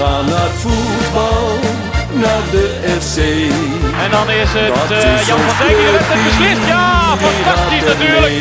gaan 0.00 0.24
naar 0.24 0.48
het 0.50 0.58
voetbal, 0.64 1.48
naar 2.22 2.44
de 2.50 2.64
FC. 3.00 3.16
En 4.04 4.10
dan 4.16 4.30
is 4.30 4.50
het 4.58 4.74
Dat 4.74 4.90
eh, 4.90 5.20
is 5.20 5.26
Jan 5.26 5.38
van 5.38 5.56
Dijk 5.60 5.76
die 5.78 5.86
heeft 5.92 6.10
het 6.12 6.22
beslist. 6.28 6.64
Ja, 6.74 6.88
fantastisch 7.24 7.86
natuurlijk. 7.92 8.34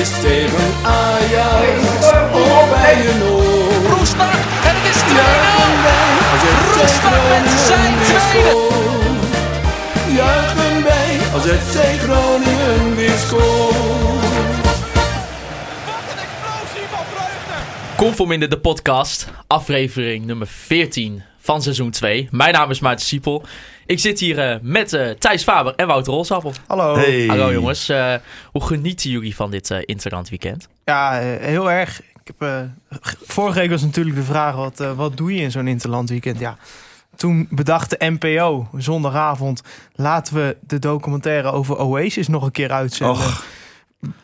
Is 0.00 0.10
tegen 0.26 0.68
Ajax 1.00 1.78
of 2.44 2.64
bij 2.74 2.96
een 3.10 3.22
oor. 3.34 3.78
Roestak 3.92 4.40
en 4.68 4.74
het 4.78 4.86
is 4.92 5.00
2-0. 5.08 5.20
Juichen 5.20 5.74
wij 5.86 6.08
als 6.32 6.42
FC 6.52 6.76
Roestak 6.82 7.22
met 7.30 7.46
zijn 7.68 7.92
tweede. 8.08 8.54
Juichen 10.20 10.76
wij 10.88 11.10
als 11.34 11.44
FC 11.62 11.76
Groningen 12.04 12.96
weer 12.96 13.18
scoort. 13.26 13.80
Conforminder 17.96 18.48
de 18.48 18.58
podcast, 18.58 19.26
aflevering 19.50 20.24
nummer 20.24 20.46
14 20.46 21.22
van 21.38 21.62
seizoen 21.62 21.90
2. 21.90 22.28
Mijn 22.30 22.52
naam 22.52 22.70
is 22.70 22.80
Maarten 22.80 23.06
Siepel. 23.06 23.44
Ik 23.86 23.98
zit 23.98 24.20
hier 24.20 24.38
eh, 24.38 24.56
met 24.62 24.92
eh, 24.92 25.10
Thijs 25.10 25.42
Faber 25.42 25.74
en 25.74 25.86
Wouter 25.86 26.12
Rolsappel. 26.12 26.52
Hallo. 26.66 26.94
Hey. 26.96 27.26
Hallo 27.26 27.52
jongens, 27.52 27.88
Eh, 27.88 28.14
hoe 28.52 28.62
genieten 28.64 29.10
jullie 29.10 29.34
van 29.36 29.50
dit 29.50 29.70
uh, 29.70 29.78
Interland 29.84 30.28
weekend? 30.28 30.68
Ja, 30.84 31.12
heel 31.40 31.70
erg. 31.70 32.00
Ik 32.00 32.32
heb, 32.38 32.42
eh, 32.48 32.60
vorige 33.26 33.58
week 33.58 33.70
was 33.70 33.82
natuurlijk 33.82 34.16
de 34.16 34.22
vraag, 34.22 34.54
wat, 34.54 34.80
eh, 34.80 34.92
wat 34.92 35.16
doe 35.16 35.34
je 35.34 35.40
in 35.40 35.50
zo'n 35.50 35.68
interland 35.68 36.08
weekend? 36.08 36.38
Ja, 36.38 36.56
toen 37.16 37.46
bedacht 37.50 37.90
de 37.90 37.96
NPO 38.18 38.68
zondagavond, 38.76 39.62
laten 39.94 40.34
we 40.34 40.56
de 40.60 40.78
documentaire 40.78 41.50
over 41.50 41.78
Oasis 41.78 42.28
nog 42.28 42.42
een 42.44 42.50
keer 42.50 42.70
uitzenden. 42.72 43.14
Och, 43.16 43.44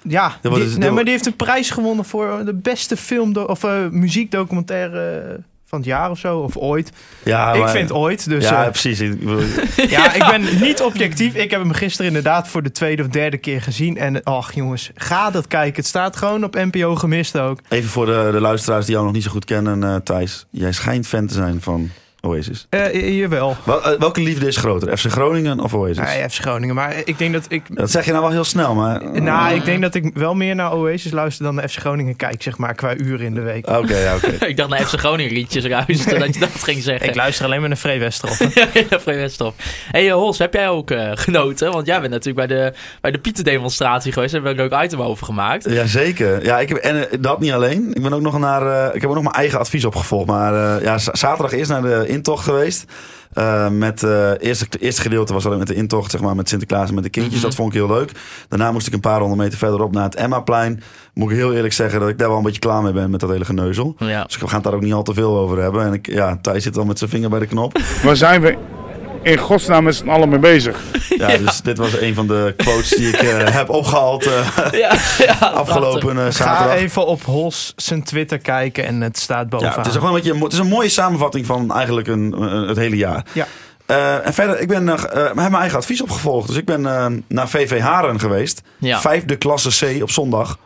ja, 0.03 0.37
die, 0.43 0.79
nee, 0.79 0.91
maar 0.91 1.03
die 1.03 1.13
heeft 1.13 1.27
een 1.27 1.37
prijs 1.37 1.71
gewonnen 1.71 2.05
voor 2.05 2.43
de 2.45 2.55
beste 2.55 2.97
film 2.97 3.37
of 3.37 3.65
eh, 3.65 3.89
muziekdocumentaire 3.89 5.41
van 5.69 5.79
het 5.79 5.89
jaar 5.89 6.11
of 6.11 6.19
zo, 6.19 6.39
of 6.39 6.57
ooit. 6.57 6.93
ja, 7.25 7.53
ik 7.53 7.69
vind 7.69 7.93
ooit, 7.93 8.29
dus 8.29 8.45
ja, 8.49 8.65
eh, 8.65 8.71
precies. 8.71 8.99
Ja, 9.89 10.13
ik 10.13 10.27
ben 10.31 10.61
niet 10.61 10.83
objectief. 10.83 11.35
Ik 11.35 11.51
heb 11.51 11.61
hem 11.61 11.73
gisteren 11.73 12.07
inderdaad 12.07 12.49
voor 12.49 12.63
de 12.63 12.71
tweede 12.71 13.03
of 13.03 13.09
derde 13.09 13.39
keer 13.39 13.63
gezien. 13.63 13.97
En 13.97 14.23
ach 14.23 14.55
jongens, 14.55 14.91
ga 14.95 15.31
dat 15.31 15.47
kijken. 15.47 15.77
Het 15.77 15.87
staat 15.87 16.17
gewoon 16.17 16.45
op 16.45 16.55
NPO 16.55 16.95
gemist 16.95 17.39
ook. 17.39 17.61
even 17.69 17.91
voor 17.91 18.07
de, 18.07 18.29
de 18.33 18.41
luisteraars 18.41 18.85
die 18.85 18.95
jou 18.95 19.07
nog 19.07 19.15
niet 19.15 19.23
zo 19.23 19.31
goed 19.31 19.45
kennen, 19.45 19.85
eh, 19.85 19.97
Thijs. 19.97 20.47
Jij 20.51 20.73
schijnt 20.73 21.07
fan 21.07 21.27
te 21.27 21.35
zijn 21.35 21.61
van 21.61 21.91
Oasis. 22.27 22.67
Eh, 22.71 23.19
jawel. 23.19 23.57
Wel, 23.65 23.83
eh, 23.85 23.99
welke 23.99 24.21
liefde 24.21 24.47
is 24.47 24.57
groter? 24.57 24.99
FC 24.99 25.07
Groningen 25.11 25.61
of 25.61 25.75
Oasis? 25.75 25.99
Nee, 25.99 26.29
FC 26.29 26.41
Groningen. 26.41 26.75
Maar 26.75 26.95
ik 27.05 27.19
denk 27.19 27.33
dat 27.33 27.47
ik... 27.49 27.63
Dat 27.77 27.91
zeg 27.91 28.05
je 28.05 28.11
nou 28.11 28.23
wel 28.23 28.33
heel 28.33 28.45
snel, 28.45 28.75
maar... 28.75 29.21
Nou, 29.23 29.55
ik 29.55 29.65
denk 29.65 29.83
dat 29.83 29.95
ik 29.95 30.11
wel 30.15 30.35
meer 30.35 30.55
naar 30.55 30.73
Oasis 30.73 31.13
luister 31.13 31.45
dan 31.45 31.55
naar 31.55 31.69
FC 31.69 31.79
Groningen 31.79 32.17
kijk, 32.17 32.43
zeg 32.43 32.59
maar, 32.59 32.75
qua 32.75 32.97
uren 32.97 33.27
in 33.27 33.35
de 33.35 33.41
week. 33.41 33.69
Oké, 33.69 33.97
ja, 33.99 34.15
oké. 34.15 34.31
ik 34.47 34.57
dacht 34.57 34.71
naar 34.71 34.81
FC 34.87 34.99
Groningen 34.99 35.33
liedjes 35.33 35.69
luisteren, 35.69 36.21
dat 36.21 36.35
je 36.35 36.41
dat 36.41 36.51
ging 36.63 36.83
zeggen. 36.83 37.09
Ik 37.09 37.15
luister 37.15 37.45
alleen 37.45 37.61
maar 37.61 37.69
naar 37.69 37.79
Free 37.79 37.99
Westerhof. 37.99 38.39
ja, 38.91 39.01
Free 39.01 39.17
Westerhof. 39.17 39.55
hey, 39.91 40.09
eh, 40.09 40.15
Hols, 40.15 40.39
heb 40.39 40.55
jij 40.55 40.69
ook 40.69 40.91
eh, 40.91 41.11
genoten? 41.15 41.73
Want 41.73 41.87
jij 41.87 42.01
bent 42.01 42.13
natuurlijk 42.13 42.49
bij 42.49 42.57
de, 42.57 42.73
bij 43.01 43.11
de 43.11 43.19
Pieter-demonstratie 43.19 44.13
geweest. 44.13 44.33
Daar 44.33 44.43
hebben 44.43 44.59
we 44.67 44.71
een 44.73 44.79
leuk 44.79 44.85
item 44.87 45.03
over 45.03 45.27
gemaakt. 45.27 45.71
Jazeker. 45.71 46.45
Ja, 46.45 46.59
ik 46.59 46.69
heb, 46.69 46.79
en 46.79 47.07
dat 47.21 47.41
niet 47.41 47.53
alleen. 47.53 47.91
Ik 47.95 48.03
ben 48.03 48.13
ook 48.13 48.21
nog 48.21 48.39
naar. 48.39 48.89
eh, 48.89 48.95
ik 48.95 49.01
heb 49.01 49.11
ook 49.11 49.15
nog 49.17 49.25
mijn 49.25 49.35
eigen 49.35 49.59
advies 49.59 49.85
opgevolgd. 49.85 50.27
Maar 50.27 50.77
eh, 50.77 50.85
ja, 50.85 50.99
zaterdag 50.99 51.53
eerst 51.53 51.71
naar 51.71 51.83
de 51.83 52.05
intocht 52.17 52.45
geweest. 52.45 52.85
Eh, 53.33 53.69
met 53.69 54.03
eh 54.03 54.31
eerste, 54.39 54.67
eerste 54.79 55.03
gedeelte 55.03 55.33
was 55.33 55.47
alleen 55.47 55.59
met 55.59 55.67
de 55.67 55.75
intocht, 55.75 56.11
zeg 56.11 56.21
maar, 56.21 56.37
met 56.37 56.49
Sinterklaas 56.49 56.89
en 56.89 56.95
met 56.95 57.05
de 57.05 57.11
kindjes. 57.11 57.35
Mhm. 57.35 57.45
Dat 57.45 57.55
vond 57.55 57.69
ik 57.69 57.79
heel 57.79 57.89
leuk. 57.89 58.11
Daarna 58.49 58.73
moest 58.73 58.87
ik 58.87 58.93
een 58.93 59.01
paar 59.01 59.19
honderd 59.19 59.41
meter 59.41 59.59
verderop 59.59 59.93
naar 59.93 60.05
het 60.05 60.15
Emmaplein. 60.15 60.83
Moet 61.15 61.31
ik 61.31 61.37
heel 61.37 61.55
eerlijk 61.55 61.75
zeggen 61.75 62.01
dat 62.01 62.09
ik 62.09 62.19
daar 62.19 62.29
wel 62.29 62.37
een 62.37 62.43
beetje 62.43 62.61
klaar 62.61 62.83
mee 62.83 62.93
ben 62.93 63.11
met 63.11 63.21
dat 63.21 63.31
hele 63.31 63.45
geneuzel. 63.45 63.95
Ja. 63.99 64.25
Dus 64.25 64.39
we 64.39 64.47
gaan 64.47 64.55
het 64.55 64.65
daar 64.65 64.75
ook 64.75 64.83
niet 64.83 64.93
al 64.93 65.03
te 65.03 65.15
veel 65.15 65.39
over 65.39 65.63
hebben. 65.63 65.85
En 65.85 65.93
ik, 65.93 66.07
ja, 66.07 66.39
Thijs 66.43 66.63
zit 66.63 66.79
al 66.79 66.85
met 66.85 66.99
zijn 66.99 67.11
vinger 67.11 67.31
bij 67.31 67.39
de 67.39 67.47
knop. 67.47 67.79
Waar 68.03 68.17
zijn 68.17 68.41
we 68.41 68.59
in 69.27 69.39
godsnaam 69.39 69.85
met 69.85 69.95
z'n 69.95 70.09
allen 70.09 70.29
mee 70.29 70.39
bezig? 70.39 70.81
Ja, 71.09 71.37
dus 71.37 71.61
dit 71.61 71.79
was 71.79 72.01
een 72.01 72.15
van 72.15 72.27
de 72.27 72.55
quotes 72.57 72.89
die 72.89 73.09
ik 73.09 73.15
eh, 73.23 73.49
heb 73.55 73.69
opgehaald 73.69 74.27
eh, 74.27 74.33
ja, 74.81 74.97
ja, 75.19 75.47
afgelopen 75.47 76.17
Ga 76.17 76.31
zaterdag. 76.31 76.77
even 76.77 77.07
op 77.07 77.23
Hols 77.23 77.73
zijn 77.77 78.03
Twitter 78.03 78.39
kijken 78.39 78.87
en 78.87 79.01
het 79.01 79.19
staat 79.19 79.49
bovenaan. 79.49 79.73
Ja, 79.73 79.79
het 79.79 79.87
is 79.89 79.95
gewoon 79.95 80.09
een 80.09 80.15
beetje, 80.15 80.31
een 80.31 80.37
mo- 80.39 80.45
het 80.45 80.53
is 80.53 80.59
een 80.59 80.67
mooie 80.69 80.89
samenvatting 80.89 81.47
van 81.47 81.73
eigenlijk 81.75 82.07
een, 82.07 82.33
het 82.69 82.77
hele 82.77 82.97
jaar. 82.97 83.25
Ja. 83.33 83.47
Eh, 83.87 84.27
en 84.27 84.35
verder, 84.35 84.61
ik 84.61 84.69
ben, 84.69 84.89
eh, 84.89 85.03
heb 85.25 85.35
mijn 85.35 85.55
eigen 85.55 85.79
advies 85.79 86.03
opgevolgd. 86.03 86.49
Dus 86.49 86.57
ik 86.57 86.65
ben 86.65 86.87
eh, 86.87 87.07
naar 87.29 87.49
VV 87.49 87.81
Haren 87.81 88.21
geweest. 88.21 88.63
Ja. 88.79 89.01
Vijfde 89.01 89.37
klasse 89.37 89.97
C 89.97 90.03
op 90.03 90.11
zondag. 90.11 90.59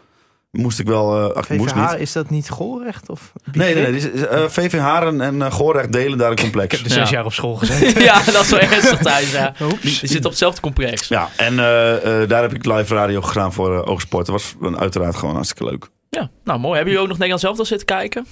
Moest 0.50 0.78
ik 0.78 0.87
wel, 0.87 1.31
eh 1.31 1.37
ach, 1.37 1.49
moest 1.49 1.75
niet. 1.75 1.94
is 1.99 2.12
dat 2.12 2.31
niet 2.31 2.50
Goorrecht? 2.50 3.09
Of 3.09 3.33
Nee, 3.53 3.75
nee, 3.75 3.83
nee. 3.83 3.93
dit 4.00 4.15
is, 4.15 4.27
eh, 4.27 4.44
VV 4.49 4.78
Haren 4.78 5.21
en 5.21 5.34
uh, 5.34 5.53
Goorrecht 5.53 5.93
delen 5.93 6.19
daar 6.19 6.31
een 6.31 6.37
complex. 6.37 6.65
Ik 6.65 6.71
heb 6.71 6.81
er 6.81 6.91
zes 6.91 7.09
Ja. 7.11 7.16
jaar 7.16 7.25
op 7.25 7.33
school 7.33 7.55
gezeten. 7.55 8.03
ja, 8.11 8.22
dat 8.25 8.43
is 8.43 8.50
wel 8.50 8.61
ernstig 8.61 8.99
thuis. 8.99 9.31
Ja. 9.33 9.53
Je 9.81 9.91
zit 10.06 10.25
op 10.25 10.31
hetzelfde 10.31 10.61
complex. 10.61 11.09
Ja, 11.09 11.28
en 11.37 11.59
eh, 11.59 12.22
eh, 12.22 12.28
daar 12.28 12.43
heb 12.43 12.55
ik 12.55 12.65
live 12.65 12.94
radio 12.94 13.21
gedaan 13.21 13.53
voor 13.53 13.72
uh, 13.75 13.88
Oogsport. 13.88 14.27
Dat 14.27 14.34
was 14.43 14.55
eh, 14.72 14.78
uiteraard 14.81 15.16
gewoon 15.16 15.34
hartstikke 15.34 15.65
leuk. 15.71 15.88
Ja, 16.11 16.31
nou 16.44 16.59
mooi. 16.59 16.75
Hebben 16.75 16.93
jullie 16.93 17.00
ook 17.00 17.09
nog 17.19 17.19
Nederlands 17.19 17.43
zelf 17.59 17.69
zitten 17.69 17.87
kijken? 17.87 18.27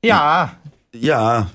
Ja, 0.00 0.58
Ja, 0.90 1.48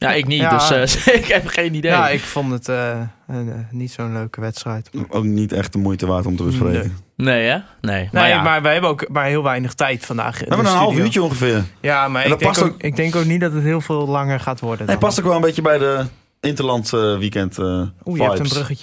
Ja, 0.00 0.12
ik 0.12 0.26
niet, 0.26 0.40
Ja. 0.40 0.68
dus 0.68 1.04
eh, 1.04 1.14
ik 1.20 1.24
heb 1.26 1.46
geen 1.46 1.74
idee. 1.74 1.90
ja, 1.90 2.08
ik 2.08 2.20
vond 2.20 2.50
het 2.52 2.68
eh, 2.68 3.00
een, 3.28 3.48
eh, 3.48 3.54
niet 3.70 3.92
zo'n 3.92 4.12
leuke 4.12 4.40
wedstrijd. 4.40 4.90
ook 5.08 5.24
niet 5.24 5.52
echt 5.52 5.72
de 5.72 5.78
moeite 5.78 6.06
waard 6.06 6.26
om 6.26 6.36
te 6.36 6.42
bespreken. 6.42 6.96
Nee, 7.16 7.46
hè? 7.48 7.58
Nee. 7.80 8.08
Maar 8.12 8.22
Nee, 8.22 8.30
ja. 8.32 8.42
maar 8.42 8.62
wij 8.62 8.72
hebben 8.72 8.90
ook 8.90 9.08
maar 9.08 9.24
heel 9.26 9.42
weinig 9.42 9.74
tijd 9.74 10.06
vandaag. 10.06 10.38
We 10.38 10.44
hebben 10.48 10.66
een 10.66 10.72
half 10.78 10.96
uurtje 10.96 11.22
ongeveer. 11.22 11.64
Ja, 11.80 12.08
maar 12.08 12.22
ik 12.24 12.28
dat 12.28 12.38
denk, 12.38 12.52
past 12.52 12.64
ook, 12.66 12.72
ook- 12.72 12.82
ik 12.82 12.96
denk 12.96 13.16
ook 13.16 13.24
niet 13.24 13.40
dat 13.40 13.52
het 13.52 13.62
heel 13.62 13.80
veel 13.80 14.06
langer 14.08 14.40
gaat 14.40 14.60
worden. 14.60 14.78
Hij 14.86 14.94
dan. 14.94 14.98
past 15.04 15.18
ook 15.18 15.24
wel 15.26 15.34
een 15.34 15.40
beetje 15.40 15.62
bij 15.62 15.78
de 15.78 16.04
Interland 16.40 16.92
eh, 16.92 17.18
weekend 17.18 17.58
eh 17.58 17.64
Oeh, 17.64 18.18
je 18.18 18.22
hebt 18.22 18.38
een 18.38 18.46
vibes. 18.46 18.82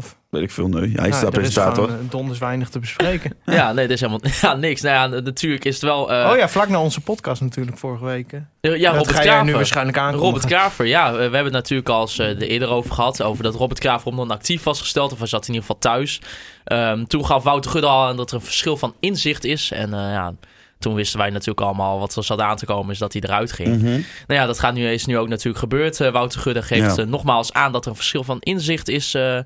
Bruggetje. 0.00 0.18
Weet 0.30 0.42
ik 0.42 0.50
veel, 0.50 0.68
nee. 0.68 0.92
Hij 0.94 1.08
is 1.08 1.20
Nou, 1.20 1.30
de 1.30 1.36
er 1.36 1.42
is 1.44 1.52
presentator. 1.52 1.88
eh, 1.88 1.94
donders 2.10 2.38
weinig 2.38 2.68
te 2.68 2.78
bespreken. 2.78 3.32
Ja, 3.44 3.72
nee, 3.72 3.86
dat 3.86 3.94
is 3.94 4.00
helemaal 4.00 4.30
ja, 4.42 4.54
niks. 4.54 4.80
Nou 4.80 4.94
ja, 5.14 5.20
natuurlijk 5.20 5.64
is 5.64 5.74
het 5.74 5.82
wel... 5.82 6.12
eh, 6.12 6.30
oh 6.30 6.36
ja, 6.36 6.48
vlak 6.48 6.68
na 6.68 6.80
onze 6.80 7.00
podcast 7.00 7.40
natuurlijk 7.40 7.78
vorige 7.78 8.04
week. 8.04 8.30
hè. 8.30 8.68
ja, 8.68 8.90
dat 8.92 8.98
Robert 8.98 9.16
ga 9.16 9.24
jij 9.24 9.32
nu 9.32 9.38
Kraver. 9.38 9.54
waarschijnlijk 9.54 9.98
aankomen. 9.98 10.24
Robert 10.26 10.44
Kraver, 10.46 10.86
ja. 10.86 11.12
We 11.12 11.18
hebben 11.20 11.44
het 11.44 11.52
natuurlijk 11.52 11.88
al 11.88 12.00
eens 12.00 12.18
eh, 12.18 12.26
er 12.28 12.42
eerder 12.42 12.68
over 12.68 12.92
gehad. 12.94 13.22
Over 13.22 13.42
dat 13.42 13.54
Robert 13.54 13.80
Kraver 13.80 14.06
om 14.06 14.16
dan 14.16 14.30
actief 14.30 14.62
was 14.62 14.80
gesteld. 14.80 15.12
Of 15.12 15.18
hij 15.18 15.26
zat 15.26 15.42
in 15.48 15.54
ieder 15.54 15.62
geval 15.62 15.78
thuis. 15.80 16.20
Ehm, 16.64 17.04
toen 17.04 17.26
gaf 17.26 17.42
Wouter 17.42 17.70
Gudde 17.70 17.88
al 17.88 18.06
aan 18.06 18.16
dat 18.16 18.30
er 18.30 18.36
een 18.36 18.42
verschil 18.42 18.76
van 18.76 18.94
inzicht 19.00 19.44
is. 19.44 19.70
En 19.70 19.94
eh, 19.94 20.00
ja, 20.12 20.32
toen 20.80 20.94
wisten 20.94 21.18
wij 21.18 21.30
natuurlijk 21.30 21.60
allemaal 21.60 21.98
wat 21.98 22.16
er 22.16 22.24
zat 22.24 22.40
aan 22.40 22.56
te 22.56 22.66
komen. 22.66 22.92
Is 22.92 22.98
dat 22.98 23.12
hij 23.12 23.22
eruit 23.22 23.52
ging. 23.52 23.68
Mhm. 23.76 23.84
Nou 24.26 24.40
ja, 24.40 24.46
dat 24.46 24.58
gaat 24.58 24.74
nu, 24.74 24.88
is 24.90 25.06
nu 25.06 25.18
ook 25.18 25.28
natuurlijk 25.28 25.58
gebeurd. 25.58 26.00
Eh, 26.00 26.12
Wouter 26.12 26.40
Gudde 26.40 26.62
geeft 26.62 26.96
Ja. 26.96 27.02
eh, 27.02 27.08
nogmaals 27.08 27.52
aan 27.52 27.72
dat 27.72 27.84
er 27.84 27.90
een 27.90 27.96
verschil 27.96 28.24
van 28.24 28.36
inzicht 28.40 28.88
is 28.88 29.14
eh, 29.14 29.38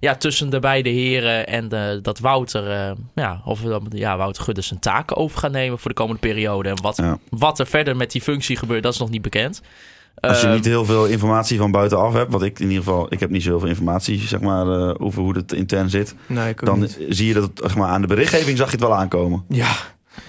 ja, 0.00 0.14
tussen 0.14 0.50
de 0.50 0.58
beide 0.58 0.88
heren. 0.88 1.46
En 1.46 1.68
dat 2.02 2.18
Wouter, 2.18 2.70
eh, 2.70 2.90
ja, 3.14 3.40
of 3.44 3.60
ja, 3.90 4.16
Wouter 4.16 4.42
Gudde 4.42 4.60
zijn 4.62 4.80
taken 4.80 5.16
over 5.16 5.38
gaat 5.38 5.52
nemen 5.52 5.78
voor 5.78 5.90
de 5.90 5.96
komende 5.96 6.20
periode. 6.20 6.68
En 6.68 6.82
wat, 6.82 6.96
Ja. 6.96 7.18
wat 7.30 7.58
er 7.58 7.66
verder 7.66 7.96
met 7.96 8.10
die 8.12 8.22
functie 8.22 8.56
gebeurt, 8.56 8.82
dat 8.82 8.92
is 8.92 8.98
nog 8.98 9.10
niet 9.10 9.22
bekend. 9.22 9.60
Als 10.20 10.40
je 10.40 10.46
Ehm, 10.46 10.54
niet 10.54 10.64
heel 10.64 10.84
veel 10.84 11.06
informatie 11.06 11.58
van 11.58 11.70
buitenaf 11.70 12.12
hebt, 12.12 12.32
wat 12.32 12.42
ik 12.42 12.58
in 12.58 12.68
ieder 12.68 12.84
geval, 12.84 13.06
ik 13.12 13.20
heb 13.20 13.30
niet 13.30 13.42
zoveel 13.42 13.68
informatie 13.68 14.20
zeg 14.20 14.40
maar, 14.40 14.66
eh, 14.66 14.94
over 14.98 15.22
hoe 15.22 15.36
het 15.36 15.52
intern 15.52 15.90
zit, 15.90 16.14
Nee, 16.26 16.48
ik 16.48 16.60
ook 16.60 16.66
dan 16.68 16.80
niet. 16.80 16.98
zie 17.08 17.26
je 17.26 17.34
dat 17.34 17.42
het, 17.42 17.52
zeg 17.62 17.76
maar, 17.76 17.88
aan 17.88 18.00
de 18.00 18.06
berichtgeving 18.06 18.56
zag 18.58 18.66
je 18.66 18.72
het 18.76 18.84
wel 18.84 18.94
aankomen. 18.94 19.44
Ja, 19.48 19.70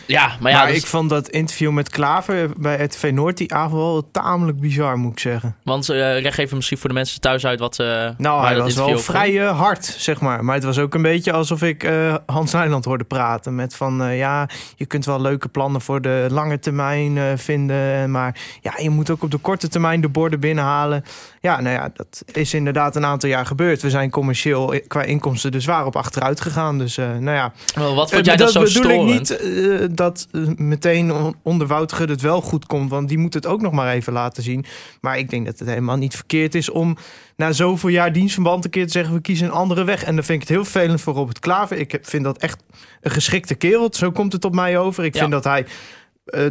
Ja, 0.05 0.27
maar 0.27 0.37
maar, 0.39 0.51
ja, 0.51 0.65
dus- 0.65 0.75
ik 0.77 0.85
vond 0.85 1.09
dat 1.09 1.29
interview 1.29 1.71
met 1.71 1.89
Klaver 1.89 2.49
bij 2.57 2.83
RTV 2.83 3.09
Noord 3.13 3.37
die 3.37 3.53
avond 3.53 3.73
wel 3.81 4.09
tamelijk 4.11 4.59
bizar, 4.59 4.97
moet 4.97 5.11
ik 5.11 5.19
zeggen. 5.19 5.55
want 5.63 5.89
eh 5.89 5.97
leg 5.97 6.37
even 6.37 6.55
misschien 6.55 6.77
voor 6.77 6.89
de 6.89 6.95
mensen 6.95 7.21
thuis 7.21 7.45
uit 7.45 7.59
wat... 7.59 7.79
eh 7.79 8.09
Nou, 8.17 8.45
hij 8.45 8.57
was 8.57 8.75
wel 8.75 8.97
vrij 8.99 9.47
eh, 9.47 9.59
hard, 9.59 9.85
zeg 9.85 10.21
maar. 10.21 10.45
Maar 10.45 10.55
het 10.55 10.63
was 10.63 10.77
ook 10.77 10.93
een 10.93 11.01
beetje 11.01 11.31
alsof 11.31 11.61
ik 11.61 11.91
Hans 12.25 12.51
Nijland 12.51 12.85
hoorde 12.85 13.03
praten. 13.03 13.55
Met 13.55 13.75
van, 13.75 14.15
ja, 14.15 14.49
je 14.75 14.85
kunt 14.85 15.05
wel 15.05 15.21
leuke 15.21 15.47
plannen 15.47 15.81
voor 15.81 16.01
de 16.01 16.27
lange 16.29 16.59
termijn 16.59 17.37
vinden. 17.37 18.11
Maar 18.11 18.35
ja, 18.61 18.73
je 18.77 18.89
moet 18.89 19.09
ook 19.09 19.23
op 19.23 19.31
de 19.31 19.37
korte 19.37 19.67
termijn 19.67 20.01
de 20.01 20.09
borden 20.09 20.39
binnenhalen. 20.39 21.03
Ja, 21.41 21.61
nou 21.61 21.75
ja, 21.75 21.91
dat 21.93 22.23
is 22.31 22.53
inderdaad 22.53 22.95
een 22.95 23.05
aantal 23.05 23.29
jaar 23.29 23.45
gebeurd. 23.45 23.81
We 23.81 23.89
zijn 23.89 24.09
commercieel 24.09 24.73
eh, 24.73 24.87
qua 24.87 25.01
inkomsten 25.03 25.51
dus 25.51 25.65
waar 25.65 25.85
op 25.85 25.95
achteruit 25.95 26.41
gegaan. 26.41 26.77
Dus 26.77 26.97
eh, 26.97 27.05
nou 27.05 27.35
ja, 27.37 27.53
Wel, 27.75 27.95
Wat 27.95 28.09
vond 28.11 28.21
Eh, 28.21 28.27
jij 28.27 28.35
dat 28.35 28.51
zo 28.51 28.59
bedoel 28.63 28.83
storend? 28.83 29.31
ik 29.31 29.41
niet 29.43 29.97
dat 29.97 30.27
meteen 30.55 31.13
on- 31.13 31.35
onder 31.41 31.67
Gudde 31.87 32.13
het 32.13 32.21
wel 32.21 32.41
goed 32.41 32.65
komt. 32.65 32.89
Want 32.89 33.07
die 33.09 33.17
moet 33.17 33.33
het 33.33 33.45
ook 33.45 33.61
nog 33.61 33.71
maar 33.71 33.93
even 33.93 34.13
laten 34.13 34.43
zien. 34.43 34.65
Maar 35.01 35.17
ik 35.17 35.29
denk 35.29 35.45
dat 35.45 35.59
het 35.59 35.67
helemaal 35.67 35.97
niet 35.97 36.15
verkeerd 36.15 36.55
is 36.55 36.69
om 36.69 36.97
na 37.35 37.51
zoveel 37.51 37.89
jaar 37.89 38.13
dienstverband 38.13 38.65
een 38.65 38.71
keer 38.71 38.85
te 38.85 38.91
zeggen... 38.91 39.13
we 39.13 39.21
kiezen 39.21 39.45
een 39.47 39.53
andere 39.53 39.83
weg. 39.83 40.03
En 40.03 40.15
dan 40.15 40.23
vind 40.23 40.41
ik 40.41 40.47
het 40.47 40.57
heel 40.57 40.65
vervelend 40.65 41.01
voor 41.01 41.13
Robert 41.13 41.39
Klaver. 41.39 41.77
Ik 41.77 41.99
vind 42.01 42.23
dat 42.23 42.37
echt 42.37 42.63
een 43.01 43.11
geschikte 43.11 43.55
kerel. 43.55 43.87
Zo 43.91 44.11
komt 44.11 44.33
het 44.33 44.45
op 44.45 44.53
mij 44.53 44.77
over. 44.77 45.03
Ik 45.05 45.13
Ja. 45.13 45.19
vind 45.19 45.31
dat 45.31 45.43
hij 45.43 45.65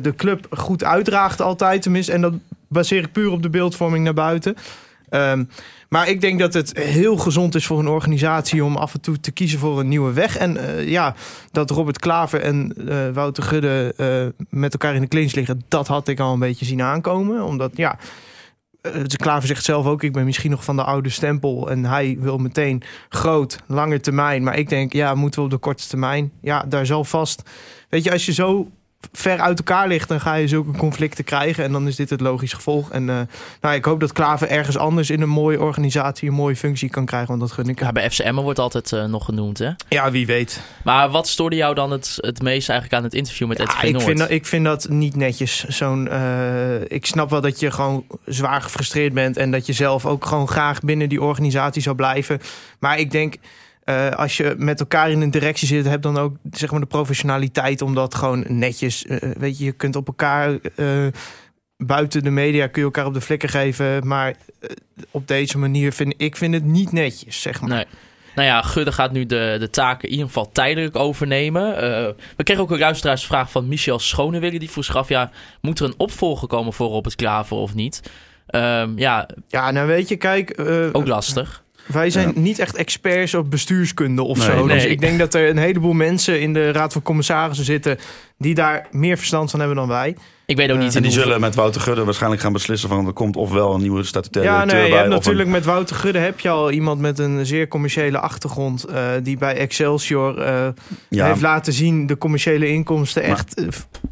de 0.02 0.14
club 0.16 0.46
goed 0.50 0.84
uitdraagt 0.84 1.40
altijd 1.40 1.82
tenminste. 1.82 2.12
En 2.12 2.20
dat 2.20 2.32
baseer 2.68 3.02
ik 3.04 3.12
puur 3.12 3.30
op 3.30 3.42
de 3.42 3.50
beeldvorming 3.50 4.04
naar 4.04 4.14
buiten. 4.14 4.54
Ehm, 5.08 5.44
maar 5.88 6.08
ik 6.08 6.20
denk 6.20 6.38
dat 6.38 6.54
het 6.54 6.78
heel 6.78 7.16
gezond 7.16 7.54
is 7.54 7.66
voor 7.66 7.78
een 7.78 7.88
organisatie 7.88 8.64
om 8.64 8.76
af 8.76 8.94
en 8.94 9.00
toe 9.00 9.20
te 9.20 9.30
kiezen 9.30 9.58
voor 9.58 9.80
een 9.80 9.88
nieuwe 9.88 10.12
weg. 10.12 10.36
En 10.36 10.56
eh, 10.56 10.88
ja, 10.88 11.14
dat 11.50 11.70
Robert 11.70 11.98
Klaver 11.98 12.40
en 12.40 12.74
eh, 12.88 13.08
Wouter 13.12 13.42
Gudde 13.42 13.94
eh, 13.96 14.44
met 14.50 14.72
elkaar 14.72 14.94
in 14.94 15.00
de 15.00 15.08
clinch 15.08 15.32
liggen, 15.32 15.62
dat 15.68 15.86
had 15.86 16.08
ik 16.08 16.20
al 16.20 16.32
een 16.32 16.38
beetje 16.38 16.64
zien 16.64 16.82
aankomen. 16.82 17.42
Omdat 17.42 17.76
ja, 17.76 17.98
Klaver 19.16 19.48
zegt 19.48 19.64
zelf 19.64 19.86
ook, 19.86 20.02
ik 20.02 20.12
ben 20.12 20.24
misschien 20.24 20.50
nog 20.50 20.64
van 20.64 20.76
de 20.76 20.84
oude 20.84 21.08
stempel. 21.08 21.70
En 21.70 21.84
hij 21.84 22.16
wil 22.20 22.38
meteen 22.38 22.82
groot, 23.08 23.58
lange 23.66 24.00
termijn. 24.00 24.42
Maar 24.42 24.58
ik 24.58 24.68
denk, 24.68 24.92
ja, 24.92 25.14
moeten 25.14 25.40
we 25.40 25.46
op 25.46 25.52
de 25.52 25.58
korte 25.58 25.88
termijn? 25.88 26.32
Ja, 26.40 26.64
daar 26.68 26.86
zal 26.86 27.04
vast... 27.04 27.42
Weet 27.88 28.04
je, 28.04 28.12
als 28.12 28.26
je 28.26 28.32
zo 28.32 28.70
ver 29.12 29.40
uit 29.40 29.58
elkaar 29.58 29.88
ligt, 29.88 30.08
dan 30.08 30.20
ga 30.20 30.34
je 30.34 30.48
zulke 30.48 30.70
conflicten 30.70 31.24
krijgen. 31.24 31.64
En 31.64 31.72
dan 31.72 31.86
is 31.86 31.96
dit 31.96 32.10
het 32.10 32.20
logisch 32.20 32.52
gevolg. 32.52 32.90
En 32.90 33.10
eh, 33.10 33.20
nou, 33.60 33.74
ik 33.74 33.84
hoop 33.84 34.00
dat 34.00 34.12
Klaver 34.12 34.48
ergens 34.48 34.76
anders 34.76 35.10
in 35.10 35.20
een 35.20 35.28
mooie 35.28 35.60
organisatie 35.60 36.28
een 36.28 36.34
mooie 36.34 36.56
functie 36.56 36.90
kan 36.90 37.04
krijgen. 37.06 37.28
Want 37.28 37.40
dat 37.40 37.52
gun 37.52 37.68
ik 37.68 37.80
Ja, 37.80 37.92
bij 37.92 38.10
FCM 38.10 38.34
wordt 38.34 38.58
altijd 38.58 38.92
eh, 38.92 39.04
nog 39.04 39.24
genoemd, 39.24 39.58
hè? 39.58 39.70
Ja, 39.88 40.10
wie 40.10 40.26
weet. 40.26 40.62
Maar 40.84 41.10
wat 41.10 41.28
stoorde 41.28 41.56
jou 41.56 41.74
dan 41.74 41.90
het, 41.90 42.18
het 42.20 42.42
meest 42.42 42.68
eigenlijk 42.68 42.98
aan 42.98 43.04
het 43.04 43.14
interview 43.14 43.48
met 43.48 43.58
Ja, 43.58 43.64
RTV 43.64 43.82
ik, 43.82 44.00
vind 44.00 44.18
dat, 44.18 44.30
ik 44.30 44.46
vind 44.46 44.64
dat 44.64 44.88
niet 44.88 45.16
netjes. 45.16 45.64
Zo'n, 45.64 46.08
eh, 46.08 46.80
ik 46.88 47.06
snap 47.06 47.30
wel 47.30 47.40
dat 47.40 47.60
je 47.60 47.70
gewoon 47.70 48.04
zwaar 48.24 48.62
gefrustreerd 48.62 49.12
bent. 49.12 49.36
En 49.36 49.50
dat 49.50 49.66
je 49.66 49.72
zelf 49.72 50.06
ook 50.06 50.26
gewoon 50.26 50.48
graag 50.48 50.80
binnen 50.80 51.08
die 51.08 51.22
organisatie 51.22 51.82
zou 51.82 51.96
blijven. 51.96 52.40
Maar 52.78 52.98
ik 52.98 53.10
denk, 53.10 53.34
eh, 53.88 54.10
als 54.10 54.36
je 54.36 54.54
met 54.58 54.80
elkaar 54.80 55.10
in 55.10 55.20
een 55.20 55.30
directie 55.30 55.66
zit, 55.66 55.86
heb 55.88 56.02
dan 56.02 56.16
ook 56.18 56.36
zeg 56.50 56.70
maar 56.70 56.80
de 56.80 56.86
professionaliteit 56.86 57.82
om 57.82 57.94
dat 57.94 58.14
gewoon 58.14 58.44
netjes. 58.48 59.06
eh, 59.06 59.30
weet 59.38 59.58
je, 59.58 59.64
je 59.64 59.72
kunt 59.72 59.96
op 59.96 60.06
elkaar. 60.06 60.58
eh, 60.76 61.06
Buiten 61.84 62.22
de 62.24 62.30
media 62.30 62.66
kun 62.66 62.80
je 62.80 62.86
elkaar 62.86 63.06
op 63.06 63.14
de 63.14 63.20
flikker 63.20 63.48
geven. 63.48 64.06
Maar 64.06 64.34
op 65.10 65.28
deze 65.28 65.58
manier 65.58 65.92
vind 65.92 66.14
ik 66.16 66.36
vind 66.36 66.54
het 66.54 66.64
niet 66.64 66.92
netjes, 66.92 67.40
zeg 67.42 67.60
maar. 67.60 67.70
Nee. 67.70 67.84
Nou 68.34 68.48
ja, 68.48 68.62
Gudde 68.62 68.92
gaat 68.92 69.12
nu 69.12 69.26
de, 69.26 69.56
de 69.60 69.70
taken 69.70 70.04
in 70.08 70.10
ieder 70.10 70.26
geval 70.26 70.50
tijdelijk 70.52 70.96
overnemen. 70.96 71.74
We 72.36 72.42
kregen 72.42 72.62
ook 72.62 72.70
een 72.70 72.78
luisteraarsvraag 72.78 73.50
van 73.50 73.68
Michel 73.68 73.98
Schonewille. 73.98 74.58
Die 74.58 74.70
vroeg 74.70 74.84
zich 74.84 74.96
af, 74.96 75.08
ja, 75.08 75.30
moet 75.60 75.78
er 75.80 75.86
een 75.86 75.94
opvolger 75.96 76.48
komen 76.48 76.72
voor 76.72 76.88
Robert 76.88 77.14
Klaver 77.16 77.56
of 77.56 77.74
niet? 77.74 78.02
Ehm, 78.46 78.98
ja, 78.98 79.28
Ja, 79.48 79.70
nou 79.70 79.86
weet 79.86 80.08
je, 80.08 80.16
kijk. 80.16 80.60
ook 80.92 81.06
lastig. 81.06 81.64
Wij 81.92 82.10
zijn 82.10 82.32
niet 82.34 82.58
echt 82.58 82.76
experts 82.76 83.34
op 83.34 83.50
bestuurskunde 83.50 84.22
of 84.22 84.38
Nee, 84.38 84.46
zo. 84.46 84.66
nee. 84.66 84.76
Dus 84.76 84.84
ik 84.84 85.00
denk 85.00 85.18
dat 85.18 85.34
er 85.34 85.48
een 85.48 85.58
heleboel 85.58 85.92
mensen 85.92 86.40
in 86.40 86.52
de 86.52 86.72
Raad 86.72 86.92
van 86.92 87.02
Commissarissen 87.02 87.64
zitten... 87.64 87.98
die 88.38 88.54
daar 88.54 88.86
meer 88.90 89.16
verstand 89.16 89.50
van 89.50 89.58
hebben 89.58 89.76
dan 89.76 89.88
wij. 89.88 90.16
Ik 90.48 90.56
weet 90.56 90.70
ook 90.70 90.78
niet 90.78 90.96
En 90.96 91.02
die 91.02 91.10
zullen 91.10 91.40
met 91.40 91.54
Wouter 91.54 91.80
Gudde 91.80 92.04
waarschijnlijk 92.04 92.42
gaan 92.42 92.52
beslissen 92.52 92.88
van 92.88 93.06
er 93.06 93.12
komt 93.12 93.36
ofwel 93.36 93.74
een 93.74 93.80
nieuwe 93.80 94.02
statutaire 94.04 94.50
Ja, 94.52 94.56
directeur 94.58 94.80
nee, 94.80 94.88
je 94.88 94.94
bij. 94.94 95.02
hebt 95.02 95.14
of 95.14 95.18
natuurlijk 95.20 95.46
een- 95.46 95.54
met 95.54 95.64
Wouter 95.64 95.96
Gudde... 95.96 96.18
heb 96.18 96.40
je 96.40 96.48
al 96.48 96.70
iemand 96.70 97.00
met 97.00 97.18
een 97.18 97.46
zeer 97.46 97.68
commerciële 97.68 98.18
achtergrond... 98.18 98.84
eh, 98.84 99.02
die 99.22 99.36
bij 99.38 99.56
Excelsior 99.56 100.38
eh, 100.38 100.66
ja, 101.08 101.26
heeft 101.26 101.40
laten 101.40 101.72
zien... 101.72 102.06
de 102.06 102.18
commerciële 102.18 102.68
inkomsten 102.68 103.22
Maar- 103.22 103.30
echt... 103.30 103.54
eh, 103.54 103.64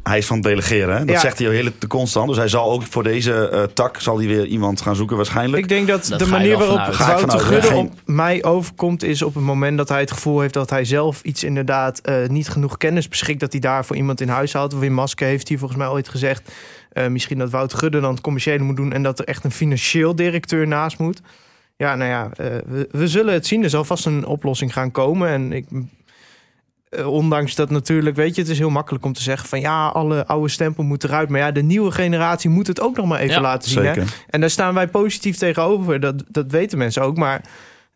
hij 0.03 0.17
is 0.17 0.25
van 0.25 0.35
het 0.37 0.45
delegeren. 0.45 0.97
Hè? 0.97 1.05
Dat 1.05 1.15
Ja. 1.15 1.19
zegt 1.21 1.37
hij 1.37 1.47
al 1.47 1.53
heel 1.53 1.69
te 1.77 1.87
constant. 1.87 2.27
Dus 2.27 2.37
hij 2.37 2.47
zal 2.47 2.71
ook 2.71 2.83
voor 2.83 3.03
deze 3.03 3.49
eh, 3.49 3.63
tak 3.63 3.99
zal 4.01 4.17
hij 4.17 4.27
weer 4.27 4.45
iemand 4.45 4.81
gaan 4.81 4.95
zoeken 4.95 5.15
waarschijnlijk. 5.15 5.63
ik 5.63 5.69
denk 5.69 5.87
dat, 5.87 6.07
Dat 6.09 6.19
de 6.19 6.27
manier 6.27 6.57
waarop 6.57 6.95
Wouter 6.97 7.39
Gudde 7.39 7.67
ja. 7.67 7.75
op 7.75 7.91
mij 8.05 8.43
overkomt... 8.43 9.03
is 9.03 9.21
op 9.21 9.33
het 9.33 9.43
moment 9.43 9.77
dat 9.77 9.89
hij 9.89 9.99
het 9.99 10.11
gevoel 10.11 10.39
heeft 10.39 10.53
dat 10.53 10.69
hij 10.69 10.85
zelf 10.85 11.21
iets 11.21 11.43
inderdaad... 11.43 11.99
eh, 11.99 12.15
niet 12.27 12.49
genoeg 12.49 12.77
kennis 12.77 13.07
beschikt... 13.07 13.39
dat 13.39 13.51
hij 13.51 13.61
daarvoor 13.61 13.95
iemand 13.95 14.21
in 14.21 14.29
huis 14.29 14.53
houdt. 14.53 14.79
Wim 14.79 14.93
Maske 14.93 15.23
heeft 15.23 15.47
hier 15.47 15.57
volgens 15.59 15.79
mij 15.79 15.87
ooit 15.89 16.09
gezegd... 16.09 16.25
eh, 16.91 17.07
misschien 17.07 17.37
dat 17.37 17.49
Wouter 17.49 17.77
Gudde 17.77 17.99
dan 17.99 18.11
het 18.11 18.21
commerciële 18.21 18.63
moet 18.63 18.75
doen... 18.75 18.93
en 18.93 19.03
dat 19.03 19.19
er 19.19 19.25
echt 19.25 19.43
een 19.43 19.51
financieel 19.51 20.15
directeur 20.15 20.67
naast 20.67 20.97
moet. 20.97 21.21
Ja, 21.77 21.95
nou 21.95 22.09
ja, 22.09 22.29
eh, 22.33 22.45
we, 22.65 22.87
we 22.91 23.07
zullen 23.07 23.33
het 23.33 23.47
zien. 23.47 23.63
Er 23.63 23.69
zal 23.69 23.83
vast 23.83 24.05
een 24.05 24.25
oplossing 24.25 24.73
gaan 24.73 24.91
komen. 24.91 25.29
En 25.29 25.51
ik... 25.51 25.65
eh, 26.89 27.07
Ondanks 27.07 27.55
dat 27.55 27.69
natuurlijk, 27.69 28.15
weet 28.15 28.35
je, 28.35 28.41
het 28.41 28.49
is 28.49 28.57
heel 28.57 28.69
makkelijk 28.69 29.05
om 29.05 29.13
te 29.13 29.21
zeggen 29.21 29.49
van 29.49 29.59
ja, 29.59 29.87
alle 29.87 30.25
oude 30.25 30.49
stempel 30.49 30.83
moet 30.83 31.03
eruit. 31.03 31.29
Maar 31.29 31.39
ja, 31.39 31.51
de 31.51 31.63
nieuwe 31.63 31.91
generatie 31.91 32.49
moet 32.49 32.67
het 32.67 32.81
ook 32.81 32.95
nog 32.97 33.05
maar 33.05 33.19
even 33.19 33.35
Ja, 33.35 33.41
laten 33.41 33.69
zien. 33.69 33.85
Hè? 33.85 34.01
En 34.29 34.39
daar 34.39 34.49
staan 34.49 34.73
wij 34.73 34.87
positief 34.87 35.37
tegenover. 35.37 35.99
Dat, 35.99 36.23
dat 36.27 36.51
weten 36.51 36.77
mensen 36.77 37.01
ook. 37.01 37.17
Maar 37.17 37.41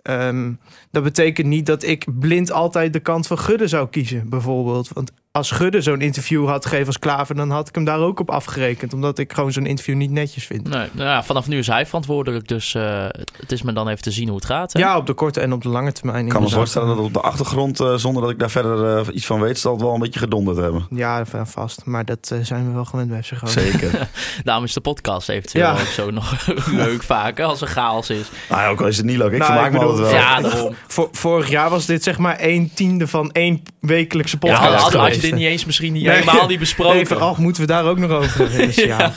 ehm, 0.02 0.52
dat 0.92 1.04
betekent 1.04 1.48
niet 1.48 1.66
dat 1.66 1.84
ik 1.84 2.06
blind 2.20 2.52
altijd 2.52 2.94
de 2.94 3.00
kant 3.00 3.28
van 3.28 3.40
Gudde 3.40 3.68
zou 3.68 3.90
kiezen, 3.90 4.30
bijvoorbeeld. 4.30 4.90
Want 4.94 5.12
als 5.32 5.52
Gudde 5.52 5.82
zo'n 5.82 6.02
interview 6.02 6.48
had 6.48 6.64
gegeven 6.66 6.88
als 6.88 7.00
Klaver, 7.00 7.36
dan 7.36 7.50
had 7.50 7.68
ik 7.68 7.76
hem 7.76 7.84
daar 7.84 8.00
ook 8.00 8.20
op 8.20 8.30
afgerekend. 8.30 8.94
Omdat 8.94 9.18
ik 9.20 9.34
gewoon 9.34 9.52
zo'n 9.52 9.66
interview 9.66 9.96
niet 9.96 10.12
netjes 10.12 10.46
vind. 10.46 10.64
Nee, 10.70 10.88
nou 10.92 11.10
ja, 11.10 11.24
vanaf 11.24 11.48
nu 11.48 11.58
is 11.58 11.68
hij 11.68 11.86
verantwoordelijk, 11.86 12.48
dus 12.48 12.74
eh, 12.76 13.06
het 13.38 13.52
is 13.52 13.62
me 13.62 13.74
dan 13.74 13.88
even 13.88 14.02
te 14.02 14.12
zien 14.12 14.28
hoe 14.28 14.36
het 14.36 14.46
gaat. 14.46 14.74
Hè? 14.74 14.80
Ja, 14.80 14.98
op 14.98 15.06
de 15.06 15.14
korte 15.14 15.40
en 15.40 15.54
op 15.54 15.62
de 15.62 15.70
lange 15.70 15.92
termijn. 15.92 16.26
Ik 16.26 16.32
kan 16.32 16.42
me 16.44 16.50
voorstellen 16.50 16.88
dat 16.88 16.98
op 16.98 17.14
de 17.14 17.22
achtergrond, 17.22 17.80
eh, 17.80 17.94
zonder 17.96 18.22
dat 18.22 18.32
ik 18.32 18.40
daar 18.40 18.50
verder 18.50 18.98
eh, 18.98 19.16
iets 19.16 19.26
van 19.26 19.40
weet, 19.40 19.60
zal 19.60 19.72
het 19.74 19.82
wel 19.82 19.94
een 19.94 20.00
beetje 20.00 20.20
gedonderd 20.20 20.58
hebben. 20.58 20.86
Ja, 20.90 21.26
va- 21.26 21.46
vast. 21.46 21.86
Maar 21.86 22.06
dat 22.06 22.36
zijn 22.42 22.68
we 22.68 22.74
wel 22.74 22.86
gewend 22.86 23.10
bij 23.10 23.24
FC 23.24 23.32
Groningen. 23.34 23.72
Zeker. 23.80 24.10
Daarom 24.44 24.64
is 24.64 24.74
de 24.74 24.82
podcast 24.82 25.30
eventueel 25.30 25.64
Ja. 25.66 25.72
ook 25.72 25.80
zo 25.80 26.12
nog 26.12 26.48
leuk 26.86 27.04
vaak, 27.04 27.38
hè, 27.38 27.44
als 27.44 27.62
er 27.62 27.68
chaos 27.68 28.10
is. 28.10 28.28
nou, 28.50 28.62
ja, 28.62 28.68
ook 28.70 28.82
al 28.82 28.88
is 28.88 28.98
het 28.98 29.06
niet 29.06 29.18
leuk. 29.18 29.32
Ik 29.32 29.38
Nou, 29.40 29.52
vermaak 29.52 29.74
ik 29.74 29.80
me 29.80 29.86
altijd 29.86 30.06
wel. 30.12 30.20
Ja, 30.20 30.42
daarom. 30.42 30.76
Vorig 31.12 31.50
jaar 31.50 31.70
was 31.70 31.86
dit 31.86 32.04
zeg 32.04 32.18
maar 32.18 32.38
een 32.40 32.72
tiende 32.74 33.08
van 33.08 33.32
één 33.32 33.62
wekelijkse 33.80 34.38
Ja, 34.40 34.48
podcast. 34.60 34.94
had, 34.94 35.21
dit 35.22 35.34
niet 35.34 35.48
eens 35.48 35.66
misschien 35.66 35.94
niet 35.94 36.06
Nee. 36.06 36.16
helemaal 36.20 36.48
niet 36.48 36.60
besproken. 36.60 37.00
Even, 37.00 37.20
ach, 37.20 37.38
moeten 37.38 37.62
we 37.62 37.68
daar 37.68 37.86
ook 37.86 37.98
nog 37.98 38.12
over? 38.12 38.50
Dus 38.58 38.76
ja. 38.76 39.14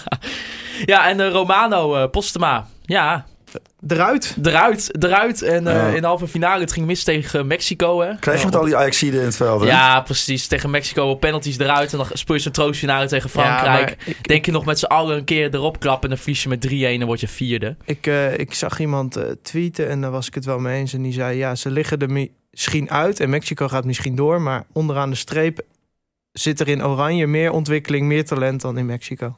Ja, 0.85 1.09
en 1.09 1.17
de 1.17 1.29
Romano 1.29 1.95
eh, 1.95 2.11
Postema. 2.11 2.67
Ja, 2.83 3.25
Eruit. 3.89 4.37
eruit, 4.43 5.05
eruit. 5.05 5.43
En 5.43 5.67
eh, 5.67 5.75
Ja. 5.75 5.87
in 5.89 6.01
de 6.01 6.07
halve 6.07 6.29
finale, 6.29 6.61
het 6.61 6.73
ging 6.73 6.87
mis 6.87 7.05
tegen 7.05 7.47
Mexico, 7.47 8.01
hè? 8.01 8.17
Krijg 8.19 8.39
je 8.39 8.45
met 8.45 8.57
al 8.57 8.65
die 8.65 8.77
Ajaxiden 8.77 9.21
in 9.21 9.27
het 9.27 9.37
veld, 9.37 9.61
hè? 9.61 9.67
Ja, 9.67 10.01
precies. 10.01 10.47
Tegen 10.47 10.71
Mexico 10.71 11.05
op 11.09 11.21
penalties 11.21 11.59
eruit. 11.59 11.93
En 11.93 11.99
dan 11.99 12.07
speel 12.13 12.35
je 12.37 12.41
zo'n 12.43 12.53
troostfinale 12.53 13.07
tegen 13.09 13.31
Frankrijk. 13.31 13.65
Ja, 13.89 13.95
maar 13.97 13.97
ik- 14.07 14.29
Denk 14.29 14.47
je 14.47 14.53
nog 14.53 14.65
met 14.65 14.79
z'n 14.79 14.85
allen 14.85 15.17
een 15.17 15.25
keer 15.25 15.55
erop 15.55 15.81
klappen... 15.81 16.03
en 16.03 16.15
dan 16.15 16.19
verlies 16.25 16.43
je 16.43 16.49
met 16.49 16.61
3-1 16.69 17.01
en 17.01 17.07
word 17.07 17.21
je 17.21 17.29
vierde. 17.29 17.77
Ik, 17.85 18.07
eh, 18.07 18.39
ik 18.39 18.55
zag 18.55 18.79
iemand 18.81 19.17
eh, 19.17 19.25
tweeten 19.43 19.89
en 19.89 20.01
daar 20.01 20.11
was 20.11 20.27
ik 20.27 20.35
het 20.35 20.45
wel 20.45 20.59
mee 20.59 20.79
eens. 20.79 20.93
En 20.93 21.03
die 21.03 21.13
zei, 21.13 21.37
ja, 21.37 21.55
ze 21.55 21.71
liggen 21.71 21.99
er 21.99 22.11
mi- 22.11 22.33
misschien 22.51 22.91
uit 22.91 23.21
en 23.21 23.31
Mexico 23.31 23.69
gaat 23.69 23.85
misschien 23.85 24.15
door. 24.17 24.41
Maar 24.41 24.65
onderaan 24.73 25.11
de 25.11 25.17
streep 25.17 25.61
zit 26.35 26.61
er 26.61 26.69
in 26.69 26.85
Oranje 26.85 27.27
meer 27.27 27.51
ontwikkeling, 27.51 28.07
meer 28.07 28.25
talent 28.25 28.61
dan 28.61 28.79
in 28.79 28.87
Mexico. 28.87 29.37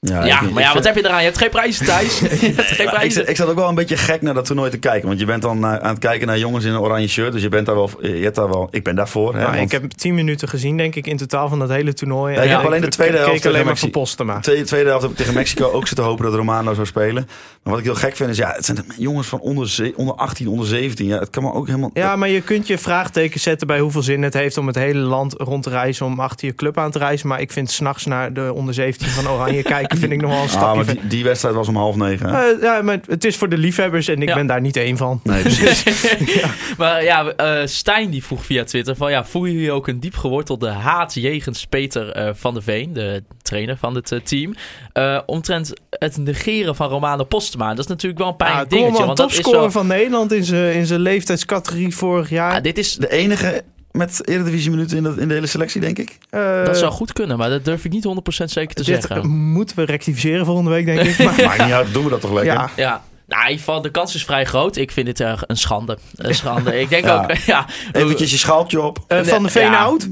Ja, 0.00 0.22
ik- 0.40 0.50
maar 0.50 0.62
ja, 0.62 0.68
ik 0.68 0.74
wat 0.74 0.84
heb 0.84 0.94
je 0.94 1.04
eraan? 1.04 1.18
Je 1.18 1.24
hebt 1.24 1.38
geen 1.38 1.50
prijzen, 1.50 1.86
Thijs. 1.86 2.18
je 2.20 2.26
hebt 2.26 2.60
geen 2.60 2.86
ik, 2.86 2.92
prijzen. 2.92 3.12
zat- 3.12 3.28
ik 3.28 3.36
zat 3.36 3.48
ook 3.48 3.54
wel 3.54 3.68
een 3.68 3.74
beetje 3.74 3.96
gek 3.96 4.22
naar 4.22 4.34
dat 4.34 4.44
toernooi 4.44 4.70
te 4.70 4.78
kijken. 4.78 5.08
Want 5.08 5.20
je 5.20 5.26
bent 5.26 5.42
dan 5.42 5.58
naar- 5.60 5.80
aan 5.80 5.90
het 5.90 5.98
kijken 5.98 6.26
naar 6.26 6.38
jongens 6.38 6.64
in 6.64 6.72
een 6.72 6.78
oranje 6.80 7.08
shirt. 7.08 7.32
Dus 7.32 7.42
je 7.42 7.48
bent 7.48 7.66
daar 7.66 7.74
wel. 7.74 7.90
Je 8.00 8.08
hebt 8.08 8.34
daar 8.36 8.48
wel 8.48 8.68
ik 8.70 8.84
ben 8.84 8.94
daarvoor. 8.94 9.32
Hè, 9.34 9.40
Nou, 9.40 9.50
want 9.56 9.62
ik 9.72 9.80
heb 9.80 9.90
tien 9.90 10.14
minuten 10.14 10.48
gezien, 10.48 10.76
denk 10.76 10.94
ik, 10.94 11.06
in 11.06 11.16
totaal 11.16 11.48
van 11.48 11.58
dat 11.58 11.68
hele 11.68 11.92
toernooi. 11.92 12.34
Ja, 12.34 12.42
ik 12.42 12.50
heb 12.50 12.64
alleen 12.64 12.80
de 12.80 12.88
tweede 12.88 13.12
ik 13.12 13.18
helft 13.18 13.34
keek 13.34 13.42
alleen 13.44 13.52
tegen 13.56 13.66
maar 13.66 13.76
voor 13.78 13.88
Mexi- 13.88 14.00
Postema. 14.00 14.40
Tweede, 14.40 14.64
tweede 14.64 14.88
helft 14.88 15.02
heb 15.02 15.10
ik 15.12 15.16
tegen 15.16 15.34
Mexico 15.34 15.70
ook 15.70 15.86
zitten 15.86 16.04
hopen 16.04 16.24
dat 16.24 16.34
Romano 16.34 16.74
zou 16.74 16.86
spelen. 16.86 17.28
Maar 17.62 17.72
wat 17.74 17.78
ik 17.78 17.84
heel 17.84 17.94
gek 17.94 18.16
vind 18.16 18.30
is, 18.30 18.36
ja, 18.36 18.52
het 18.56 18.64
zijn 18.64 18.84
jongens 18.96 19.26
van 19.28 19.40
onder, 19.40 19.92
onder 19.96 20.14
18, 20.14 20.48
onder 20.48 20.66
17. 20.66 21.06
Ja, 21.06 21.18
het 21.18 21.30
kan 21.30 21.42
me 21.42 21.52
ook 21.52 21.66
helemaal... 21.66 21.90
Ja, 21.92 22.16
maar 22.16 22.28
je 22.28 22.40
kunt 22.40 22.66
je 22.66 22.78
vraagteken 22.78 23.40
zetten 23.40 23.66
bij 23.66 23.78
hoeveel 23.78 24.02
zin 24.02 24.22
het 24.22 24.34
heeft 24.34 24.58
om 24.58 24.66
het 24.66 24.76
hele 24.76 24.98
land 24.98 25.32
rond 25.32 25.62
te 25.62 25.70
reizen, 25.70 26.06
om 26.06 26.20
achter 26.20 26.46
je 26.46 26.54
club 26.54 26.78
aan 26.78 26.90
te 26.90 26.98
reizen. 26.98 27.28
Maar 27.28 27.40
ik 27.40 27.52
vind 27.52 27.70
s'nachts 27.70 28.04
naar 28.06 28.32
de 28.32 28.52
onder 28.54 28.74
17 28.74 29.08
van 29.08 29.28
Oranje 29.28 29.62
kijken, 29.76 29.85
vind 29.96 30.12
ik 30.12 30.20
nog 30.20 30.30
wel 30.30 30.38
een 30.38 30.44
Ah, 30.44 30.50
stapje 30.50 30.74
maar 30.76 30.84
ver. 30.84 30.94
die, 30.94 31.06
die 31.06 31.24
wedstrijd 31.24 31.54
was 31.54 31.68
om 31.68 31.76
half 31.76 31.96
negen. 31.96 32.28
Eh, 32.28 32.62
ja, 32.62 32.82
maar 32.82 32.98
het 33.06 33.24
is 33.24 33.36
voor 33.36 33.48
de 33.48 33.58
liefhebbers 33.58 34.08
en 34.08 34.22
ik 34.22 34.28
Ja. 34.28 34.34
ben 34.34 34.46
daar 34.46 34.60
niet 34.60 34.76
één 34.76 34.96
van. 34.96 35.20
Nee, 35.22 35.42
precies. 35.42 35.84
Maar 36.78 37.04
ja, 37.04 37.26
eh, 37.26 37.66
Stijn 37.66 38.10
die 38.10 38.24
vroeg 38.24 38.44
via 38.44 38.64
Twitter 38.64 38.96
van... 38.96 39.10
ja, 39.10 39.24
voelen 39.24 39.52
jullie 39.52 39.72
ook 39.72 39.88
een 39.88 40.00
diep 40.00 40.16
gewortelde 40.16 40.68
haat 40.68 41.14
jegens 41.14 41.66
Peter 41.66 42.10
eh, 42.10 42.30
van 42.34 42.54
der 42.54 42.62
Veen... 42.62 42.92
de 42.92 43.22
trainer 43.42 43.76
van 43.76 43.94
het 43.94 44.20
team... 44.24 44.54
eh, 44.92 45.18
omtrent 45.26 45.72
het 45.90 46.16
negeren 46.16 46.76
van 46.76 46.88
Romano 46.88 47.24
Postema. 47.24 47.68
Dat 47.68 47.78
is 47.78 47.86
natuurlijk 47.86 48.20
wel 48.20 48.28
een 48.30 48.36
pijnlijk 48.36 48.68
kom 48.68 48.78
dingetje. 48.78 49.04
Want 49.04 49.16
dat 49.16 49.28
is 49.30 49.34
topscorer 49.34 49.60
wel, 49.60 49.70
van 49.70 49.86
Nederland 49.86 50.32
in 50.32 50.44
zijn 50.44 50.74
in 50.74 50.86
zijn 50.86 51.00
leeftijdscategorie 51.00 51.94
vorig 51.96 52.30
jaar. 52.30 52.52
ja, 52.52 52.60
dit 52.60 52.78
is, 52.78 52.94
De 52.94 53.10
enige 53.10 53.62
met 53.96 54.28
Eredivisie 54.28 54.70
minuten 54.70 54.96
in 54.96 55.02
de, 55.02 55.14
in 55.18 55.28
de 55.28 55.34
hele 55.34 55.46
selectie, 55.46 55.80
denk 55.80 55.98
ik. 55.98 56.18
Eh, 56.30 56.64
dat 56.64 56.76
zou 56.78 56.92
goed 56.92 57.12
kunnen, 57.12 57.38
maar 57.38 57.48
dat 57.50 57.64
durf 57.64 57.84
ik 57.84 57.92
niet 57.92 58.04
100% 58.06 58.44
zeker 58.44 58.74
te 58.74 58.82
dit 58.84 59.02
zeggen. 59.02 59.28
moeten 59.30 59.76
we 59.76 59.84
rectificeren 59.84 60.44
volgende 60.46 60.70
week, 60.70 60.86
denk 60.86 61.00
ik. 61.00 61.18
Maar, 61.46 61.64
niet 61.64 61.72
uit, 61.72 61.92
doen 61.92 62.04
we 62.04 62.10
dat 62.10 62.20
toch 62.20 62.32
lekker? 62.32 62.52
ja, 62.54 62.70
Ja, 62.76 63.02
nou, 63.26 63.42
in 63.42 63.48
ieder 63.50 63.64
geval, 63.64 63.80
de 63.82 63.90
kans 63.90 64.14
is 64.14 64.24
vrij 64.24 64.44
groot. 64.44 64.76
Ik 64.76 64.90
vind 64.90 65.06
dit 65.06 65.20
eh, 65.20 65.42
een 65.46 65.56
schande. 65.56 65.98
Een 66.16 66.34
schande. 66.44 66.80
Ik 66.80 66.88
denk 66.88 67.04
Ja. 67.04 67.22
ook, 67.22 67.32
ja... 67.54 67.66
Eventjes 67.92 68.30
je 68.30 68.36
schaaltje 68.38 68.80
op. 68.82 68.98
Eh, 69.08 69.22
van 69.22 69.42
de 69.42 69.48
Veen 69.48 69.70
Ja. 69.70 69.78
out. 69.78 70.08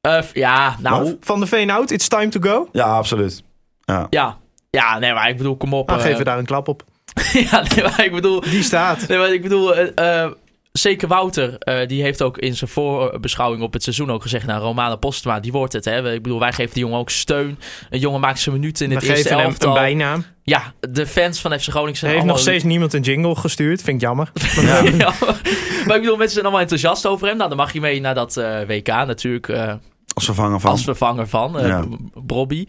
eh, 0.00 0.22
ja, 0.32 0.76
nou, 0.80 1.04
Wat? 1.04 1.16
Van 1.20 1.40
de 1.40 1.46
Veen 1.46 1.70
out, 1.70 1.90
it's 1.90 2.08
time 2.08 2.28
to 2.28 2.40
go. 2.40 2.68
Ja, 2.72 2.84
absoluut. 2.96 3.42
Ja. 3.84 4.06
ja. 4.10 4.36
Ja, 4.70 4.98
nee, 4.98 5.12
maar 5.12 5.28
ik 5.28 5.36
bedoel, 5.36 5.56
kom 5.56 5.74
op. 5.74 5.86
Nou, 5.88 6.00
eh, 6.00 6.06
geven 6.06 6.24
daar 6.24 6.38
een 6.38 6.44
klap 6.44 6.68
op. 6.68 6.84
ja, 7.50 7.62
nee, 7.74 7.84
maar 7.84 8.04
ik 8.04 8.12
bedoel... 8.12 8.40
Die 8.40 8.62
staat. 8.62 9.08
Nee, 9.08 9.18
maar 9.18 9.32
ik 9.32 9.42
bedoel, 9.42 9.74
eh, 9.76 10.22
eh, 10.24 10.30
zeker 10.78 11.08
Wouter, 11.08 11.58
eh, 11.58 11.88
die 11.88 12.02
heeft 12.02 12.22
ook 12.22 12.38
in 12.38 12.56
zijn 12.56 12.70
voorbeschouwing 12.70 13.62
op 13.62 13.72
het 13.72 13.82
seizoen 13.82 14.10
ook 14.10 14.22
gezegd, 14.22 14.46
nou, 14.46 14.62
Romana 14.62 14.96
Postma, 14.96 15.40
die 15.40 15.52
wordt 15.52 15.72
het, 15.72 15.84
hè. 15.84 16.12
Ik 16.12 16.22
bedoel, 16.22 16.38
wij 16.38 16.52
geven 16.52 16.74
die 16.74 16.82
jongen 16.82 16.98
ook 16.98 17.10
steun. 17.10 17.58
Een 17.90 17.98
jongen 17.98 18.20
maakt 18.20 18.38
zijn 18.38 18.54
minuten 18.54 18.84
in 18.84 18.90
We 18.90 18.94
het 18.98 19.04
eerste 19.04 19.28
geven 19.28 19.42
hem 19.42 19.54
een 19.58 19.72
bijnaam. 19.72 20.24
ja, 20.42 20.72
de 20.90 21.06
fans 21.06 21.40
van 21.40 21.58
FC 21.60 21.68
Groningen 21.68 21.96
zijn 21.96 22.10
heeft 22.10 22.22
allemaal... 22.22 22.26
nog 22.26 22.38
steeds 22.38 22.64
niemand 22.64 22.92
een 22.92 23.02
jingle 23.02 23.36
gestuurd. 23.36 23.82
Vind 23.82 23.96
ik 23.96 24.02
jammer. 24.02 24.32
Ja. 24.96 25.12
maar 25.86 25.96
ik 25.96 26.02
bedoel, 26.02 26.16
mensen 26.16 26.32
zijn 26.32 26.44
allemaal 26.44 26.60
enthousiast 26.60 27.06
over 27.06 27.26
hem. 27.26 27.36
Nou, 27.36 27.48
dan 27.48 27.58
mag 27.58 27.72
je 27.72 27.80
mee 27.80 28.00
naar 28.00 28.14
dat 28.14 28.36
eh, 28.36 28.60
WK 28.66 28.86
natuurlijk 28.86 29.48
eh, 29.48 29.74
Als 30.14 30.24
vervanger 30.24 30.60
van. 30.60 30.70
als 30.70 30.84
vervanger 30.84 31.28
van 31.28 31.56
Ja. 31.66 31.84
Bobby. 32.14 32.66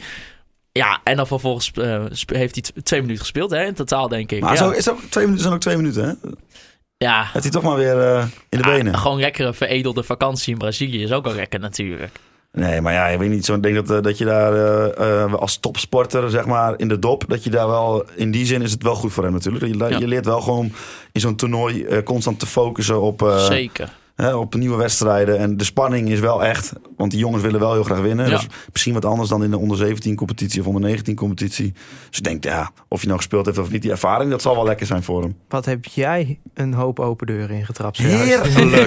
Ja, 0.72 1.00
en 1.04 1.16
dan 1.16 1.28
vervolgens 1.28 1.72
eh, 1.72 2.04
heeft 2.26 2.56
hij 2.56 2.84
twee 2.84 3.02
minuten 3.02 3.22
gespeeld, 3.22 3.52
hè, 3.52 3.66
in 3.66 3.74
totaal, 3.74 4.08
denk 4.08 4.32
ik. 4.32 4.42
maar 4.42 4.52
ja. 4.52 4.58
zo, 4.58 4.70
is 4.70 4.90
ook, 4.90 5.00
twee 5.10 5.24
minuten 5.24 5.44
zijn 5.44 5.54
ook 5.56 5.62
twee 5.62 5.76
minuten, 5.78 6.06
hè? 6.06 6.30
Ja. 6.98 7.22
Heeft 7.24 7.44
hij 7.44 7.52
toch 7.54 7.64
maar 7.64 7.76
weer 7.78 8.02
eh, 8.02 8.26
in 8.50 8.58
de 8.58 8.64
Ah, 8.64 8.74
benen. 8.76 8.98
gewoon 8.98 9.20
lekkere 9.20 9.54
veredelde 9.54 10.04
vakantie 10.04 10.54
in 10.54 10.60
Brazilië 10.60 11.04
is 11.04 11.12
ook 11.12 11.26
al 11.26 11.34
lekker 11.36 11.60
natuurlijk. 11.60 12.12
Nee, 12.52 12.82
maar 12.82 12.94
ja, 12.94 13.08
ik 13.08 13.20
weet 13.20 13.30
niet. 13.30 13.46
Zo, 13.46 13.54
ik 13.56 13.64
denk 13.64 13.76
dat, 13.76 13.90
eh, 13.98 14.02
dat 14.04 14.18
je 14.18 14.26
daar 14.26 14.54
eh, 14.94 15.34
als 15.34 15.58
topsporter, 15.58 16.30
zeg 16.30 16.46
maar, 16.46 16.74
in 16.78 16.88
de 16.88 17.00
dop, 17.00 17.24
dat 17.28 17.44
je 17.44 17.50
daar 17.50 17.68
wel, 17.68 18.06
in 18.16 18.32
die 18.32 18.46
zin 18.46 18.62
is 18.62 18.72
het 18.72 18.84
wel 18.84 18.96
goed 18.96 19.14
voor 19.14 19.24
hem 19.24 19.34
natuurlijk. 19.34 19.66
Je, 19.66 19.78
Ja. 19.78 19.98
je 20.00 20.08
leert 20.08 20.26
wel 20.26 20.42
gewoon 20.42 20.72
in 21.12 21.22
zo'n 21.22 21.36
toernooi 21.36 22.04
constant 22.04 22.40
te 22.40 22.46
focussen 22.46 23.02
op, 23.02 23.36
Zeker. 23.38 23.90
Hè, 24.16 24.34
op 24.36 24.56
nieuwe 24.56 24.78
wedstrijden. 24.78 25.38
En 25.40 25.58
de 25.58 25.64
spanning 25.64 26.10
is 26.10 26.20
wel 26.20 26.44
echt, 26.44 26.74
want 26.98 27.12
die 27.12 27.20
jongens 27.20 27.44
willen 27.44 27.60
wel 27.60 27.74
heel 27.74 27.84
graag 27.84 28.00
winnen. 28.00 28.30
Ja. 28.30 28.36
Dus 28.36 28.48
misschien 28.72 28.94
wat 28.94 29.06
anders 29.06 29.30
dan 29.30 29.44
in 29.44 29.50
de 29.52 29.58
onder 29.58 29.78
17 29.78 30.16
competitie 30.16 30.62
of 30.62 30.68
onder 30.68 30.82
19 30.82 31.16
competitie. 31.16 31.74
Dus 32.10 32.18
ik 32.18 32.24
denk, 32.24 32.44
ja, 32.44 32.72
of 32.88 33.02
je 33.02 33.06
nou 33.08 33.20
gespeeld 33.20 33.46
heeft 33.46 33.58
of 33.58 33.72
niet, 33.72 33.82
die 33.82 33.92
ervaring, 33.92 34.32
dat 34.32 34.42
zal 34.42 34.56
wel 34.56 34.66
lekker 34.66 34.86
zijn 34.86 35.04
voor 35.04 35.22
hem. 35.22 35.36
Wat 35.50 35.66
heb 35.66 35.86
jij 35.86 36.40
een 36.54 36.74
hoop 36.74 37.00
open 37.00 37.28
deuren 37.28 37.56
ingetrapt? 37.56 37.98
Heerlijk. 37.98 38.86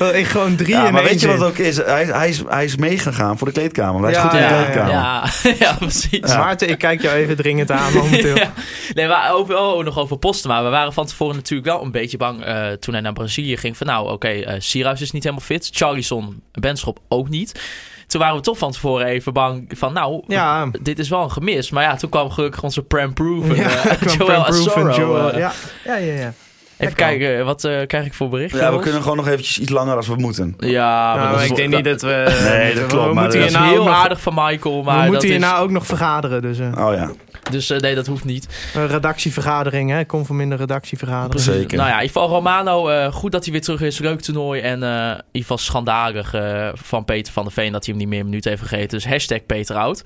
ik 0.22 0.26
gewoon 0.26 0.56
drie 0.56 0.74
Ja, 0.74 0.86
in 0.86 0.92
maar 0.92 1.02
weet 1.02 1.20
je 1.20 1.26
wat 1.26 1.38
zin. 1.38 1.46
ook 1.46 1.58
is? 1.58 1.76
Hij, 1.76 2.04
hij, 2.04 2.28
is, 2.28 2.42
hij 2.48 2.64
is 2.64 2.76
meegegaan 2.76 3.38
voor 3.38 3.46
de 3.46 3.52
kleedkamer. 3.52 4.00
Hij 4.02 4.10
is 4.10 4.16
Ja, 4.16 4.22
goed 4.22 4.32
in 4.32 4.38
de 4.38 4.44
ja, 4.54 4.62
kleedkamer. 4.62 4.92
Ja, 4.92 5.24
ja, 5.58 5.74
precies. 5.86 6.20
Maarten, 6.20 6.68
ik 6.68 6.78
kijk 6.78 7.02
jou 7.02 7.16
even 7.16 7.36
dringend 7.36 7.70
aan 7.70 7.92
momenteel. 7.92 8.36
Ja. 8.48 8.52
Nee, 8.94 9.06
maar 9.08 9.32
over, 9.32 9.58
oh, 9.58 9.84
nog 9.84 9.98
over 9.98 10.18
Postema. 10.18 10.64
We 10.64 10.68
waren 10.68 10.92
van 10.92 11.06
tevoren 11.06 11.36
natuurlijk 11.36 11.68
wel 11.68 11.82
een 11.82 11.90
beetje 11.90 12.16
bang 12.16 12.42
eh, 12.44 12.66
toen 12.72 12.94
hij 12.94 13.02
naar 13.02 13.12
Brazilië 13.12 13.56
ging. 13.56 13.76
Van 13.76 13.86
nou, 13.86 14.07
oké, 14.12 14.28
eh 14.28 14.54
Sierhuis 14.58 15.00
is 15.00 15.10
niet 15.10 15.22
helemaal 15.22 15.44
fit. 15.44 15.68
Charlison, 15.72 16.42
Benschop 16.52 16.98
ook 17.08 17.28
niet. 17.28 17.60
Toen 18.06 18.20
waren 18.20 18.36
we 18.36 18.42
toch 18.42 18.58
van 18.58 18.72
tevoren 18.72 19.06
even 19.06 19.32
bang 19.32 19.70
van 19.76 19.92
nou, 19.92 20.22
Ja, 20.26 20.70
dit 20.82 20.98
is 20.98 21.08
wel 21.08 21.22
een 21.22 21.30
gemis. 21.30 21.70
Maar 21.70 21.82
ja, 21.82 21.96
toen 21.96 22.10
kwam 22.10 22.30
gelukkig 22.30 22.62
onze 22.62 22.82
Prem 22.82 23.12
Proven. 23.12 23.56
ja, 23.56 23.68
eh, 23.68 23.96
kwam 24.00 24.16
Joel 24.16 24.26
Prem 24.26 24.42
Proof 24.42 24.76
en 24.76 24.86
Asoro, 24.86 24.96
Joel. 24.96 25.32
eh. 25.32 25.38
Ja, 25.38 25.52
ja, 25.84 25.96
ja. 25.96 26.12
ja. 26.20 26.32
Even 26.78 26.94
kijken, 26.94 27.44
wat 27.44 27.64
eh, 27.64 27.86
krijg 27.86 28.06
ik 28.06 28.14
voor 28.14 28.28
bericht? 28.28 28.58
Ja, 28.58 28.72
we 28.72 28.78
kunnen 28.78 29.02
gewoon 29.02 29.16
nog 29.16 29.26
eventjes 29.28 29.58
iets 29.58 29.70
langer 29.70 29.96
als 29.96 30.06
we 30.08 30.14
moeten. 30.16 30.54
Ja, 30.58 31.14
maar 31.14 31.22
Nou, 31.22 31.32
dat 31.32 31.40
is, 31.42 31.48
ik 31.50 31.56
denk 31.56 31.74
niet 31.74 31.84
dat 31.84 32.02
we... 32.02 32.38
Nee, 32.42 32.74
dat 32.74 32.86
klopt, 32.86 33.06
We 33.06 33.12
maar 33.14 33.22
moeten 33.22 33.24
dat 33.24 33.32
hier 33.32 33.40
dat 33.40 33.48
is 33.50 33.52
nou 33.56 33.68
heel 33.68 33.78
ook 33.80 33.86
nog, 33.86 33.94
aardig 33.96 34.20
van 34.20 34.34
Michael. 34.34 34.82
Maar 34.82 34.94
we 34.94 35.00
dat 35.02 35.10
moeten 35.10 35.28
hier 35.28 35.36
is, 35.38 35.42
nou 35.44 35.62
ook 35.62 35.70
nog 35.70 35.86
vergaderen. 35.86 36.42
Dus 36.42 36.58
eh, 36.58 36.86
Oh 36.86 36.94
ja. 36.94 37.10
Dus 37.50 37.70
eh, 37.70 37.78
nee, 37.78 37.94
dat 37.94 38.06
hoeft 38.06 38.24
niet. 38.24 38.70
een 38.74 38.86
redactievergadering, 38.86 39.90
hè. 39.90 40.06
Conform 40.06 40.40
in 40.40 40.50
de 40.50 40.56
redactievergadering. 40.56 41.40
Zeker. 41.40 41.76
Nou 41.76 41.88
ja, 41.88 41.94
in 41.96 42.02
ieder 42.02 42.20
geval 42.20 42.28
Romano, 42.28 42.88
eh, 42.88 43.12
goed 43.12 43.32
dat 43.32 43.44
hij 43.44 43.52
weer 43.52 43.62
terug 43.62 43.80
is. 43.80 43.98
Leuk 43.98 44.20
toernooi. 44.20 44.60
En 44.60 44.82
eh, 44.82 44.90
in 44.90 45.14
ieder 45.14 45.22
geval 45.32 45.58
schandalig 45.58 46.34
van 46.74 47.04
Peter 47.04 47.32
van 47.32 47.42
der 47.42 47.52
Veen 47.52 47.72
dat 47.72 47.84
hij 47.84 47.94
hem 47.94 48.02
niet 48.02 48.10
meer 48.10 48.20
een 48.20 48.28
minuut 48.28 48.44
heeft 48.44 48.62
gegeven. 48.62 48.88
Dus 48.88 49.06
hashtag 49.06 49.46
Peter 49.46 49.76
Oud. 49.76 50.02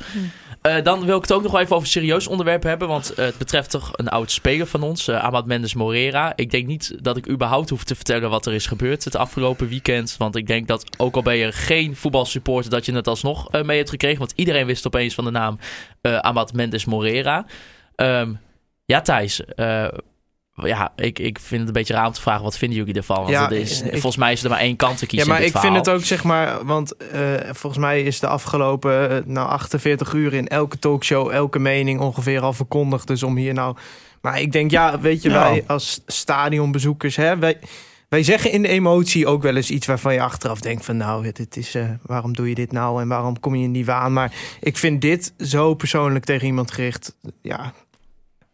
Eh, 0.63 0.83
dan 0.83 1.05
wil 1.05 1.17
ik 1.17 1.23
het 1.23 1.33
ook 1.33 1.43
nog 1.43 1.53
wel 1.53 1.61
even 1.61 1.75
over 1.75 1.87
een 1.87 1.93
serieus 1.93 2.27
onderwerp 2.27 2.63
hebben. 2.63 2.89
Want 2.89 3.15
eh, 3.15 3.25
het 3.25 3.39
betreft 3.39 3.71
toch 3.71 3.91
een 3.93 4.09
oud 4.09 4.31
speler 4.31 4.67
van 4.67 4.83
ons, 4.83 5.09
eh 5.09 5.25
Amad 5.25 5.47
Mendes 5.47 5.75
Morera. 5.75 6.33
Ik 6.37 6.51
denk 6.51 6.67
niet 6.67 7.05
dat 7.05 7.17
ik 7.17 7.29
überhaupt 7.29 7.71
hoef 7.71 7.85
te 7.85 7.95
vertellen 7.95 8.31
wat 8.31 8.47
er 8.47 8.53
is 8.53 8.67
gebeurd 8.67 9.05
het 9.05 9.17
afgelopen 9.17 9.69
weekend. 9.69 10.17
Want 10.19 10.37
ik 10.37 10.47
denk 10.47 10.69
dat 10.69 10.85
ook 10.97 11.17
al 11.17 11.23
ben 11.23 11.37
je 11.37 11.53
geen 11.53 11.97
voetbalsupporter, 11.97 12.71
dat 12.71 12.87
je 12.87 12.95
het 12.95 13.09
alsnog 13.09 13.53
mee 13.63 13.77
hebt 13.77 13.91
gekregen. 13.91 14.19
Want 14.19 14.33
iedereen 14.35 14.67
wist 14.67 14.87
opeens 14.87 15.15
van 15.15 15.25
de 15.25 15.31
naam 15.31 15.59
Amad 16.03 16.53
Mendes 16.53 16.85
Morera. 16.85 17.47
Ehm, 17.95 18.33
ja, 18.85 19.01
Thijs. 19.01 19.43
Ja, 20.55 20.93
ik, 20.97 21.19
ik 21.19 21.39
vind 21.39 21.59
het 21.61 21.69
een 21.69 21.75
beetje 21.75 21.95
raar 21.95 22.07
om 22.07 22.13
te 22.13 22.21
vragen, 22.21 22.43
wat 22.43 22.59
vinden 22.59 22.79
jullie 22.79 22.95
ervan? 22.95 23.17
Want 23.17 23.29
Ja, 23.29 23.43
het 23.43 23.53
is, 23.53 23.83
ik- 23.83 23.91
volgens 23.91 24.17
mij 24.17 24.33
is 24.33 24.43
er 24.45 24.51
maar 24.51 24.59
één 24.59 24.77
kant 24.77 24.97
te 24.99 25.05
Ja, 25.05 25.11
kiezen 25.11 25.29
maar 25.29 25.41
in 25.41 25.47
ik 25.47 25.57
vind 25.57 25.75
het 25.77 25.89
ook, 25.91 26.05
zeg 26.05 26.25
maar, 26.25 26.65
want 26.65 26.97
eh, 26.97 27.33
volgens 27.45 27.83
mij 27.83 28.03
is 28.03 28.21
de 28.21 28.27
afgelopen 28.27 29.11
eh, 29.11 29.17
nou, 29.27 29.49
48 29.49 30.13
uur 30.13 30.35
in 30.35 30.49
elke 30.49 30.79
talkshow, 30.79 31.31
elke 31.31 31.59
mening 31.59 32.01
ongeveer 32.01 32.41
al 32.41 32.53
verkondigd. 32.53 33.07
Dus 33.07 33.23
om 33.23 33.37
hier 33.37 33.55
nou. 33.55 33.77
Maar 34.21 34.41
ik 34.41 34.53
denk, 34.53 34.71
ja, 34.71 35.01
weet 35.01 35.23
je, 35.23 35.31
Ja. 35.31 35.39
wij 35.39 35.65
als 35.67 36.03
stadionbezoekers, 36.07 37.17
hè, 37.17 37.39
wij, 37.39 37.59
wij 38.09 38.23
zeggen 38.23 38.51
in 38.53 38.63
de 38.63 38.69
emotie 38.69 39.27
ook 39.27 39.43
wel 39.43 39.57
eens 39.57 39.71
iets 39.71 39.87
waarvan 39.87 40.15
je 40.15 40.21
achteraf 40.23 40.61
denkt 40.61 40.85
van, 40.85 40.97
nou, 40.97 41.31
dit 41.33 41.57
is, 41.57 41.75
eh, 41.75 41.85
waarom 42.03 42.33
doe 42.35 42.49
je 42.49 42.55
dit 42.55 42.73
nou 42.73 43.01
en 43.01 43.09
waarom 43.09 43.41
kom 43.41 43.55
je 43.55 43.65
in 43.65 43.73
die 43.73 43.85
waan? 43.85 44.13
Maar 44.13 44.33
ik 44.61 44.77
vind 44.77 45.01
dit 45.01 45.33
zo 45.39 45.75
persoonlijk 45.75 46.25
tegen 46.25 46.47
iemand 46.47 46.71
gericht, 46.71 47.15
ja, 47.43 47.73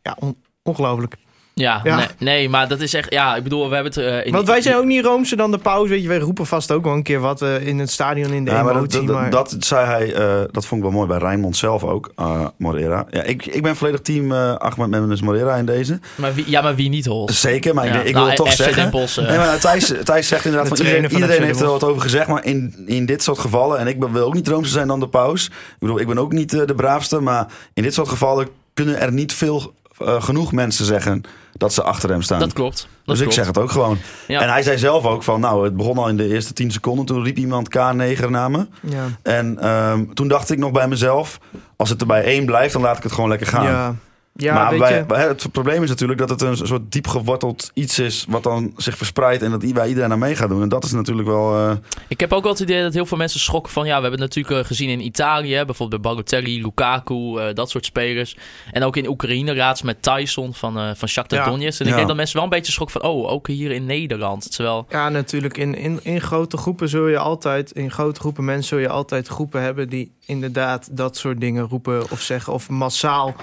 ja 0.03 0.17
on- 0.19 0.37
ongelooflijk. 0.63 1.15
Ja, 1.59 1.81
Ja. 1.85 1.97
Nee, 1.97 2.07
nee, 2.19 2.49
maar 2.49 2.69
dat 2.69 2.81
is 2.81 2.95
echt... 2.95 3.13
Ja, 3.13 3.37
ik 3.37 3.43
bedoel, 3.43 3.69
we 3.69 3.75
hebben 3.75 3.93
het... 3.93 4.03
eh, 4.03 4.27
in 4.27 4.33
Want 4.33 4.47
wij 4.49 4.61
zijn 4.63 4.77
ook 4.77 4.85
niet 4.85 5.05
roomser 5.05 5.37
dan 5.37 5.51
de 5.51 5.59
pauze, 5.59 5.91
weet 5.93 6.03
je, 6.03 6.09
wij 6.09 6.19
roepen 6.19 6.47
vast 6.47 6.71
ook 6.73 6.85
wel 6.85 6.93
een 6.93 7.03
keer 7.03 7.21
wat 7.21 7.43
eh, 7.43 7.67
in 7.67 7.79
het 7.79 7.91
stadion 7.91 8.33
in 8.33 8.45
de 8.45 8.51
Ja, 8.51 8.63
maar 8.63 8.75
emotie. 8.77 8.99
dat, 8.99 9.07
dat, 9.07 9.17
maar- 9.17 9.31
dat 9.31 9.57
zei 9.59 9.87
hij, 9.87 10.15
eh, 10.15 10.41
dat 10.51 10.67
vond 10.67 10.81
ik 10.85 10.87
wel 10.89 10.97
mooi 10.97 11.09
bij 11.09 11.19
Rijnmond 11.19 11.57
zelf 11.57 11.85
ook, 11.85 12.13
eh, 12.17 12.47
Morera. 12.57 13.07
Ja, 13.11 13.23
ik, 13.23 13.47
ik 13.47 13.63
ben 13.63 13.77
volledig 13.77 14.01
team 14.01 14.33
eh 14.33 14.55
Ahmed 14.55 14.89
Mendes 14.89 15.21
Morera 15.21 15.55
in 15.55 15.67
deze. 15.67 16.01
Maar 16.15 16.35
wie, 16.35 16.51
ja, 16.51 16.61
maar 16.63 16.75
wie 16.75 16.89
niet, 16.89 17.07
Hols? 17.07 17.41
Zeker, 17.41 17.75
maar 17.75 17.87
ik, 17.87 17.93
Ja, 17.93 17.99
ik 18.01 18.05
nou, 18.13 18.17
wil 18.17 18.27
het 18.27 18.37
toch 18.37 18.49
FC 18.51 18.57
zeggen. 18.57 19.27
Nee, 19.27 19.39
maar 19.39 19.59
Thijs, 19.59 19.93
Thijs 20.05 20.29
zegt 20.29 20.45
inderdaad, 20.45 20.71
De 20.71 20.77
van 20.77 20.87
iedereen, 20.87 21.11
van 21.11 21.23
heeft 21.47 21.61
er 21.61 21.67
wat 21.67 21.85
over 21.85 22.03
gezegd. 22.03 22.29
Maar 22.29 22.45
in, 22.45 22.75
in 22.87 23.07
dit 23.07 23.23
soort 23.23 23.39
gevallen, 23.39 23.79
en 23.79 23.87
ik 23.87 23.99
ben, 24.01 24.13
wil 24.13 24.27
ook 24.27 24.35
niet 24.35 24.49
roomser 24.49 24.73
zijn 24.73 24.89
dan 24.89 25.01
de 25.01 25.09
paus. 25.09 25.47
Ik 25.47 25.53
bedoel, 25.79 26.01
ik 26.01 26.07
ben 26.07 26.19
ook 26.19 26.33
niet 26.33 26.51
de 26.51 26.75
braafste. 26.77 27.21
Maar 27.21 27.47
in 27.75 27.83
dit 27.83 27.95
soort 27.95 28.09
gevallen 28.09 28.49
kunnen 28.75 29.01
er 29.01 29.13
niet 29.13 29.33
veel 29.33 29.73
genoeg 29.99 30.53
mensen 30.53 30.85
zeggen 30.85 31.23
dat 31.59 31.73
ze 31.73 31.83
achter 31.83 32.11
hem 32.11 32.23
staan. 32.23 32.41
Dat 32.41 32.53
klopt. 32.53 32.89
Dat 33.05 33.17
dus 33.17 33.27
ik 33.27 33.33
zeg 33.33 33.47
het 33.47 33.59
ook 33.59 33.71
gewoon. 33.71 33.99
Ja. 34.27 34.41
En 34.41 34.49
hij 34.49 34.63
zei 34.63 34.79
zelf 34.79 35.05
ook 35.05 35.23
van, 35.23 35.41
nou, 35.41 35.65
het 35.65 35.77
begon 35.77 35.99
al 35.99 36.09
in 36.09 36.17
de 36.17 36.29
eerste 36.29 36.53
10 36.53 36.71
seconden. 36.71 37.07
Toen 37.07 37.25
riep 37.25 37.37
iemand 37.37 37.69
K9 37.77 38.29
namen. 38.29 38.71
ja. 38.81 39.05
En 39.23 39.59
ehm, 39.59 40.05
toen 40.15 40.29
dacht 40.29 40.51
ik 40.51 40.59
nog 40.59 40.71
bij 40.71 40.89
mezelf, 40.89 41.39
als 41.77 41.91
het 41.91 42.01
er 42.01 42.07
bij 42.07 42.25
één 42.25 42.47
blijft, 42.47 42.73
dan 42.73 42.83
laat 42.83 42.97
ik 42.97 43.03
het 43.03 43.13
gewoon 43.13 43.29
lekker 43.29 43.47
gaan. 43.47 43.65
Ja, 43.65 43.95
ja 44.41 44.55
maar 44.55 44.71
weet 44.71 44.79
bij- 44.79 44.97
je. 44.97 45.05
bij- 45.07 45.27
het 45.29 45.53
probleem 45.53 45.83
is 45.83 45.89
natuurlijk 45.89 46.19
dat 46.19 46.31
het 46.31 46.41
een 46.43 46.57
soort 46.57 46.93
diep 46.93 47.07
geworteld 47.07 47.71
iets 47.75 47.99
is... 47.99 48.25
wat 48.29 48.43
dan 48.43 48.73
zich 48.77 48.97
verspreidt 48.97 49.43
en 49.43 49.51
dat 49.51 49.65
waar 49.73 49.89
iedereen 49.89 50.13
aan 50.13 50.19
mee 50.19 50.37
gaat 50.37 50.49
doen. 50.49 50.63
En 50.63 50.69
dat 50.69 50.85
is 50.85 50.93
natuurlijk 50.93 51.29
wel... 51.29 51.55
eh, 51.57 51.77
Ik 52.09 52.21
heb 52.21 52.33
ook 52.33 52.43
wel 52.43 52.53
het 52.53 52.61
idee 52.61 52.83
dat 52.83 52.95
heel 52.95 53.07
veel 53.07 53.17
mensen 53.17 53.41
schokken 53.41 53.73
van... 53.73 53.87
Ja, 53.87 53.95
we 53.97 54.03
hebben 54.03 54.21
het 54.21 54.35
natuurlijk 54.35 54.61
eh, 54.63 54.67
gezien 54.67 54.89
in 54.89 55.01
Italië. 55.05 55.65
Bijvoorbeeld 55.65 56.03
bij 56.03 56.11
Balotelli, 56.11 56.63
Lukaku, 56.63 57.37
eh, 57.39 57.55
dat 57.55 57.71
soort 57.71 57.85
spelers. 57.85 58.37
En 58.73 58.83
ook 58.83 58.97
in 58.97 59.09
Oekraïne 59.09 59.57
laatst 59.57 59.85
met 59.85 60.03
Tyson 60.03 60.55
van, 60.55 60.79
eh 60.79 60.91
van 60.95 61.09
Shakhtar 61.09 61.39
Ja. 61.39 61.45
Donetsk. 61.45 61.81
En 61.81 61.85
ik 61.87 61.91
Ja. 61.91 61.97
denk 61.97 62.09
dat 62.09 62.17
mensen 62.17 62.35
wel 62.37 62.45
een 62.45 62.51
beetje 62.51 62.73
schokken 62.73 63.01
van... 63.01 63.11
Oh, 63.11 63.31
ook 63.31 63.47
hier 63.47 63.71
in 63.71 63.87
Nederland. 63.87 64.53
Terwijl... 64.55 64.87
Ja, 64.89 65.09
natuurlijk. 65.09 65.57
In, 65.57 65.75
in, 65.75 66.01
in 66.03 66.21
grote 66.21 66.57
groepen 66.57 66.89
zul 66.89 67.07
je 67.09 67.19
altijd, 67.19 67.71
in 67.73 67.91
grote 67.91 68.21
groepen 68.21 68.45
mensen 68.45 68.65
zul 68.69 68.79
je 68.79 68.89
altijd 68.89 69.29
groepen 69.29 69.63
hebben 69.63 69.89
die 69.89 70.13
inderdaad 70.27 70.89
dat 70.97 71.17
soort 71.17 71.41
dingen 71.41 71.69
roepen 71.69 72.11
of 72.11 72.21
zeggen. 72.21 72.53
Of 72.53 72.69
massaal. 72.69 73.35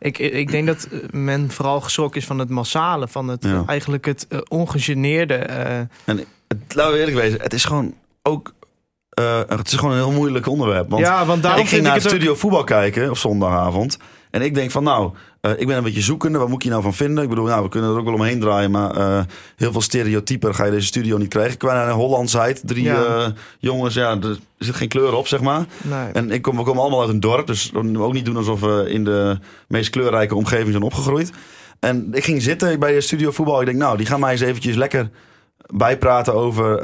Ik, 0.00 0.18
ik 0.18 0.50
denk 0.50 0.66
dat 0.66 0.88
eh, 0.92 0.98
men 1.10 1.50
vooral 1.50 1.80
geschrokken 1.80 2.20
is 2.20 2.26
van 2.26 2.38
het 2.38 2.48
massale, 2.48 3.08
van 3.08 3.28
het 3.28 3.44
Ja. 3.44 3.62
eigenlijk 3.66 4.04
het 4.04 4.26
eh, 4.28 4.38
ongegeneerde. 4.48 5.34
eh, 5.34 5.80
het, 6.04 6.74
laten 6.74 6.92
we 6.92 6.98
eerlijk 6.98 7.16
wezen, 7.16 7.40
het 7.40 7.52
is 7.52 7.64
gewoon 7.64 7.94
ook... 8.22 8.54
eh, 9.08 9.40
het 9.48 9.66
is 9.72 9.74
gewoon 9.78 9.90
een 9.94 9.98
heel 10.04 10.12
moeilijk 10.12 10.46
onderwerp. 10.46 10.90
Want 10.90 11.02
ja, 11.02 11.26
want 11.26 11.42
daarom 11.42 11.62
ik 11.62 11.68
ging 11.68 11.82
vind 11.82 11.82
naar 11.92 11.96
ik 11.96 12.02
het 12.02 12.12
ook- 12.12 12.18
studio 12.18 12.34
voetbal 12.38 12.64
kijken 12.64 13.10
op 13.10 13.16
zondagavond. 13.18 13.98
En 14.30 14.42
ik 14.42 14.54
denk 14.54 14.70
van 14.70 14.82
nou, 14.82 15.12
eh, 15.40 15.50
ik 15.56 15.66
ben 15.66 15.76
een 15.76 15.82
beetje 15.82 16.00
zoekende. 16.00 16.38
Wat 16.38 16.46
moet 16.48 16.56
ik 16.56 16.62
hier 16.62 16.70
nou 16.70 16.82
van 16.82 16.94
vinden? 16.94 17.22
Ik 17.22 17.28
bedoel, 17.28 17.44
nou, 17.44 17.62
we 17.62 17.68
kunnen 17.68 17.90
er 17.90 17.98
ook 17.98 18.04
wel 18.04 18.14
omheen 18.14 18.40
draaien. 18.40 18.70
Maar 18.70 18.90
eh, 18.96 19.20
heel 19.56 19.72
veel 19.72 19.80
stereotypen 19.80 20.54
ga 20.54 20.64
je 20.64 20.70
deze 20.70 20.86
studio 20.86 21.16
niet 21.16 21.28
krijgen. 21.28 21.56
Qua 21.58 21.72
naar 21.72 21.90
Hollandsheid. 21.90 22.62
Drie 22.64 22.82
Ja. 22.82 23.04
eh, 23.04 23.26
jongens, 23.58 23.94
ja, 23.94 24.10
er 24.20 24.38
zit 24.58 24.74
geen 24.74 24.88
kleur 24.88 25.14
op, 25.14 25.26
zeg 25.26 25.40
maar. 25.40 25.66
Nee. 25.82 26.12
En 26.12 26.30
ik 26.30 26.42
kom, 26.42 26.56
we 26.56 26.62
komen 26.62 26.82
allemaal 26.82 27.00
uit 27.00 27.10
een 27.10 27.20
dorp. 27.20 27.46
Dus 27.46 27.70
we 27.72 28.00
ook 28.02 28.12
niet 28.12 28.24
doen 28.24 28.36
alsof 28.36 28.60
we 28.60 28.84
in 28.88 29.04
de 29.04 29.38
meest 29.68 29.90
kleurrijke 29.90 30.34
omgeving 30.34 30.70
zijn 30.70 30.82
opgegroeid. 30.82 31.30
En 31.80 32.08
ik 32.12 32.24
ging 32.24 32.42
zitten 32.42 32.78
bij 32.78 32.92
de 32.92 33.00
studio 33.00 33.30
voetbal. 33.30 33.60
Ik 33.60 33.66
denk, 33.66 33.78
nou, 33.78 33.96
die 33.96 34.06
gaan 34.06 34.20
mij 34.20 34.32
eens 34.32 34.40
eventjes 34.40 34.76
lekker 34.76 35.10
bijpraten 35.74 36.34
over... 36.34 36.82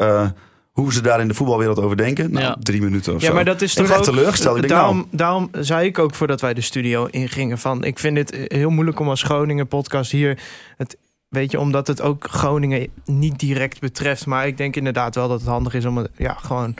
hoe 0.75 0.93
ze 0.93 1.03
daar 1.03 1.21
in 1.21 1.29
de 1.29 1.35
voetbalwereld 1.35 1.79
over 1.79 1.97
denken. 1.97 2.31
Nou, 2.33 2.45
Ja. 2.45 2.57
drie 2.61 2.83
minuten 2.83 3.15
of 3.15 3.21
Ja, 3.21 3.27
zo. 3.29 3.35
maar 3.35 3.45
dat 3.45 3.63
is 3.63 3.75
toch 3.75 3.97
ook... 3.97 4.03
teleurgesteld. 4.05 4.55
Ik 4.57 4.61
denk, 4.63 4.73
daarom, 4.75 4.97
nou, 4.97 5.09
daarom 5.11 5.49
zei 5.53 5.87
ik 5.87 5.99
ook 5.99 6.15
voordat 6.15 6.41
wij 6.41 6.55
de 6.55 6.61
studio 6.61 7.07
ingingen 7.11 7.59
van... 7.59 7.85
ik 7.85 7.99
vind 7.99 8.17
het 8.17 8.37
heel 8.49 8.71
moeilijk 8.71 9.01
om 9.01 9.09
als 9.09 9.23
Groningen 9.23 9.67
podcast 9.69 10.11
hier... 10.11 10.39
Het, 10.77 10.97
weet 11.29 11.51
je, 11.51 11.59
omdat 11.61 11.87
het 11.87 12.01
ook 12.03 12.27
Groningen 12.31 12.89
niet 13.05 13.39
direct 13.39 13.81
betreft. 13.81 14.27
Maar 14.27 14.47
ik 14.47 14.57
denk 14.57 14.77
inderdaad 14.77 15.15
wel 15.15 15.29
dat 15.29 15.41
het 15.41 15.49
handig 15.49 15.75
is 15.75 15.85
om 15.85 15.97
het 15.97 16.11
ja, 16.17 16.33
gewoon 16.35 16.75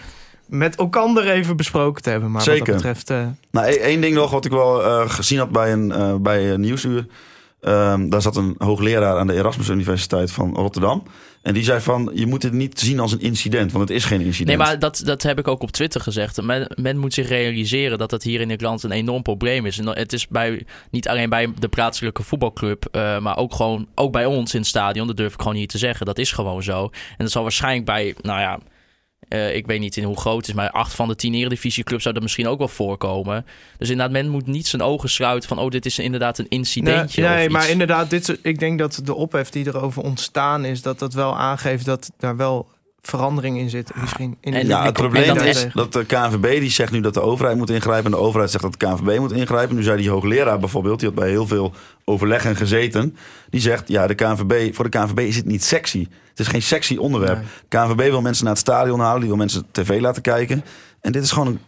met 0.47 0.77
elkaar 0.77 1.17
even 1.27 1.57
besproken 1.57 2.03
te 2.03 2.11
hebben. 2.11 2.31
Maar 2.31 2.45
wat 2.45 2.55
Zeker. 2.55 2.67
dat 2.67 2.75
betreft... 2.75 3.11
eh, 3.11 3.27
Nou, 3.51 3.67
e- 3.67 3.71
één 3.77 4.01
ding 4.01 4.15
nog 4.15 4.31
wat 4.31 4.45
ik 4.45 4.51
wel 4.51 4.85
eh, 4.85 5.11
gezien 5.11 5.39
had 5.39 5.51
bij 5.51 5.73
een, 5.73 5.93
eh, 5.93 6.15
bij 6.15 6.51
een 6.51 6.61
nieuwsuur. 6.61 7.07
Ehm, 7.61 8.09
daar 8.09 8.23
zat 8.23 8.37
een 8.37 8.55
hoogleraar 8.59 9.19
aan 9.19 9.27
de 9.27 9.35
Erasmus 9.35 9.69
Universiteit 9.69 10.33
van 10.33 10.55
Rotterdam. 10.55 11.03
En 11.45 11.55
die 11.55 11.65
zei 11.65 11.81
van, 11.81 12.11
je 12.15 12.27
moet 12.27 12.43
het 12.43 12.53
niet 12.53 12.81
zien 12.81 13.01
als 13.01 13.13
een 13.13 13.21
incident, 13.21 13.73
want 13.73 13.89
het 13.89 13.97
is 13.97 14.05
geen 14.05 14.21
incident. 14.21 14.59
Nee, 14.59 14.67
maar 14.67 14.79
dat, 14.79 15.03
dat 15.05 15.23
heb 15.23 15.39
ik 15.39 15.49
ook 15.49 15.63
op 15.63 15.71
Twitter 15.71 16.01
gezegd. 16.01 16.43
Men, 16.43 16.71
men 16.75 16.99
moet 16.99 17.15
zich 17.15 17.29
realiseren 17.29 17.99
dat 17.99 18.11
dat 18.11 18.23
hier 18.23 18.41
in 18.41 18.49
Nederland 18.49 18.83
een 18.83 18.91
enorm 18.91 19.23
probleem 19.23 19.67
is. 19.67 19.79
En 19.79 19.89
het 19.89 20.13
is 20.13 20.29
bij, 20.29 20.67
niet 20.91 21.09
alleen 21.09 21.29
bij 21.29 21.53
de 21.59 21.69
plaatselijke 21.69 22.23
voetbalclub, 22.23 22.89
eh, 22.91 23.19
maar 23.19 23.37
ook 23.37 23.55
gewoon 23.55 23.87
ook 23.95 24.13
bij 24.13 24.27
ons 24.27 24.55
in 24.55 24.61
het 24.61 24.69
stadion. 24.69 25.07
Dat 25.07 25.17
durf 25.17 25.33
ik 25.33 25.41
gewoon 25.41 25.57
niet 25.57 25.69
te 25.69 25.79
zeggen. 25.79 26.07
Dat 26.07 26.19
is 26.19 26.33
gewoon 26.33 26.63
zo. 26.63 26.83
En 26.83 27.17
dat 27.17 27.31
zal 27.31 27.43
waarschijnlijk 27.43 27.85
bij, 27.85 28.15
nou 28.21 28.41
ja, 28.41 28.59
eh, 29.29 29.57
ik 29.57 29.67
weet 29.67 29.81
niet 29.81 29.97
in 29.97 30.05
hoe 30.05 30.17
groot 30.17 30.37
het 30.37 30.49
is, 30.49 30.55
maar 30.55 30.71
acht 30.71 30.95
van 30.95 31.09
de 31.09 31.17
tien 31.17 31.35
eredivisieclubs 31.35 32.03
zou 32.03 32.15
dat 32.15 32.23
misschien 32.23 32.49
ook 32.49 32.59
wel 32.59 32.69
voorkomen. 32.69 33.47
Dus 33.79 33.91
inderdaad, 33.91 34.23
men 34.23 34.29
moet 34.29 34.47
niet 34.47 34.67
zijn 34.67 34.83
ogen 34.83 35.09
sluiten 35.09 35.49
van, 35.49 35.59
oh, 35.59 35.71
dit 35.71 35.87
is 35.87 35.99
inderdaad 35.99 36.39
een 36.39 36.49
incidentje. 36.49 37.23
Nee, 37.23 37.35
nee 37.35 37.51
maar 37.51 37.71
inderdaad, 37.71 38.11
dit, 38.11 38.39
ik 38.43 38.59
denk 38.59 38.79
dat 38.79 39.01
de 39.05 39.15
ophef 39.15 39.51
die 39.51 39.67
erover 39.67 40.03
ontstaan 40.03 40.65
is, 40.65 40.83
dat 40.83 40.99
dat 40.99 41.15
wel 41.15 41.37
aangeeft 41.37 41.85
dat 41.85 42.11
daar 42.19 42.37
wel 42.37 42.69
verandering 43.09 43.59
in 43.59 43.71
zit. 43.71 43.91
Misschien 44.01 44.37
in 44.41 44.55
En 44.55 44.61
de- 44.61 44.67
Ja, 44.67 44.85
het 44.85 44.93
probleem 44.93 45.37
is- 45.37 45.67
dat 45.75 45.93
de 45.93 46.05
KNVB 46.05 46.61
die 46.61 46.71
zegt 46.71 46.93
nu 46.93 47.01
dat 47.01 47.15
de 47.15 47.21
overheid 47.21 47.57
moet 47.57 47.71
ingrijpen. 47.71 48.05
En 48.05 48.11
de 48.19 48.25
overheid 48.25 48.51
zegt 48.51 48.63
dat 48.63 48.73
de 48.79 48.87
KNVB 48.87 49.19
moet 49.19 49.33
ingrijpen. 49.33 49.77
Nu 49.77 49.83
zei 49.83 49.97
die 49.97 50.11
hoogleraar 50.11 50.59
bijvoorbeeld, 50.59 50.99
die 51.01 51.09
had 51.09 51.19
bij 51.19 51.29
heel 51.29 51.47
veel 51.47 51.73
overleggen 52.05 52.57
gezeten. 52.57 53.17
Die 53.51 53.61
zegt, 53.61 53.89
ja, 53.89 54.07
de 54.07 54.15
KNVB, 54.15 54.75
voor 54.75 54.91
de 54.91 54.99
KNVB 54.99 55.19
is 55.19 55.37
het 55.37 55.47
niet 55.47 55.65
sexy. 55.65 56.07
Het 56.31 56.39
is 56.41 56.47
geen 56.47 56.63
sexy 56.63 56.97
onderwerp. 56.97 57.37
Nee. 57.37 57.47
KNVB 57.69 58.11
wil 58.11 58.21
mensen 58.23 58.45
naar 58.45 58.53
het 58.53 58.63
stadion 58.63 59.01
halen. 59.01 59.19
Die 59.21 59.29
wil 59.29 59.39
mensen 59.39 59.67
tv 59.71 60.01
laten 60.01 60.23
kijken. 60.23 60.65
En 61.01 61.13
dit 61.13 61.23
is 61.23 61.31
gewoon 61.33 61.47
een, 61.49 61.59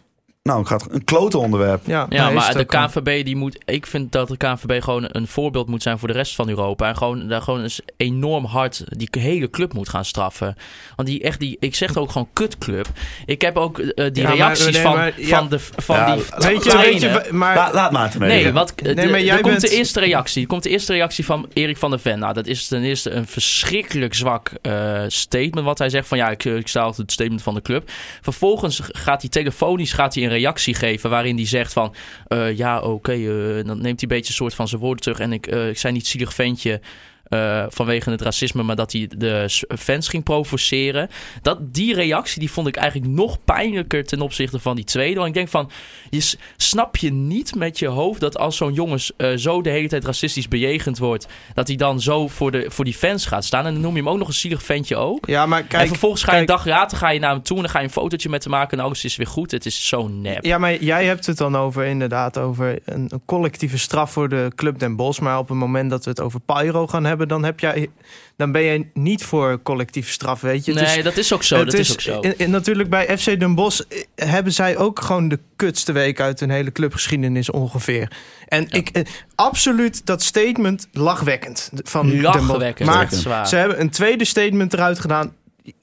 nou, 0.47 0.59
het 0.59 0.67
gaat 0.67 0.87
een 0.91 1.03
klote 1.03 1.37
onderwerp. 1.37 1.81
Ja, 1.85 2.05
Ja, 2.09 2.23
nee, 2.25 2.35
is 2.35 2.39
maar 2.39 2.55
het 2.55 2.69
de. 2.69 2.77
KNVB 2.77 3.25
die 3.25 3.35
moet. 3.35 3.57
Ik 3.65 3.85
vind 3.87 4.11
dat 4.11 4.27
de 4.27 4.37
KNVB 4.37 4.83
gewoon 4.83 5.05
een 5.07 5.27
voorbeeld 5.27 5.67
moet 5.67 5.81
zijn 5.81 5.99
voor 5.99 6.07
de 6.07 6.13
rest 6.13 6.35
van 6.35 6.49
Europa. 6.49 6.87
En 6.87 6.97
gewoon 6.97 7.27
daar 7.27 7.41
gewoon 7.41 7.61
eens 7.61 7.81
enorm 7.97 8.45
hard 8.45 8.83
die 8.87 9.07
hele 9.19 9.49
club 9.49 9.73
moet 9.73 9.89
gaan 9.89 10.05
straffen. 10.05 10.55
Want 10.95 11.07
die 11.07 11.21
echt 11.23 11.39
die. 11.39 11.57
Ik 11.59 11.75
zeg 11.75 11.87
het 11.89 11.97
ook 11.97 12.11
gewoon 12.11 12.27
kutclub. 12.33 12.87
Ik 13.25 13.41
heb 13.41 13.57
ook 13.57 13.79
eh, 13.79 14.05
die 14.13 14.21
Ja, 14.23 14.27
maar- 14.27 14.37
reacties 14.37 14.71
nee, 14.73 14.81
van, 14.81 14.95
maar- 14.95 15.21
ja. 15.21 15.37
van 15.37 15.49
de 15.49 15.59
van 15.59 15.95
Ja, 15.95 16.15
die. 16.15 16.23
weet 16.37 16.63
je, 16.63 16.77
weet 16.77 17.01
je, 17.01 17.27
maar 17.31 17.55
La- 17.55 17.69
laat 17.73 17.91
Maarten 17.91 18.19
mee. 18.19 18.43
Nee, 18.43 18.53
wat, 18.53 18.73
Nee, 18.81 18.95
de- 18.95 19.07
maar 19.07 19.21
jij 19.21 19.35
er 19.35 19.41
komt 19.41 19.59
bent- 19.59 19.69
de 19.69 19.75
eerste 19.77 19.99
reactie. 19.99 20.41
Er 20.41 20.47
komt 20.47 20.63
de 20.63 20.69
eerste 20.69 20.93
reactie 20.93 21.25
van 21.25 21.47
Erik 21.53 21.77
van 21.77 21.89
der 21.89 21.99
Ven. 21.99 22.19
Nou, 22.19 22.33
dat 22.33 22.47
is 22.47 22.67
ten 22.67 22.83
eerste 22.83 23.09
een 23.11 23.27
verschrikkelijk 23.27 24.13
zwak 24.13 24.51
eh, 24.61 25.01
statement. 25.07 25.65
Wat 25.65 25.77
hij 25.77 25.89
zegt 25.89 26.07
van 26.07 26.17
ja, 26.17 26.29
ik, 26.29 26.43
ik 26.45 26.67
sta 26.67 26.81
achter 26.81 27.01
het 27.01 27.11
statement 27.11 27.41
van 27.41 27.53
de 27.53 27.61
club. 27.61 27.89
Vervolgens 28.21 28.79
gaat 28.83 29.21
hij 29.21 29.29
telefonisch 29.29 29.93
gaat 29.93 30.13
hij 30.15 30.23
een 30.23 30.29
reactie 30.37 30.73
geven 30.73 31.09
waarin 31.09 31.35
hij 31.35 31.45
zegt 31.45 31.73
van 31.73 31.95
eh, 32.27 32.57
ja, 32.57 32.79
oké, 32.79 33.11
eh, 33.11 33.65
dan 33.65 33.81
neemt 33.81 33.83
hij 33.83 33.95
een 33.99 34.07
beetje 34.07 34.27
een 34.27 34.33
soort 34.33 34.53
van 34.53 34.67
zijn 34.67 34.81
woorden 34.81 35.03
terug. 35.03 35.19
En 35.19 35.33
ik, 35.33 35.47
eh, 35.47 35.69
ik 35.69 35.77
zei 35.77 35.93
niet 35.93 36.07
zielig 36.07 36.33
ventje. 36.33 36.81
Eh, 37.29 37.65
vanwege 37.69 38.09
het 38.09 38.21
racisme, 38.21 38.63
maar 38.63 38.75
dat 38.75 38.91
hij 38.91 39.09
de 39.17 39.63
fans 39.77 40.07
ging 40.07 40.23
provoceren. 40.23 41.09
Dat, 41.41 41.73
die 41.73 41.93
reactie 41.93 42.39
die 42.39 42.51
vond 42.51 42.67
ik 42.67 42.75
eigenlijk 42.75 43.11
nog 43.11 43.37
pijnlijker 43.45 44.05
ten 44.05 44.21
opzichte 44.21 44.59
van 44.59 44.75
die 44.75 44.85
tweede. 44.85 45.15
Want 45.15 45.27
ik 45.27 45.33
denk 45.33 45.49
van, 45.49 45.69
je 46.09 46.33
snap 46.57 46.97
je 46.97 47.11
niet 47.11 47.55
met 47.55 47.79
je 47.79 47.87
hoofd 47.87 48.19
dat 48.19 48.37
als 48.37 48.57
zo'n 48.57 48.73
jongens 48.73 49.11
eh, 49.17 49.31
zo 49.35 49.61
de 49.61 49.69
hele 49.69 49.87
tijd 49.87 50.05
racistisch 50.05 50.47
bejegend 50.47 50.97
wordt, 50.97 51.27
dat 51.53 51.67
hij 51.67 51.75
dan 51.75 52.01
zo 52.01 52.27
voor, 52.27 52.51
de, 52.51 52.65
voor 52.69 52.85
die 52.85 52.93
fans 52.93 53.25
gaat 53.25 53.45
staan. 53.45 53.65
En 53.65 53.73
dan 53.73 53.81
noem 53.81 53.95
je 53.95 53.99
hem 53.99 54.09
ook 54.09 54.17
nog 54.17 54.27
een 54.27 54.33
zielig 54.33 54.63
ventje 54.63 54.95
ook. 54.95 55.27
Ja, 55.27 55.45
maar 55.45 55.59
en 55.59 55.67
kijk, 55.67 55.87
vervolgens 55.87 56.23
ga 56.23 56.31
je 56.31 56.37
kijk, 56.37 56.49
een 56.49 56.55
dag 56.55 56.65
later 56.65 56.97
ga 56.97 57.09
je 57.09 57.19
naar 57.19 57.31
hem 57.31 57.43
toe 57.43 57.55
en 57.55 57.61
dan 57.61 57.71
ga 57.71 57.79
je 57.79 57.85
een 57.85 57.91
fotootje 57.91 58.29
met 58.29 58.43
hem 58.43 58.51
maken 58.51 58.77
en 58.77 58.83
alles 58.83 59.03
is 59.03 59.15
weer 59.15 59.27
goed. 59.27 59.51
Het 59.51 59.65
is 59.65 59.87
zo 59.87 60.07
nep. 60.07 60.45
Ja, 60.45 60.57
maar 60.57 60.83
jij 60.83 61.05
hebt 61.05 61.25
het 61.25 61.37
dan 61.37 61.55
over 61.55 61.85
inderdaad 61.85 62.37
over 62.37 62.79
een, 62.85 63.05
een 63.09 63.21
collectieve 63.25 63.77
straf 63.77 64.11
voor 64.11 64.29
de 64.29 64.51
Club 64.55 64.79
Den 64.79 64.95
Bosch. 64.95 65.19
Maar 65.19 65.37
op 65.37 65.49
het 65.49 65.57
moment 65.57 65.89
dat 65.89 66.03
we 66.03 66.09
het 66.09 66.21
over 66.21 66.39
Pyro 66.39 66.87
gaan 66.87 67.05
hebben, 67.05 67.16
dan, 67.25 67.43
heb 67.43 67.59
jij, 67.59 67.89
dan 68.35 68.51
ben 68.51 68.63
jij 68.63 68.89
niet 68.93 69.23
voor 69.23 69.61
collectieve 69.63 70.11
straf, 70.11 70.41
weet 70.41 70.65
je. 70.65 70.73
Nee, 70.73 70.97
is- 70.97 71.03
dat 71.03 71.17
is 71.17 71.33
ook 71.33 71.43
zo. 71.43 71.63
Dat 71.63 71.73
is, 71.73 71.91
ook 71.91 72.01
zo. 72.01 72.19
in- 72.19 72.49
natuurlijk 72.49 72.89
bij 72.89 73.17
FC 73.17 73.39
Den 73.39 73.55
Bosch 73.55 73.79
eh, 74.15 74.27
hebben 74.29 74.53
zij 74.53 74.77
ook 74.77 74.99
gewoon 75.01 75.27
de 75.27 75.39
kutste 75.55 75.91
week 75.91 76.19
uit 76.19 76.39
hun 76.39 76.49
hele 76.49 76.71
clubgeschiedenis 76.71 77.49
ongeveer. 77.51 78.11
En 78.47 78.67
ik, 78.69 78.89
eh, 78.89 79.03
absoluut 79.35 80.05
dat 80.05 80.23
statement 80.23 80.87
lachwekkend 80.91 81.69
van 81.83 82.09
Den 82.09 82.21
Bosch. 82.21 82.35
Lachwekkend, 82.47 83.25
Maar 83.25 83.47
ze 83.47 83.55
hebben 83.55 83.79
een 83.81 83.89
tweede 83.89 84.25
statement 84.25 84.73
eruit 84.73 84.99
gedaan. 84.99 85.33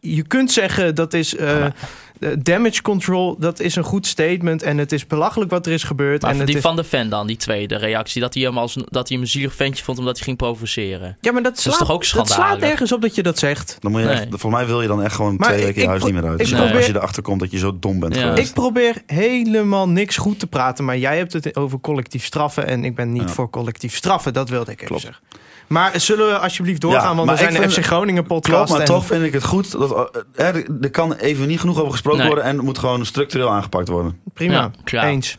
Je 0.00 0.22
kunt 0.22 0.52
zeggen 0.52 0.94
dat 0.94 1.14
is 1.14 1.36
eh, 1.36 1.66
damage 2.38 2.82
control. 2.82 3.36
Dat 3.38 3.60
is 3.60 3.76
een 3.76 3.82
goed 3.84 4.06
statement 4.06 4.62
en 4.62 4.78
het 4.78 4.92
is 4.92 5.06
belachelijk 5.06 5.50
wat 5.50 5.66
er 5.66 5.72
is 5.72 5.82
gebeurd. 5.82 6.22
Maar 6.22 6.30
en 6.30 6.36
het 6.36 6.46
die 6.46 6.56
is, 6.56 6.62
van 6.62 6.76
de 6.76 6.84
fan 6.84 7.08
dan, 7.08 7.26
die 7.26 7.36
tweede 7.36 7.76
reactie, 7.76 8.20
dat 8.20 8.34
hij 8.34 8.42
hem, 8.42 8.58
als, 8.58 8.74
dat 8.74 9.08
hij 9.08 9.16
hem 9.16 9.20
een 9.20 9.26
zielig 9.26 9.54
ventje 9.54 9.84
vond 9.84 9.98
omdat 9.98 10.16
hij 10.16 10.24
ging 10.24 10.36
provoceren. 10.36 11.16
ja, 11.20 11.32
maar 11.32 11.42
dat, 11.42 11.56
is 11.56 11.62
slaat, 11.62 11.78
toch 11.78 11.90
ook 11.90 11.98
dat 12.00 12.08
slaat 12.08 12.28
schandalig? 12.28 12.60
nergens 12.60 12.92
op 12.92 13.02
dat 13.02 13.14
je 13.14 13.22
dat 13.22 13.38
zegt. 13.38 13.76
Dan 13.80 13.90
moet 13.90 14.00
je 14.00 14.06
Nee. 14.06 14.16
echt, 14.16 14.26
volgens 14.28 14.52
mij 14.52 14.66
wil 14.66 14.82
je 14.82 14.88
dan 14.88 15.02
echt 15.02 15.14
gewoon 15.14 15.37
Maar 15.37 15.48
twee 15.48 15.58
ik- 15.60 15.64
weken 15.64 15.78
je 15.80 15.82
ik 15.82 15.88
huis 15.90 16.04
niet 16.04 16.12
meer 16.14 16.24
uit. 16.24 16.34
ik 16.34 16.40
Als 16.40 16.48
je- 16.48 16.54
probeer- 16.56 16.76
Als 16.76 16.87
je 16.87 16.94
erachter 16.94 17.22
komt 17.22 17.40
dat 17.40 17.50
je 17.50 17.58
zo 17.58 17.76
dom 17.80 18.00
bent 18.00 18.14
Ja. 18.14 18.20
geweest. 18.28 18.48
Ik 18.48 18.54
probeer 18.54 19.02
helemaal 19.06 19.88
niks 19.88 20.16
goed 20.16 20.38
te 20.38 20.46
praten, 20.46 20.84
maar 20.84 20.98
jij 20.98 21.16
hebt 21.16 21.32
het 21.32 21.56
over 21.56 21.80
collectief 21.80 22.24
straffen 22.24 22.66
en 22.66 22.84
ik 22.84 22.94
ben 22.94 23.12
niet 23.12 23.22
Ja. 23.22 23.28
voor 23.28 23.50
collectief 23.50 23.94
straffen. 23.96 24.32
Dat 24.32 24.48
wilde 24.48 24.70
ik 24.70 24.76
even 24.76 24.87
Klopt. 24.87 25.02
zeggen. 25.02 25.22
Maar 25.66 26.00
zullen 26.00 26.26
we 26.26 26.38
alsjeblieft 26.38 26.80
doorgaan, 26.80 27.00
Ja, 27.02 27.06
want 27.14 27.26
maar 27.26 27.34
we 27.37 27.40
zijn 27.42 27.54
ik 27.54 27.62
de 27.62 27.70
FC 27.70 27.84
Groningen 27.84 28.24
Klopt, 28.26 28.42
podcast. 28.48 28.70
maar 28.72 28.80
en- 28.80 28.87
toch 28.87 29.06
vind 29.06 29.24
ik 29.24 29.32
het 29.32 29.44
goed. 29.44 29.70
Dat, 29.72 30.10
eh, 30.34 30.46
er, 30.46 30.64
er 30.80 30.90
kan 30.90 31.14
even 31.14 31.48
niet 31.48 31.60
genoeg 31.60 31.78
over 31.78 31.90
gesproken 31.92 32.13
Nee. 32.18 32.27
worden 32.27 32.44
en 32.44 32.57
het 32.57 32.64
moet 32.64 32.79
gewoon 32.79 33.07
structureel 33.07 33.50
aangepakt 33.50 33.88
worden. 33.88 34.20
Prima, 34.35 34.55
Ja, 34.55 34.70
klaar. 34.85 35.05
eens. 35.09 35.37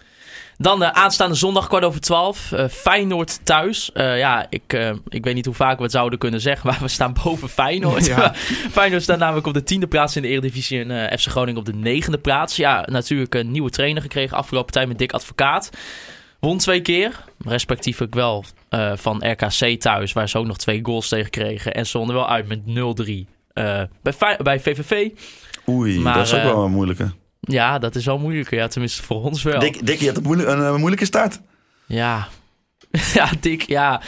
Dan 0.58 0.80
de 0.80 0.94
aanstaande 0.94 1.36
zondag 1.36 1.68
kwart 1.68 1.84
over 1.84 2.00
twaalf. 2.02 2.52
eh, 2.52 2.68
Feyenoord 2.68 3.46
thuis. 3.46 3.92
Eh, 3.92 4.18
ja, 4.18 4.46
ik, 4.50 4.74
eh, 4.74 4.92
ik 5.10 5.24
weet 5.24 5.34
niet 5.36 5.46
hoe 5.46 5.54
vaak 5.56 5.78
we 5.78 5.84
het 5.84 5.92
zouden 5.92 6.20
kunnen 6.20 6.42
zeggen, 6.42 6.68
maar 6.70 6.78
we 6.82 6.88
staan 6.88 7.16
boven 7.24 7.50
Feyenoord. 7.50 8.06
Ja. 8.16 8.34
Feyenoord 8.72 9.02
staat 9.04 9.18
namelijk 9.20 9.48
op 9.48 9.54
de 9.54 9.64
tiende 9.64 9.88
plaats 9.88 10.16
in 10.16 10.22
de 10.22 10.28
Eredivisie 10.28 10.80
en 10.84 11.10
eh, 11.10 11.18
FC 11.18 11.28
Groningen 11.28 11.60
op 11.60 11.66
de 11.66 11.74
negende 11.74 12.18
plaats. 12.18 12.56
Ja, 12.56 12.86
natuurlijk 12.92 13.36
een 13.36 13.52
nieuwe 13.52 13.70
trainer 13.70 14.02
gekregen 14.02 14.38
afgelopen 14.38 14.72
tijd 14.74 14.88
met 14.88 14.98
Dick 14.98 15.12
Advocaat. 15.14 15.70
Won 16.40 16.58
twee 16.58 16.82
keer, 16.82 17.24
respectievelijk 17.46 18.14
wel 18.14 18.44
eh, 18.70 18.92
van 18.96 19.30
RKC 19.32 19.80
thuis, 19.82 20.14
waar 20.14 20.30
ze 20.30 20.38
ook 20.38 20.46
nog 20.46 20.58
twee 20.58 20.80
goals 20.84 21.08
tegen 21.08 21.30
kregen. 21.30 21.74
En 21.74 21.86
ze 21.86 21.98
wonnen 21.98 22.16
wel 22.16 22.30
uit 22.30 22.48
met 22.48 22.60
0-3 22.60 22.64
eh, 22.68 23.26
bij, 24.02 24.13
Fey- 24.18 24.38
bij 24.44 24.60
VVV. 24.60 25.10
Oei, 25.70 26.00
Maar, 26.00 26.13
dat 26.13 26.26
is 26.26 26.34
ook 26.34 26.39
eh, 26.39 26.46
wel 26.46 26.63
een 26.65 26.72
moeilijke. 26.72 27.12
Ja, 27.39 27.80
dat 27.80 27.96
is 27.96 28.06
wel 28.06 28.18
moeilijker. 28.18 28.58
Ja, 28.58 28.68
tenminste 28.68 29.04
voor 29.04 29.24
ons 29.24 29.44
wel. 29.44 29.60
Dick, 29.60 29.86
Dick, 29.86 30.00
je 30.00 30.06
hebt 30.06 30.18
een, 30.18 30.24
moeilijk- 30.24 30.50
een, 30.50 30.62
eh, 30.63 30.76
moeilijke 30.76 31.06
start. 31.06 31.39
Ja. 31.86 32.28
Ja, 33.13 33.30
Dick, 33.39 33.62
ja. 33.62 34.02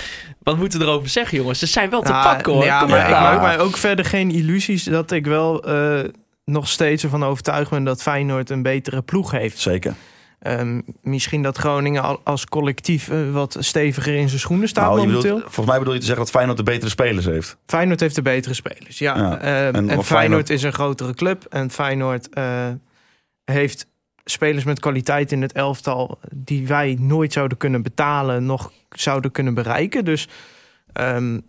Wat 0.44 0.58
moeten 0.58 0.80
we 0.80 0.86
erover 0.86 1.10
zeggen, 1.10 1.38
jongens? 1.38 1.60
Ze 1.60 1.66
zijn 1.66 1.90
wel 1.90 2.02
te 2.02 2.12
Ja, 2.12 2.24
pakken, 2.24 2.54
hoor. 2.54 2.64
Ja, 2.64 2.86
maar 2.86 3.06
ik 3.06 3.10
maak 3.10 3.42
mij 3.42 3.60
ook 3.60 3.78
verder 3.78 4.06
geen 4.06 4.32
illusies 4.32 4.84
dat 4.84 5.12
ik 5.12 5.26
wel 5.26 5.64
eh, 5.64 6.00
nog 6.46 6.68
steeds 6.70 7.04
ervan 7.04 7.24
overtuigd 7.26 7.70
ben 7.70 7.84
dat 7.84 8.02
Feyenoord 8.02 8.50
een 8.50 8.62
betere 8.62 9.02
ploeg 9.02 9.32
heeft. 9.32 9.60
Zeker. 9.60 9.94
Ehm, 10.40 10.82
misschien 11.02 11.42
dat 11.42 11.58
Groningen 11.58 12.04
al- 12.04 12.22
als 12.24 12.46
collectief 12.46 13.10
eh, 13.10 13.32
wat 13.32 13.56
steviger 13.60 14.14
in 14.16 14.28
zijn 14.28 14.40
schoenen 14.40 14.68
staat 14.68 14.84
Nou, 14.86 15.00
je 15.00 15.06
momenteel. 15.08 15.22
bedoelt, 15.34 15.44
volgens 15.54 15.68
mij 15.68 15.78
bedoel 15.78 15.94
je 15.94 16.00
te 16.00 16.06
zeggen 16.06 16.24
dat 16.24 16.34
Feyenoord 16.34 16.58
de 16.58 16.64
betere 16.64 16.90
spelers 16.90 17.26
heeft. 17.26 17.58
Feyenoord 17.66 18.00
heeft 18.00 18.16
de 18.16 18.22
betere 18.22 18.54
spelers, 18.54 18.98
ja. 19.00 19.18
Ja. 19.18 19.38
Ehm, 19.40 19.46
En 19.48 19.76
en 19.76 19.84
of 19.84 19.88
Feyenoord, 19.88 20.06
Feyenoord- 20.08 20.50
is 20.50 20.64
een 20.64 20.74
grotere 20.74 21.14
club. 21.14 21.46
En 21.50 21.72
Feyenoord 21.72 22.30
eh, 22.30 22.68
heeft 23.46 23.88
spelers 24.26 24.64
met 24.64 24.80
kwaliteit 24.80 25.32
in 25.32 25.42
het 25.42 25.52
elftal... 25.52 26.20
die 26.36 26.68
wij 26.68 26.98
nooit 27.00 27.34
zouden 27.34 27.58
kunnen 27.58 27.82
betalen, 27.82 28.46
nog 28.46 28.72
zouden 28.90 29.32
kunnen 29.32 29.54
bereiken. 29.54 30.06
Dus 30.06 30.28
ehm, 30.94 31.40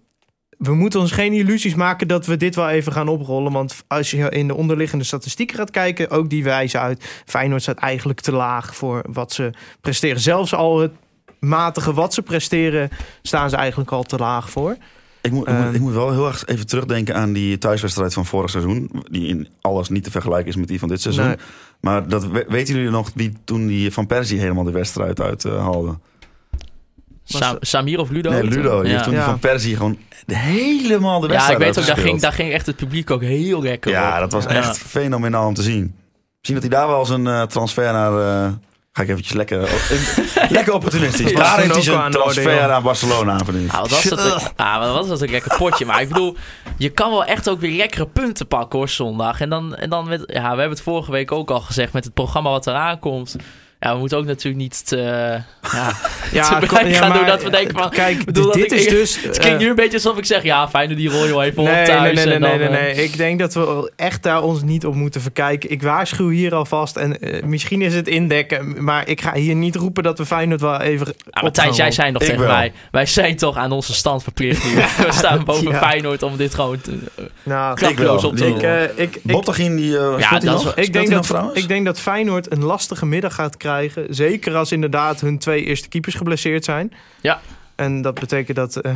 we 0.58 0.74
moeten 0.74 1.00
ons 1.00 1.10
geen 1.12 1.32
illusies 1.32 1.74
maken 1.74 2.08
dat 2.08 2.26
we 2.26 2.36
dit 2.36 2.54
wel 2.54 2.68
even 2.68 2.92
gaan 2.92 3.08
oprollen. 3.08 3.52
Want 3.52 3.84
als 3.86 4.10
je 4.10 4.30
in 4.30 4.46
de 4.46 4.54
onderliggende 4.54 5.04
statistieken 5.04 5.56
gaat 5.56 5.70
kijken... 5.70 6.10
ook 6.10 6.30
die 6.30 6.44
wijzen 6.44 6.80
uit, 6.80 7.22
Feyenoord 7.26 7.62
staat 7.62 7.78
eigenlijk 7.78 8.20
te 8.20 8.32
laag 8.32 8.76
voor 8.76 9.04
wat 9.12 9.32
ze 9.32 9.50
presteren. 9.80 10.20
Zelfs 10.20 10.54
al 10.54 10.78
het 10.80 10.92
matige 11.40 11.92
wat 11.94 12.14
ze 12.14 12.22
presteren, 12.22 12.88
staan 13.22 13.50
ze 13.50 13.56
eigenlijk 13.56 13.90
al 13.90 14.02
te 14.02 14.16
laag 14.16 14.50
voor. 14.50 14.76
Ik 15.20 15.30
moet, 15.32 15.48
ik, 15.48 15.54
moet, 15.54 15.64
Ehm. 15.64 15.74
ik 15.74 15.80
moet 15.80 15.92
wel 15.92 16.10
heel 16.12 16.26
erg 16.26 16.44
even 16.46 16.66
terugdenken 16.66 17.14
aan 17.14 17.32
die 17.32 17.58
thuiswedstrijd 17.58 18.12
van 18.14 18.26
vorig 18.26 18.50
seizoen. 18.50 18.90
Die 19.10 19.28
in 19.28 19.48
alles 19.60 19.88
niet 19.88 20.04
te 20.04 20.10
vergelijken 20.10 20.48
is 20.48 20.56
met 20.56 20.68
die 20.68 20.78
van 20.78 20.88
dit 20.88 21.00
seizoen. 21.00 21.26
Nee. 21.26 21.36
Maar 21.80 22.08
dat, 22.08 22.26
we- 22.26 22.44
weten 22.48 22.74
jullie 22.74 22.90
nog 22.90 23.10
wie 23.14 23.32
toen 23.44 23.66
die 23.66 23.92
van 23.92 24.06
Persie 24.06 24.38
helemaal 24.40 24.64
de 24.64 24.70
wedstrijd 24.70 25.20
uit 25.20 25.44
eh, 25.44 25.58
haalde? 25.58 25.98
Sam- 27.36 27.56
Samir 27.60 27.98
of 28.00 28.10
Ludo? 28.10 28.30
Nee, 28.30 28.42
Ludo. 28.44 28.76
Die 28.80 28.86
Ja. 28.86 28.92
heeft 28.92 29.04
toen 29.04 29.14
Ja. 29.14 29.24
van 29.24 29.38
Persie 29.38 29.76
gewoon 29.76 29.98
helemaal 30.26 31.20
de 31.20 31.26
Ja, 31.26 31.32
wedstrijd 31.32 31.60
ik 31.60 31.66
weet 31.66 31.78
ook, 31.78 31.86
daar 31.86 32.04
ging, 32.04 32.20
daar 32.20 32.32
ging 32.32 32.52
echt 32.52 32.66
het 32.66 32.76
publiek 32.76 33.10
ook 33.10 33.22
heel 33.22 33.62
lekker 33.62 33.90
Ja, 33.90 34.14
op. 34.14 34.18
dat 34.20 34.32
was 34.32 34.44
Ja. 34.44 34.50
echt 34.50 34.78
fenomenaal 34.78 35.46
om 35.46 35.54
te 35.54 35.62
zien. 35.62 35.94
Misschien 36.36 36.60
dat 36.60 36.62
hij 36.62 36.78
daar 36.78 36.88
wel 36.88 36.98
eens 36.98 37.08
een 37.10 37.26
eh, 37.26 37.42
transfer 37.42 37.92
naar... 37.92 38.12
eh, 38.46 38.52
ga 38.92 39.02
ik 39.02 39.08
eventjes 39.08 39.34
lekker... 39.36 39.58
lekker 40.50 40.72
opportunistisch. 40.74 41.30
Ja, 41.30 41.36
daar 41.36 41.58
heeft 41.60 41.72
hij 41.72 41.82
zijn 41.82 41.98
aan 41.98 42.10
transfer 42.10 42.70
aan 42.70 42.82
Barcelona 42.82 43.32
aanverdiend. 43.32 43.70
Ah, 43.72 43.80
wat 43.80 43.90
was 43.90 44.02
dat, 44.02 44.24
een, 44.24 44.48
ah, 44.56 44.78
wat 44.78 44.94
was 44.94 45.08
dat 45.08 45.20
een 45.22 45.30
lekker 45.30 45.56
potje. 45.56 45.84
Maar 45.84 46.00
ik 46.00 46.08
bedoel, 46.08 46.36
je 46.76 46.88
kan 46.88 47.10
wel 47.10 47.24
echt 47.24 47.48
ook 47.48 47.60
weer 47.60 47.76
lekkere 47.76 48.06
punten 48.06 48.46
pakken 48.46 48.78
hoor, 48.78 48.88
zondag. 48.88 49.40
En 49.40 49.48
dan, 49.48 49.76
en 49.76 49.90
dan 49.90 50.08
met, 50.08 50.22
ja, 50.26 50.42
we 50.42 50.46
hebben 50.48 50.68
het 50.70 50.80
vorige 50.82 51.10
week 51.10 51.32
ook 51.32 51.50
al 51.50 51.60
gezegd 51.60 51.92
met 51.92 52.04
het 52.04 52.14
programma 52.14 52.50
wat 52.50 52.66
eraan 52.66 52.98
komt. 52.98 53.36
Ja, 53.80 53.92
we 53.92 53.98
moeten 53.98 54.18
ook 54.18 54.24
natuurlijk 54.24 54.62
niet 54.62 54.86
te, 54.86 54.96
ja, 54.96 55.42
Ja, 55.72 55.92
te 56.32 56.32
ja, 56.32 56.50
gaan 56.60 57.12
doen 57.12 57.20
maar, 57.20 57.26
dat 57.26 57.42
we 57.42 57.50
denken 57.50 57.78
van... 57.78 57.90
Kijk, 57.90 58.24
bedoel 58.24 58.50
dit 58.52 58.72
ik- 58.72 58.78
is 58.78 58.88
dus... 58.88 59.16
Het 59.22 59.38
klinkt 59.38 59.58
eh, 59.58 59.64
nu 59.64 59.68
een 59.68 59.74
beetje 59.74 59.92
alsof 59.94 60.18
ik 60.18 60.24
zeg, 60.24 60.42
ja, 60.42 60.68
fijn 60.68 60.94
die 60.94 61.10
rol 61.10 61.26
joh 61.26 61.44
even 61.44 61.58
op 61.62 61.68
Nee, 61.68 61.86
thuis. 61.86 62.02
nee, 62.02 62.12
nee, 62.24 62.34
en 62.34 62.40
nee, 62.40 62.50
dan, 62.50 62.58
nee, 62.58 62.68
nee, 62.68 62.78
eh, 62.88 62.96
nee. 62.96 63.04
Ik 63.04 63.16
denk 63.16 63.38
dat 63.38 63.54
we 63.54 63.92
echt 63.96 64.22
daar 64.22 64.42
ons 64.42 64.62
niet 64.62 64.86
op 64.86 64.94
moeten 64.94 65.20
verkijken. 65.20 65.70
Ik 65.70 65.82
waarschuw 65.82 66.28
hier 66.28 66.54
alvast. 66.54 66.96
En 66.96 67.20
eh, 67.20 67.42
misschien 67.42 67.82
is 67.82 67.94
het 67.94 68.08
indekken. 68.08 68.84
Maar 68.84 69.08
ik 69.08 69.20
ga 69.20 69.34
hier 69.34 69.54
niet 69.54 69.76
roepen 69.76 70.02
dat 70.02 70.18
we 70.18 70.26
Feyenoord 70.26 70.60
wel 70.60 70.80
even 70.80 71.06
Ja, 71.06 71.12
op 71.30 71.42
maar 71.42 71.52
Thijs, 71.52 71.66
gaan 71.66 71.76
jij 71.76 71.90
zei 71.90 72.10
nog 72.10 72.22
tegen 72.22 72.38
wel. 72.38 72.48
mij, 72.48 72.72
wij 72.90 73.06
zijn 73.06 73.36
toch 73.36 73.56
aan 73.56 73.72
onze 73.72 73.94
stand 73.94 74.22
verplicht 74.22 74.64
nu. 74.64 74.74
We 75.06 75.12
staan 75.12 75.44
boven 75.44 75.70
Ja. 75.70 75.78
Feyenoord 75.78 76.22
om 76.22 76.36
dit 76.36 76.54
gewoon 76.54 76.80
te, 76.80 76.98
eh, 77.16 77.24
Nou, 77.42 77.78
wel. 77.96 78.16
op 78.16 78.36
te 78.36 78.46
Ik, 78.46 78.62
eh, 78.62 78.82
ik, 78.82 78.90
ik, 78.96 79.20
Bottegien, 79.22 79.76
die 79.76 79.98
eh 79.98 80.14
Ja, 80.18 80.38
dat 80.38 80.60
is 80.76 80.84
ik, 80.86 80.92
denk 80.92 81.10
dat, 81.10 81.50
ik 81.56 81.68
denk 81.68 81.84
dat 81.84 82.00
Feyenoord 82.00 82.52
een 82.52 82.64
lastige 82.64 83.06
middag 83.06 83.34
gaat 83.34 83.50
krijgen. 83.50 83.66
Zeker 84.08 84.54
als 84.56 84.72
inderdaad 84.72 85.20
hun 85.20 85.38
twee 85.38 85.64
eerste 85.64 85.88
keepers 85.88 86.14
geblesseerd 86.14 86.64
zijn. 86.64 86.92
Ja. 87.20 87.40
En 87.76 88.02
dat 88.02 88.14
betekent 88.20 88.56
dat 88.56 88.76
eh, 88.76 88.94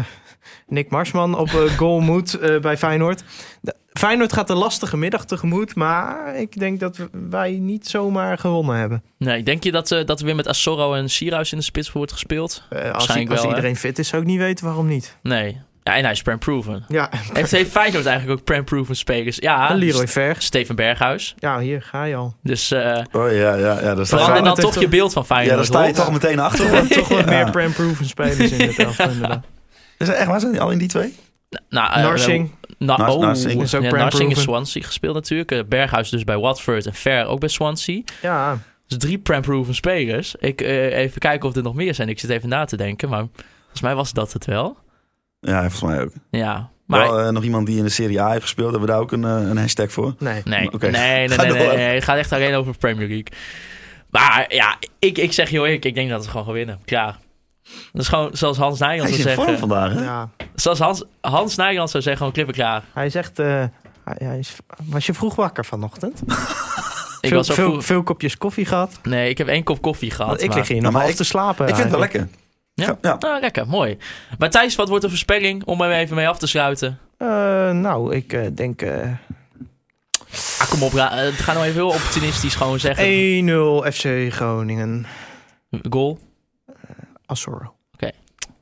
Nick 0.67 0.91
Marsman 0.91 1.39
op 1.39 1.49
eh, 1.49 1.77
goal 1.79 2.01
moet 2.11 2.35
eh, 2.39 2.59
bij 2.61 2.77
Feyenoord. 2.77 3.25
De- 3.61 3.75
Feyenoord 3.93 4.33
gaat 4.33 4.51
een 4.51 4.57
lastige 4.57 4.97
middag 4.97 5.25
tegemoet. 5.25 5.75
Maar 5.75 6.37
ik 6.37 6.59
denk 6.59 6.81
dat 6.81 6.97
we- 6.97 7.09
wij 7.31 7.51
niet 7.53 7.87
zomaar 7.87 8.39
gewonnen 8.39 8.77
hebben. 8.77 9.03
Nee, 9.19 9.43
denk 9.43 9.65
je 9.65 9.73
dat, 9.73 9.89
dat 9.89 10.19
er 10.21 10.25
weer 10.27 10.35
met 10.37 10.47
Assoro 10.47 10.95
en 10.95 11.11
Sierhuis 11.11 11.53
in 11.53 11.59
de 11.59 11.65
spits 11.65 11.93
wordt 11.93 12.13
gespeeld? 12.13 12.63
Als 12.71 12.81
Waarschijnlijk 12.83 13.31
als 13.31 13.41
wel, 13.41 13.49
hè? 13.51 13.57
iedereen 13.57 13.77
fit 13.77 13.99
is, 13.99 14.09
zou 14.09 14.23
ik 14.23 14.29
niet 14.29 14.39
weten 14.39 14.65
waarom 14.65 14.87
niet. 14.87 15.17
Nee. 15.23 15.61
Ja, 15.83 15.97
en 15.97 16.03
hij 16.03 16.12
is 16.12 16.23
prem-proven. 16.23 16.85
Ja, 16.88 17.09
Heeft, 17.33 17.51
heeft 17.51 17.71
Feyenoord 17.71 18.07
eigenlijk 18.07 18.38
ook 18.38 18.45
prem-proven 18.45 18.97
spelers? 18.97 19.37
Ja, 19.37 19.71
en 19.71 19.77
Leroy 19.77 20.09
Ver. 20.09 20.37
Steven 20.38 20.77
Berghuis. 20.77 21.35
Ja, 21.38 21.59
hier 21.59 21.83
ga 21.83 22.05
je 22.05 22.14
al. 22.16 22.35
Dus 22.42 22.71
eh 22.71 22.99
Oh 23.12 23.33
ja, 23.33 23.55
ja, 23.55 23.81
ja. 23.81 23.95
Daar 23.95 24.07
sta 24.07 24.16
verander 24.18 24.45
dan 24.45 24.55
toch 24.55 24.81
je 24.81 24.88
beeld 24.88 25.12
van 25.12 25.27
Feyenoord. 25.27 25.51
ja, 25.51 25.57
daar 25.57 25.64
sta 25.64 25.85
je 25.87 25.92
toch 25.92 26.12
meteen 26.12 26.38
achter. 26.38 26.71
Toch, 26.71 26.87
toch 26.88 27.09
wat 27.16 27.18
Ja. 27.18 27.25
meer 27.31 27.51
prem-proven 27.51 28.07
spelers 28.07 28.51
in 28.51 28.59
dit 28.59 28.79
elftal 28.79 29.09
inderdaad. 29.14 29.45
Is 29.99 30.07
dat 30.07 30.16
echt 30.16 30.27
waar? 30.27 30.40
Zijn 30.40 30.53
die 30.53 30.61
al 30.61 30.71
in 30.71 30.79
die 30.79 30.88
twee? 30.88 31.14
Nou, 31.68 31.92
eh, 31.92 32.03
Narsing. 32.03 32.51
Na 32.79 32.97
Nars- 32.97 33.14
oh, 33.14 33.21
Narsing 33.21 33.62
is 33.62 33.75
ook 33.75 33.83
ja, 33.83 33.90
Narsing 33.90 34.31
is. 34.31 34.40
Swansea 34.42 34.83
gespeeld 34.83 35.14
natuurlijk. 35.14 35.51
Eh, 35.53 35.61
Berghuis 35.68 36.11
dus 36.11 36.25
bij 36.25 36.38
Watford 36.38 36.87
en 36.87 36.95
Fer 36.95 37.27
ook 37.27 37.40
bij 37.40 37.49
Swansea. 37.49 38.03
Ja, 38.23 38.59
Dus 38.87 38.99
drie 38.99 39.18
prem-proven 39.18 39.75
spelers. 39.75 40.35
Ik 40.38 40.61
eh, 40.61 40.97
even 40.97 41.21
kijken 41.21 41.49
of 41.49 41.57
er 41.57 41.62
nog 41.62 41.75
meer 41.75 41.95
zijn. 41.95 42.09
Ik 42.09 42.18
zit 42.21 42.31
even 42.31 42.49
na 42.49 42.64
te 42.64 42.77
denken, 42.77 43.09
maar 43.09 43.27
volgens 43.61 43.81
mij 43.81 43.95
was 43.95 44.12
dat 44.12 44.33
het 44.33 44.45
wel. 44.45 44.77
Ja, 45.45 45.61
volgens 45.61 45.83
mij 45.83 46.01
ook. 46.03 46.11
Ja, 46.31 46.71
maar 46.87 47.01
Wel, 47.01 47.21
eh, 47.21 47.29
nog 47.29 47.43
iemand 47.43 47.67
die 47.67 47.77
in 47.79 47.85
de 47.85 47.91
Serie 47.91 48.21
A 48.23 48.31
heeft 48.31 48.43
gespeeld. 48.43 48.71
Hebben 48.71 48.87
we 48.89 48.93
daar 48.95 49.03
ook 49.03 49.13
een, 49.13 49.25
eh, 49.25 49.49
een 49.49 49.57
hashtag 49.59 49.93
voor? 49.93 50.15
nee. 50.19 50.43
nee, 50.45 50.69
nee, 50.81 50.91
nee, 50.91 50.91
nee, 51.29 51.39
nee, 51.39 51.49
door. 51.49 51.75
nee. 51.77 51.95
Het 51.95 52.05
gaat 52.05 52.17
echt 52.17 52.33
alleen 52.33 52.55
over 52.55 52.77
Premier 52.79 53.09
League. 53.09 53.27
Maar 54.11 54.45
ja, 54.49 54.77
ik, 54.99 55.19
ik 55.19 55.33
zeg 55.33 55.51
joh, 55.51 55.69
ik, 55.69 55.85
ik 55.85 55.95
denk 55.95 56.11
dat 56.11 56.25
we 56.25 56.31
gewoon 56.31 56.45
gaan 56.47 56.55
winnen. 56.55 56.81
Klaar. 56.85 57.19
Dat 57.93 58.03
is 58.03 58.09
gewoon 58.09 58.31
zoals 58.33 58.57
Hans 58.57 58.79
Nijland 58.79 59.09
Hij 59.11 59.19
zou 59.19 59.29
is 59.29 59.31
in 59.31 59.45
vorm 59.45 59.49
zeggen. 59.49 59.69
vandaag, 59.69 59.93
hè? 59.95 60.05
Ja, 60.05 60.29
Zoals 60.55 60.79
Hans, 60.79 61.05
Hans 61.21 61.57
Nijland 61.57 61.91
zou 61.91 62.03
zeggen, 62.03 62.17
gewoon 62.17 62.33
klippen 62.33 62.55
klaar. 62.55 62.83
hij 62.95 63.11
zegt... 63.11 63.39
eh, 63.39 63.47
hij, 64.05 64.17
hij 64.19 64.39
is, 64.39 64.57
was 64.85 65.07
je 65.07 65.15
vroeg 65.15 65.35
wakker 65.35 65.65
vanochtend? 65.65 66.23
Ik 67.21 67.29
veel, 67.29 67.37
was 67.37 67.47
veel, 67.51 67.71
vroeg- 67.71 67.85
veel 67.85 68.03
kopjes 68.03 68.39
koffie 68.39 68.65
gehad. 68.65 68.99
Nee, 69.03 69.29
ik 69.31 69.39
heb 69.39 69.47
één 69.49 69.63
kop 69.63 69.83
koffie 69.83 70.11
gehad. 70.11 70.29
Want 70.31 70.43
ik 70.43 70.49
maar- 70.49 70.59
lig 70.59 70.69
hier 70.69 70.83
nog 70.83 70.93
maar 70.93 71.01
half 71.01 71.11
ik- 71.13 71.17
te 71.19 71.25
slapen. 71.25 71.69
Ik 71.69 71.75
vind 71.75 71.83
het 71.83 71.91
wel 71.91 72.01
lekker. 72.01 72.29
Ja? 72.75 72.99
Ja. 73.01 73.17
Nou, 73.19 73.41
lekker, 73.41 73.67
mooi. 73.69 73.99
Maar 74.39 74.51
Thijs, 74.51 74.75
wat 74.77 74.89
wordt 74.89 75.03
de 75.03 75.09
voorspelling 75.09 75.65
om 75.65 75.81
er 75.81 75.93
even 75.93 76.17
mee 76.17 76.29
af 76.29 76.39
te 76.39 76.47
sluiten? 76.47 76.99
Eh, 77.17 77.29
nou, 77.71 78.15
ik 78.15 78.33
eh, 78.33 78.47
denk 78.55 78.83
eh, 78.83 79.11
Ah, 80.59 80.69
kom 80.71 80.83
op, 80.83 80.93
ra- 80.93 81.19
eh, 81.23 81.33
ga 81.33 81.53
nou 81.53 81.65
even 81.65 81.77
heel 81.77 81.89
opportunistisch 81.95 82.55
gewoon 82.55 82.81
zeggen. 82.81 83.05
1-0 83.05 83.93
FC 83.93 84.33
Groningen. 84.33 85.07
Goal. 85.91 86.19
Assoro. 87.27 87.75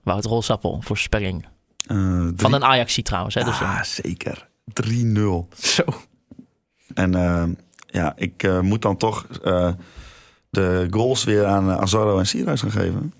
Wouter 0.02 0.30
Rolsappel, 0.30 0.80
voorspelling. 0.82 1.46
Eh, 1.86 1.96
drie- 2.22 2.32
Van 2.36 2.52
een 2.52 2.64
Ajaxie 2.64 3.02
trouwens. 3.02 3.34
Hè, 3.34 3.44
dus, 3.44 3.60
Ah, 3.60 3.82
zeker. 3.82 4.48
3-0. 4.72 5.48
Zo. 5.58 5.82
En 6.94 7.12
ja, 7.86 8.12
ik 8.16 8.42
eh, 8.42 8.60
moet 8.60 8.82
dan 8.82 8.96
toch 8.96 9.26
eh, 9.44 9.72
de 10.50 10.86
goals 10.90 11.24
weer 11.24 11.46
aan 11.46 11.70
Azaro 11.70 12.18
en 12.18 12.26
Sierhuis 12.26 12.60
gaan 12.60 12.70
geven. 12.70 13.12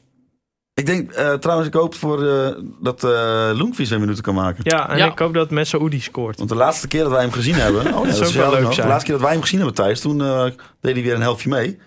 Ik 0.81 0.87
denk 0.87 1.11
eh, 1.11 1.33
trouwens, 1.33 1.69
ik 1.69 1.75
hoop 1.75 1.95
voor, 1.95 2.27
eh, 2.27 2.49
dat 2.81 3.05
eh 3.05 3.51
Loenkvies 3.55 3.91
weer 3.91 4.01
minuten 4.01 4.23
kan 4.23 4.35
maken. 4.35 4.61
Ja, 4.63 4.91
en 4.91 4.99
Ja. 4.99 5.11
ik 5.11 5.19
hoop 5.19 5.35
dat 5.35 5.51
Messaoudi 5.51 6.01
scoort. 6.01 6.37
Want 6.39 6.49
de 6.49 6.55
laatste 6.57 6.89
keer 6.89 7.03
dat 7.03 7.11
wij 7.13 7.21
hem 7.21 7.33
gezien 7.33 7.55
hebben... 7.55 7.81
Oh, 7.95 8.07
ja, 8.07 8.13
zou 8.13 8.25
ook 8.27 8.33
voor 8.33 8.41
jou 8.41 8.51
wel 8.51 8.51
leuk 8.51 8.63
nog. 8.63 8.75
De 8.75 8.87
laatste 8.87 9.05
keer 9.05 9.15
dat 9.15 9.23
wij 9.23 9.33
hem 9.33 9.41
gezien 9.43 9.59
hebben, 9.59 9.77
Thijs, 9.77 10.01
toen 10.01 10.21
eh, 10.23 10.45
deed 10.81 10.95
hij 10.95 11.03
weer 11.03 11.15
een 11.15 11.21
helftje 11.21 11.49
mee. 11.49 11.79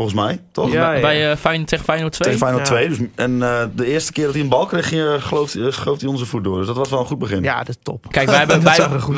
Volgens 0.00 0.16
mij, 0.16 0.40
toch? 0.52 0.72
Ja, 0.72 0.92
ja. 0.92 1.00
Bij 1.00 1.30
eh 1.30 1.36
Feyenoord 1.36 1.68
tegen 1.68 1.84
Feyenoord 1.84 2.12
2. 2.12 2.32
Tegen 2.32 2.46
Feyenoord 2.46 2.68
Ja. 2.68 2.74
2. 2.74 2.88
Dus, 2.88 2.98
en 3.14 3.42
eh, 3.42 3.64
de 3.74 3.86
eerste 3.86 4.12
keer 4.12 4.24
dat 4.24 4.34
hij 4.34 4.42
een 4.42 4.48
bal 4.48 4.66
kreeg, 4.66 4.88
ging, 4.88 5.02
geloof, 5.18 5.52
hij- 5.52 5.70
schoof 5.70 6.00
hij 6.00 6.08
onze 6.08 6.26
voet 6.26 6.44
door. 6.44 6.56
Dus 6.58 6.66
dat 6.66 6.76
was 6.76 6.90
wel 6.90 7.00
een 7.00 7.06
goed 7.06 7.18
begin. 7.18 7.42
Ja, 7.42 7.58
dat 7.58 7.68
is 7.68 7.76
top. 7.82 8.06
Kijk, 8.10 8.28
wij 8.28 8.38
hebben, 8.44 8.62
wij, 8.62 8.74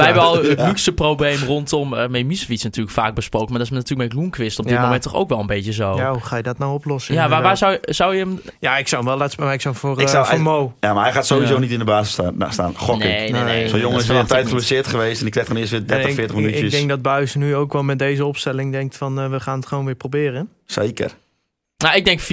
hebben 0.06 0.22
al 0.22 0.42
het 0.42 0.60
luxe 0.60 0.92
probleem 0.92 1.38
rondom 1.44 1.94
uh, 1.94 2.06
Memisevic 2.06 2.62
natuurlijk 2.62 2.94
vaak 2.94 3.14
besproken. 3.14 3.48
Maar 3.48 3.58
dat 3.58 3.66
is 3.66 3.72
natuurlijk 3.72 4.08
met 4.08 4.18
Loenquist 4.18 4.58
op 4.58 4.64
dit 4.64 4.74
Ja. 4.74 4.82
moment 4.82 5.02
toch 5.02 5.14
ook 5.14 5.28
wel 5.28 5.40
een 5.40 5.46
beetje 5.46 5.72
zo. 5.72 5.94
Ja, 5.96 6.02
Ja, 6.02 6.10
hoe 6.12 6.20
ga 6.20 6.36
je 6.36 6.42
dat 6.42 6.58
nou 6.58 6.72
oplossen? 6.72 7.14
waar, 7.14 7.28
waar 7.28 7.36
inderdaad? 7.38 7.58
zou, 7.58 7.78
zou 7.80 8.14
je 8.16 8.20
hem... 8.24 8.40
Ja, 8.60 8.76
ik 8.78 8.88
zou 8.88 9.00
hem 9.00 9.10
wel 9.10 9.18
laten 9.18 9.32
spelen, 9.32 9.46
maar 9.48 9.56
ik 9.56 9.62
zou 9.62 9.74
hem 9.74 9.82
voor, 9.82 10.00
Ik 10.00 10.06
eh, 10.06 10.12
zou- 10.12 10.26
voor 10.26 10.40
Mo. 10.40 10.72
Ja, 10.80 10.94
maar 10.94 11.04
hij 11.04 11.12
gaat 11.12 11.26
sowieso 11.26 11.54
Ja. 11.54 11.60
niet 11.60 11.70
in 11.70 11.78
de 11.78 11.84
basis 11.84 12.12
staan. 12.12 12.34
Nou, 12.38 12.52
staan 12.52 12.72
gok 12.76 12.96
ik. 12.96 13.02
Nee, 13.02 13.30
nee, 13.32 13.42
nee. 13.42 13.68
Zo'n 13.68 13.80
jongen 13.80 13.98
is 13.98 14.06
weer 14.06 14.18
een 14.18 14.26
tijd 14.26 14.46
geblesseerd 14.46 14.86
geweest 14.86 15.16
en 15.16 15.22
die 15.22 15.30
krijgt 15.30 15.50
dan 15.50 15.58
eerst 15.58 15.70
weer 15.70 15.86
30, 15.86 16.08
En 16.08 16.14
40 16.14 16.36
ik, 16.36 16.42
minuutjes. 16.42 16.64
ik 16.64 16.70
denk 16.70 16.88
dat 16.88 17.02
Buis 17.02 17.34
nu 17.34 17.54
ook 17.54 17.72
wel 17.72 17.82
met 17.82 17.98
deze 17.98 18.24
opstelling 18.24 18.72
denkt 18.72 18.96
van 18.96 19.20
eh, 19.20 19.30
we 19.30 19.40
gaan 19.40 19.58
het 19.58 19.66
gewoon 19.68 19.84
weer 19.84 19.94
proberen. 19.94 20.48
Zeker. 20.72 21.14
Nou, 21.76 21.96
ik 21.96 22.04
denk 22.04 22.20
4-0. 22.20 22.24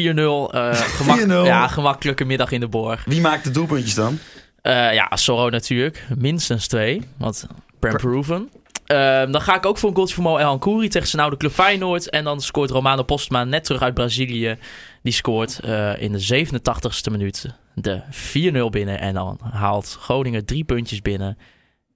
eh, 0.54 0.72
gemak- 1.00 1.20
4-0. 1.20 1.28
Ja, 1.46 1.68
gemakkelijke 1.68 2.26
middag 2.26 2.52
in 2.52 2.60
de 2.60 2.68
borg. 2.68 3.04
Wie 3.06 3.22
maakt 3.22 3.44
de 3.44 3.52
doelpuntjes 3.52 3.94
dan? 3.94 4.20
Eh, 4.62 4.94
ja, 4.94 5.16
Sorro 5.16 5.50
natuurlijk. 5.50 6.06
Minstens 6.18 6.68
twee. 6.68 7.02
Want 7.18 7.48
Prem 7.80 7.98
Proven. 7.98 8.50
Ehm, 8.86 9.32
dan 9.32 9.42
ga 9.42 9.56
ik 9.56 9.66
ook 9.66 9.78
voor 9.78 9.90
een 9.90 9.96
goaltje 9.96 10.16
voor 10.16 10.24
Mo 10.24 10.38
El 10.38 10.58
Kouri 10.58 10.88
tegen 10.88 11.08
zijn 11.08 11.22
oude 11.22 11.38
club 11.38 11.52
Feyenoord. 11.52 12.10
En 12.10 12.24
dan 12.24 12.42
scoort 12.42 12.70
Romano 12.70 13.04
Postma 13.04 13.44
net 13.44 13.64
terug 13.64 13.82
uit 13.82 13.94
Brazilië. 13.94 14.58
Die 15.04 15.14
scoort 15.14 15.60
eh, 15.60 16.02
in 16.02 16.12
de 16.12 16.46
87ste 16.48 17.12
minuut 17.12 17.46
de 17.74 18.02
4-0 18.12 18.70
binnen. 18.70 19.00
En 19.00 19.14
dan 19.14 19.40
haalt 19.52 19.98
Groningen 20.00 20.46
drie 20.46 20.64
puntjes 20.64 21.02
binnen. 21.02 21.38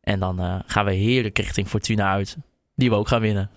En 0.01 0.19
dan 0.19 0.63
gaan 0.65 0.85
we 0.85 0.93
heerlijk 0.93 1.37
richting 1.37 1.67
Fortuna 1.67 2.11
uit. 2.11 2.37
Die 2.75 2.89
we 2.89 2.95
ook 2.95 3.07
gaan 3.07 3.21
winnen. 3.21 3.49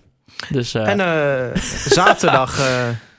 Dus 0.49 0.73
eh, 0.73 0.87
En 0.87 0.99
eh, 0.99 1.61
zaterdag 1.87 2.59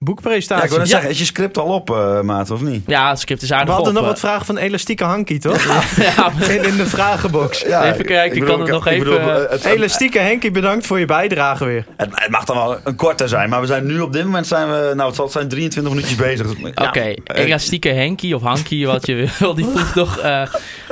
eh 0.00 0.06
Ja, 0.06 0.14
boekpresentatie. 0.14 0.64
ik 0.64 0.70
wil 0.70 0.78
net 0.78 0.88
Ja. 0.88 0.92
zeggen, 0.94 1.10
is 1.10 1.18
je 1.18 1.24
script 1.24 1.58
al 1.58 1.66
op, 1.74 1.90
eh 1.90 2.20
maat, 2.20 2.50
of 2.50 2.60
niet? 2.60 2.82
ja, 2.86 3.08
het 3.08 3.18
script 3.20 3.42
is 3.42 3.48
we 3.48 3.54
aardig 3.54 3.74
hadden 3.74 3.88
op, 3.92 3.98
nog 3.98 4.02
eh. 4.02 4.08
wat 4.10 4.18
vragen 4.20 4.46
van 4.46 4.56
elastieke 4.56 5.04
Hankie, 5.04 5.38
toch? 5.38 5.62
ja, 5.96 6.32
in, 6.54 6.64
in 6.64 6.76
de 6.76 6.86
vragenbox. 6.86 7.60
Ja, 7.60 7.92
Even 7.92 8.04
kijken, 8.04 8.36
ik 8.36 8.44
kan 8.44 8.60
het 8.60 8.70
nog 8.70 8.86
even- 8.86 9.20
eh, 9.44 9.50
het, 9.50 9.64
Elastieke 9.64 10.18
Henkie, 10.18 10.50
bedankt 10.50 10.86
voor 10.86 10.98
je 10.98 11.04
bijdrage 11.04 11.64
weer. 11.64 11.86
het- 11.96 12.08
het 12.12 12.30
mag 12.30 12.44
dan 12.44 12.56
wel 12.56 12.76
een 12.84 12.94
korte 12.96 13.28
zijn, 13.28 13.48
maar 13.50 13.60
we 13.60 13.66
zijn 13.66 13.86
nu 13.86 14.00
op 14.00 14.12
dit 14.12 14.24
moment 14.24 14.46
zijn 14.46 14.68
we, 14.68 14.92
nou 14.94 15.06
het 15.06 15.16
zal 15.16 15.28
zijn 15.28 15.48
23 15.48 15.92
minuutjes 15.92 16.16
bezig. 16.18 16.46
Dus- 16.46 16.70
ja, 16.74 16.86
Oké, 16.88 17.14
elastieke 17.24 17.88
Henkie 17.88 18.34
of 18.34 18.42
Hankie, 18.42 18.86
wat 18.86 19.06
je 19.06 19.14
wil, 19.38 19.54
die 19.54 19.66
vroeg 19.66 19.92
toch... 19.92 20.18
eh, 20.18 20.42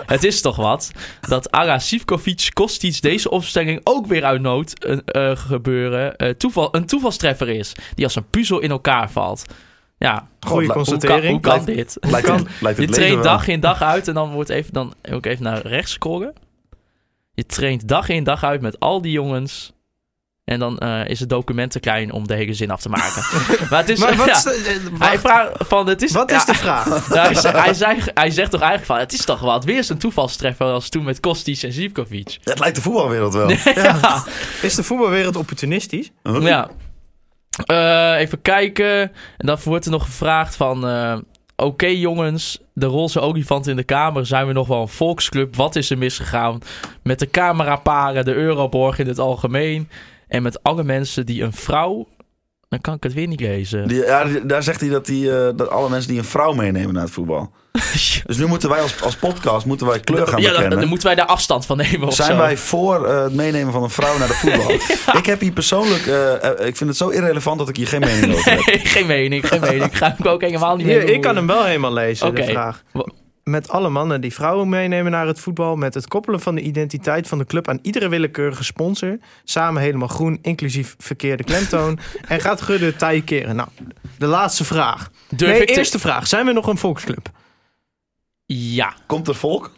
het 0.06 0.24
is 0.24 0.40
toch 0.40 0.56
wat 0.56 0.90
dat 1.28 1.50
Aga 1.50 1.78
Sivkovic 1.78 2.48
Kostic 2.52 3.00
deze 3.02 3.30
opstelling 3.30 3.80
ook 3.84 4.06
weer 4.06 4.24
uit 4.24 4.40
nood 4.40 4.72
gebeuren 5.34 6.16
eh, 6.16 6.28
toeval, 6.30 6.68
een 6.74 6.86
toevalstreffer 6.86 7.48
is. 7.48 7.72
Die 7.94 8.04
als 8.04 8.16
een 8.16 8.28
puzzel 8.30 8.58
in 8.60 8.70
elkaar 8.70 8.94
valt. 9.04 9.44
Ja, 9.98 10.28
hoe 10.48 10.66
kan, 10.66 10.74
constatering. 10.74 11.30
hoe 11.30 11.40
kan 11.40 11.64
dit? 11.64 11.96
lijkt, 12.00 12.26
kan- 12.26 12.36
het, 12.36 12.60
lijkt 12.60 12.80
Je 12.80 12.86
traint 12.86 13.22
dag 13.22 13.46
in 13.46 13.60
dag 13.60 13.82
uit 13.82 14.08
en 14.08 14.14
dan 14.14 14.30
wordt 14.30 14.50
even, 14.50 14.72
dan 14.72 14.94
ook 15.12 15.26
even 15.26 15.44
naar 15.44 15.66
rechts 15.66 15.92
scrollen. 15.92 16.32
Je 17.32 17.46
traint 17.46 17.88
dag 17.88 18.08
in 18.08 18.24
dag 18.24 18.44
uit 18.44 18.60
met 18.60 18.80
al 18.80 19.00
die 19.00 19.12
jongens. 19.12 19.74
En 20.44 20.58
dan 20.58 20.78
eh, 20.78 21.08
is 21.08 21.20
het 21.20 21.28
document 21.28 21.70
te 21.70 21.80
klein 21.80 22.12
om 22.12 22.26
de 22.26 22.34
hele 22.34 22.54
zin 22.54 22.70
af 22.70 22.80
te 22.80 22.88
maken. 22.88 23.22
maar 23.70 23.78
het 23.78 23.88
is... 23.88 23.98
Maar 23.98 24.16
wat 24.16 24.26
ja, 24.26 24.36
is 24.36 24.42
de, 24.42 24.90
eh, 25.00 25.00
hij 25.00 25.18
vraagt 25.18 25.50
van, 25.58 25.88
het 25.88 26.02
is, 26.02 26.12
wat 26.12 26.30
ja, 26.30 26.36
is 26.36 26.44
de 26.44 26.54
vraag? 26.54 26.84
nou, 27.08 27.34
hij, 27.34 27.62
hij, 27.62 27.74
zei- 27.74 28.00
hij 28.14 28.30
zegt 28.30 28.50
toch 28.50 28.60
eigenlijk 28.60 28.90
van, 28.90 28.98
het 28.98 29.12
is 29.12 29.24
toch 29.24 29.40
wat, 29.40 29.64
weer 29.64 29.84
zo'n 29.84 29.96
toevalstreffer 29.96 30.66
als 30.66 30.88
toen 30.88 31.04
met 31.04 31.20
Kostic 31.20 31.62
en 31.62 31.72
Zivkovic. 31.72 32.38
Het 32.42 32.58
lijkt 32.58 32.76
de 32.76 32.82
voetbalwereld 32.82 33.34
wel. 33.34 33.50
ja. 33.74 34.24
Is 34.62 34.74
de 34.74 34.82
voetbalwereld 34.82 35.36
opportunistisch? 35.36 36.10
Ja. 36.40 36.70
Eh, 37.64 38.14
even 38.18 38.42
kijken. 38.42 39.00
En 39.36 39.46
dan 39.46 39.58
wordt 39.64 39.84
er 39.84 39.90
nog 39.90 40.04
gevraagd 40.04 40.56
van, 40.56 40.88
eh, 40.88 41.18
oké 41.56 41.86
jongens, 41.86 42.60
de 42.74 42.86
roze 42.86 43.20
olifant 43.20 43.66
in 43.66 43.76
de 43.76 43.84
kamer, 43.84 44.26
zijn 44.26 44.46
we 44.46 44.52
nog 44.52 44.66
wel 44.66 44.80
een 44.80 44.88
volksclub? 44.88 45.56
Wat 45.56 45.76
is 45.76 45.90
er 45.90 45.98
misgegaan 45.98 46.58
met 47.02 47.18
de 47.18 47.30
cameraparen, 47.30 48.24
de 48.24 48.34
Euroborg 48.34 48.98
in 48.98 49.06
het 49.06 49.18
algemeen 49.18 49.88
en 50.28 50.42
met 50.42 50.62
alle 50.62 50.84
mensen 50.84 51.26
die 51.26 51.42
een 51.42 51.52
vrouw 51.52 52.06
Dan 52.68 52.80
kan 52.80 52.94
ik 52.94 53.02
het 53.02 53.12
weer 53.12 53.26
niet 53.26 53.40
lezen. 53.40 53.88
Die, 53.88 54.04
ja, 54.04 54.24
daar 54.42 54.62
zegt 54.62 54.80
hij 54.80 54.88
dat, 54.88 55.06
die, 55.06 55.30
eh, 55.38 55.48
dat 55.56 55.70
alle 55.70 55.90
mensen 55.90 56.10
die 56.10 56.18
een 56.18 56.24
vrouw 56.24 56.52
meenemen 56.52 56.94
naar 56.94 57.02
het 57.02 57.12
voetbal. 57.12 57.52
Dus 58.26 58.36
nu 58.38 58.46
moeten 58.46 58.68
wij 58.68 58.80
als, 58.80 59.02
als 59.02 59.16
podcast 59.16 59.66
moeten 59.66 59.86
wij 59.86 60.00
kleur 60.00 60.26
gaan 60.26 60.40
ja, 60.40 60.44
dan, 60.46 60.52
bekennen. 60.54 60.78
dan 60.78 60.88
moeten 60.88 61.06
wij 61.06 61.16
daar 61.16 61.26
afstand 61.26 61.66
van 61.66 61.76
nemen 61.76 62.06
of 62.08 62.14
Zijn 62.14 62.30
zo. 62.30 62.36
wij 62.36 62.56
voor 62.56 63.06
eh, 63.06 63.22
het 63.22 63.34
meenemen 63.34 63.72
van 63.72 63.82
een 63.82 63.90
vrouw 63.90 64.18
naar 64.18 64.28
de 64.28 64.34
voetbal? 64.34 64.70
Ik 65.20 65.26
heb 65.26 65.40
hier 65.40 65.52
persoonlijk, 65.52 66.06
eh, 66.06 66.66
ik 66.66 66.76
vind 66.76 66.90
het 66.90 66.96
zo 66.96 67.08
irrelevant 67.08 67.58
dat 67.58 67.68
ik 67.68 67.76
hier 67.76 67.86
geen 67.86 68.00
mening 68.00 68.34
over 68.34 68.50
heb. 68.50 68.66
Nee, 68.66 68.78
geen 68.96 69.06
mening, 69.06 69.48
geen 69.48 69.60
mening. 69.60 69.84
Ik 69.84 69.94
ga 69.94 70.14
hem 70.16 70.26
ook 70.26 70.40
helemaal 70.40 70.76
niet 70.76 70.86
Hier, 70.86 71.04
mee 71.04 71.12
ik 71.12 71.20
kan 71.20 71.36
hem 71.36 71.46
wel 71.46 71.64
helemaal 71.64 71.92
lezen, 71.92 72.26
Oké. 72.26 72.44
de 72.44 72.50
vraag. 72.52 72.82
Met 73.50 73.68
alle 73.68 73.88
mannen 73.88 74.20
die 74.20 74.32
vrouwen 74.32 74.68
meenemen 74.68 75.12
naar 75.12 75.26
het 75.26 75.40
voetbal... 75.40 75.76
met 75.76 75.94
het 75.94 76.08
koppelen 76.08 76.40
van 76.40 76.54
de 76.54 76.60
identiteit 76.60 77.28
van 77.28 77.38
de 77.38 77.44
club 77.44 77.68
aan 77.68 77.78
iedere 77.82 78.08
willekeurige 78.08 78.64
sponsor... 78.64 79.18
samen 79.44 79.82
helemaal 79.82 80.08
groen, 80.08 80.38
inclusief 80.42 80.94
verkeerde 80.98 81.44
klemtoon... 81.44 81.98
en 82.28 82.40
gaat 82.40 82.60
Gudde 82.60 82.96
tij 82.96 83.20
keren. 83.20 83.56
Nou, 83.56 83.68
de 84.18 84.26
laatste 84.26 84.64
vraag. 84.64 85.10
Durf 85.28 85.50
nee, 85.50 85.60
ik 85.60 85.68
te- 85.68 85.74
eerste 85.74 85.98
vraag. 85.98 86.26
Zijn 86.26 86.46
we 86.46 86.52
nog 86.52 86.66
een 86.66 86.78
volksclub? 86.78 87.30
Ja. 88.46 88.94
Komt 89.06 89.28
er 89.28 89.34
volk? 89.34 89.72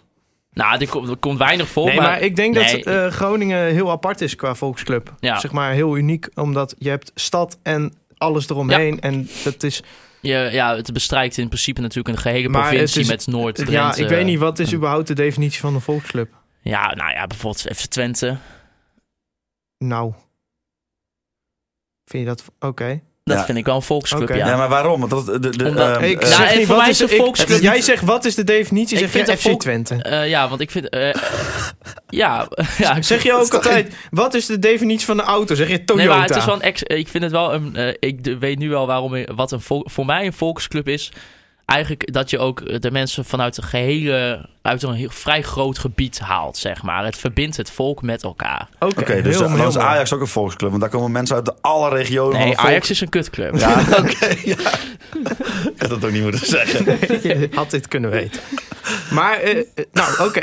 Nou, 0.52 0.80
er 0.80 0.88
komt, 0.88 1.08
er 1.08 1.16
komt 1.16 1.38
weinig 1.38 1.68
voor. 1.68 1.86
nee, 1.86 1.96
maar, 1.96 2.20
ik 2.20 2.36
denk 2.36 2.54
Nee, 2.54 2.84
dat 2.84 2.94
eh, 2.94 3.06
Groningen 3.06 3.72
heel 3.72 3.90
apart 3.90 4.20
is 4.20 4.36
qua 4.36 4.54
volksclub. 4.54 5.14
Ja. 5.20 5.40
Zeg 5.40 5.52
maar 5.52 5.72
heel 5.72 5.96
uniek, 5.96 6.28
omdat 6.34 6.74
je 6.78 6.88
hebt 6.88 7.12
stad 7.14 7.58
en 7.62 7.92
alles 8.16 8.48
eromheen. 8.48 9.00
En 9.00 9.28
dat 9.44 9.62
is... 9.62 9.82
je, 10.20 10.48
ja, 10.52 10.76
het 10.76 10.92
bestrijkt 10.92 11.36
in 11.36 11.46
principe 11.48 11.80
natuurlijk 11.80 12.08
een 12.16 12.22
gehele 12.22 12.48
Maar 12.48 12.68
provincie 12.68 13.00
is- 13.00 13.08
met 13.08 13.26
Noord, 13.26 13.54
Drenthe. 13.54 13.72
Ja, 13.74 13.94
ik 13.94 14.08
weet 14.08 14.24
niet, 14.24 14.38
wat 14.38 14.58
is 14.58 14.74
überhaupt 14.74 15.06
de 15.06 15.14
definitie 15.14 15.60
van 15.60 15.74
een 15.74 15.80
volksclub? 15.80 16.32
Ja, 16.60 16.94
nou 16.94 17.10
ja, 17.10 17.26
bijvoorbeeld 17.26 17.76
FC 17.76 17.84
Twente. 17.84 18.36
Nou. 19.78 20.12
Vind 22.04 22.22
je 22.22 22.28
dat... 22.28 22.44
Oké. 22.60 23.00
Dat 23.28 23.38
Ja. 23.38 23.44
vind 23.44 23.58
ik 23.58 23.64
wel 23.64 23.74
een 23.74 23.82
volksclub, 23.82 24.28
ja. 24.28 24.34
Ja, 24.46 24.56
maar 24.56 24.68
waarom? 24.68 25.00
Want 25.08 25.10
dat, 25.26 25.42
de, 25.42 25.56
de, 25.56 25.64
Omdat- 25.64 25.96
ehm, 25.96 26.04
Ik 26.04 26.22
eh, 26.22 26.28
Nou, 26.30 26.42
zeg 26.42 26.56
niet, 26.56 26.66
voor 26.66 26.76
mij 26.76 26.88
is 26.88 27.00
een 27.00 27.10
ik- 27.10 27.16
volksclub 27.16 27.60
Jij 27.60 27.74
niet- 27.74 27.84
zegt, 27.84 28.02
wat 28.04 28.24
is 28.24 28.34
de 28.34 28.44
definitie? 28.44 28.94
Ik 28.96 29.02
Zeg 29.02 29.10
vind 29.10 29.28
een 29.28 29.36
FC 29.36 29.42
volk- 29.42 29.60
Twente? 29.60 29.94
Eh, 29.94 30.28
ja, 30.28 30.48
want 30.48 30.60
ik 30.60 30.70
vind... 30.70 30.88
eh, 30.88 31.10
ja, 32.08 32.48
ja, 32.78 33.02
Zeg 33.02 33.22
je 33.22 33.32
ook 33.34 33.54
altijd, 33.54 33.94
wat 34.10 34.34
is 34.34 34.46
de 34.46 34.58
definitie 34.58 35.06
van 35.06 35.18
een 35.18 35.24
auto? 35.24 35.54
Zeg 35.54 35.68
je 35.68 35.84
Toyota? 35.84 36.08
Nee, 36.08 36.18
maar 36.18 36.26
het 36.28 36.36
is 36.36 36.44
wel 36.44 36.54
een 36.54 36.62
ex 36.62 36.82
ik 36.82 37.08
vind 37.08 37.22
het 37.22 37.32
wel 37.32 37.54
een. 37.54 37.76
eh, 37.76 37.94
ik 37.98 38.36
weet 38.40 38.58
nu 38.58 38.68
wel 38.70 38.86
waarom 38.86 39.14
ik- 39.14 39.30
wat 39.34 39.52
een 39.52 39.60
vol- 39.60 39.86
voor 39.90 40.04
mij 40.06 40.26
een 40.26 40.32
volksclub 40.32 40.88
is. 40.88 41.12
Eigenlijk 41.68 42.12
dat 42.12 42.30
je 42.30 42.38
ook 42.38 42.82
de 42.82 42.90
mensen 42.90 43.24
vanuit 43.24 43.56
een 43.56 43.62
gehele, 43.64 44.46
uit 44.62 44.82
een 44.82 44.92
heel, 44.92 45.10
vrij 45.10 45.42
groot 45.42 45.78
gebied 45.78 46.18
haalt, 46.18 46.56
zeg 46.56 46.82
maar. 46.82 47.04
Het 47.04 47.16
verbindt 47.16 47.56
het 47.56 47.70
volk 47.70 48.02
met 48.02 48.22
elkaar. 48.22 48.68
Oké, 48.78 49.22
dus 49.22 49.36
heel- 49.36 49.48
dan 49.48 49.56
heel 49.58 49.68
is 49.68 49.74
mooi. 49.74 49.86
Ajax 49.86 50.12
ook 50.12 50.20
een 50.20 50.26
volksclub. 50.26 50.70
Want 50.70 50.82
daar 50.82 50.90
komen 50.90 51.12
mensen 51.12 51.36
uit 51.36 51.44
de 51.44 51.54
alle 51.60 51.88
regionen 51.88 52.32
van 52.32 52.40
Nee, 52.40 52.54
volk. 52.54 52.66
Ajax 52.66 52.90
is 52.90 53.00
een 53.00 53.08
kutclub. 53.08 53.56
Ja, 53.58 53.80
oké. 54.00 54.26
ja. 54.44 54.56
Ik 55.74 55.74
had 55.78 55.88
dat 55.88 56.04
ook 56.04 56.10
niet 56.10 56.22
moeten 56.22 56.46
zeggen. 56.46 56.84
Je 57.28 57.48
had 57.54 57.70
dit 57.70 57.88
kunnen 57.88 58.10
weten. 58.10 58.40
Maar, 59.10 59.38
eh, 59.38 59.58
eh, 59.58 59.64
nou 59.92 60.28
oké. 60.28 60.42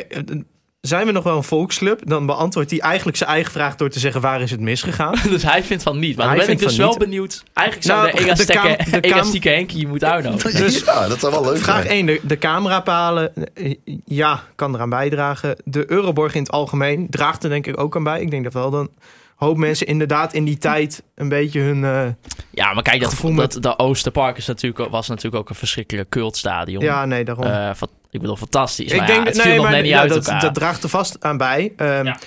Zijn 0.87 1.05
we 1.05 1.11
nog 1.11 1.23
wel 1.23 1.37
een 1.37 1.43
volksclub? 1.43 2.01
Dan 2.03 2.25
beantwoordt 2.25 2.71
hij 2.71 2.79
eigenlijk 2.79 3.17
zijn 3.17 3.29
eigen 3.29 3.51
vraag 3.51 3.75
door 3.75 3.89
te 3.89 3.99
zeggen... 3.99 4.21
waar 4.21 4.41
is 4.41 4.51
het 4.51 4.59
misgegaan? 4.59 5.15
dus 5.29 5.43
hij 5.43 5.63
vindt 5.63 5.83
van 5.83 5.99
niet. 5.99 6.17
Maar 6.17 6.27
Hij 6.27 6.35
dan 6.37 6.45
ben 6.45 6.55
ik 6.55 6.61
dus 6.61 6.77
wel 6.77 6.89
niet. 6.89 6.97
benieuwd. 6.97 7.43
Eigenlijk 7.53 7.87
zou 7.87 7.99
Nou, 8.01 8.11
de 8.11 8.17
de 8.17 8.23
elastieke, 8.25 8.77
de 8.91 8.99
kaam- 8.99 9.01
elastieke 9.11 9.49
Henkie 9.49 9.79
je 9.79 9.87
moet 9.87 10.03
uitnodigen. 10.03 10.55
Dus- 10.61 10.83
ja, 10.83 11.07
dat 11.07 11.19
zou 11.19 11.31
wel 11.31 11.43
leuk 11.45 11.57
Vraag 11.57 11.75
zijn. 11.83 11.87
1, 11.87 12.05
de, 12.05 12.19
de 12.23 12.37
camerapalen. 12.37 13.31
eh, 13.55 13.75
Ja, 14.05 14.43
kan 14.55 14.75
eraan 14.75 14.89
bijdragen. 14.89 15.55
De 15.63 15.91
Euroborg 15.91 16.33
in 16.35 16.41
het 16.41 16.51
algemeen 16.51 17.07
draagt 17.09 17.43
er 17.43 17.49
denk 17.49 17.67
ik 17.67 17.79
ook 17.79 17.95
aan 17.95 18.03
bij. 18.03 18.21
Ik 18.21 18.31
denk 18.31 18.43
dat 18.43 18.53
wel 18.53 18.69
dan 18.69 18.89
hoop 19.35 19.57
mensen 19.57 19.87
inderdaad 19.87 20.33
in 20.33 20.43
die 20.45 20.57
tijd 20.57 21.03
een 21.15 21.29
beetje 21.29 21.59
hun... 21.59 21.83
eh, 21.83 22.07
Ja, 22.51 22.73
maar 22.73 22.83
kijk, 22.83 23.01
dat, 23.01 23.09
Gevoel 23.09 23.31
met- 23.31 23.53
dat, 23.53 23.63
de 23.63 23.77
Oosterpark 23.79 24.37
is 24.37 24.45
natuurlijk, 24.45 24.89
was 24.91 25.07
natuurlijk 25.07 25.35
ook 25.35 25.49
een 25.49 25.55
verschrikkelijk 25.55 26.09
cultstadion. 26.09 26.83
ja, 26.83 27.05
nee, 27.05 27.25
daarom. 27.25 27.75
Van- 27.75 27.89
ik 28.09 28.19
bedoel, 28.21 28.35
fantastisch. 28.35 28.91
ik 28.91 28.97
maar 28.97 29.07
denk 29.07 29.19
ja, 29.19 29.25
dat 29.25 29.33
het 29.33 29.41
viel 29.41 29.51
nee, 29.51 29.55
nog 29.59 29.65
maar 29.65 29.75
net 29.75 29.83
niet 29.83 29.93
ja, 29.93 29.99
uit 29.99 30.09
dat, 30.09 30.25
elkaar. 30.25 30.41
dat 30.41 30.53
draagt 30.53 30.83
er 30.83 30.89
vast 30.89 31.23
aan 31.23 31.37
bij. 31.37 31.73
Ehm, 31.75 32.05
Ja. 32.05 32.17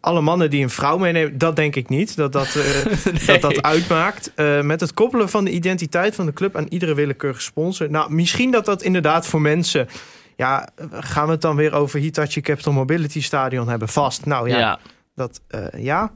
Alle 0.00 0.20
mannen 0.20 0.50
die 0.50 0.62
een 0.62 0.70
vrouw 0.70 0.98
meenemen, 0.98 1.38
dat 1.38 1.56
denk 1.56 1.76
ik 1.76 1.88
niet. 1.88 2.16
Dat 2.16 2.32
dat, 2.32 2.54
eh, 2.56 3.26
dat, 3.26 3.40
dat 3.40 3.62
uitmaakt. 3.62 4.32
Met 4.62 4.80
het 4.80 4.94
koppelen 4.94 5.28
van 5.28 5.44
de 5.44 5.50
identiteit 5.50 6.14
van 6.14 6.26
de 6.26 6.32
club 6.32 6.56
aan 6.56 6.66
iedere 6.68 6.94
willekeurige 6.94 7.40
sponsor. 7.42 7.90
Nou, 7.90 8.12
misschien 8.12 8.50
dat 8.50 8.64
dat 8.64 8.82
inderdaad 8.82 9.26
voor 9.26 9.40
mensen. 9.40 9.88
Ja, 10.36 10.68
gaan 10.90 11.26
we 11.26 11.32
het 11.32 11.40
dan 11.40 11.56
weer 11.56 11.72
over 11.74 12.00
Hitachi 12.00 12.40
Capital 12.40 12.72
Mobility 12.72 13.22
Stadion 13.22 13.68
hebben? 13.68 13.88
Vast. 13.88 14.26
Nou 14.26 14.48
ja, 14.48 14.58
ja. 14.58 14.78
dat 15.14 15.40
ja. 15.76 16.12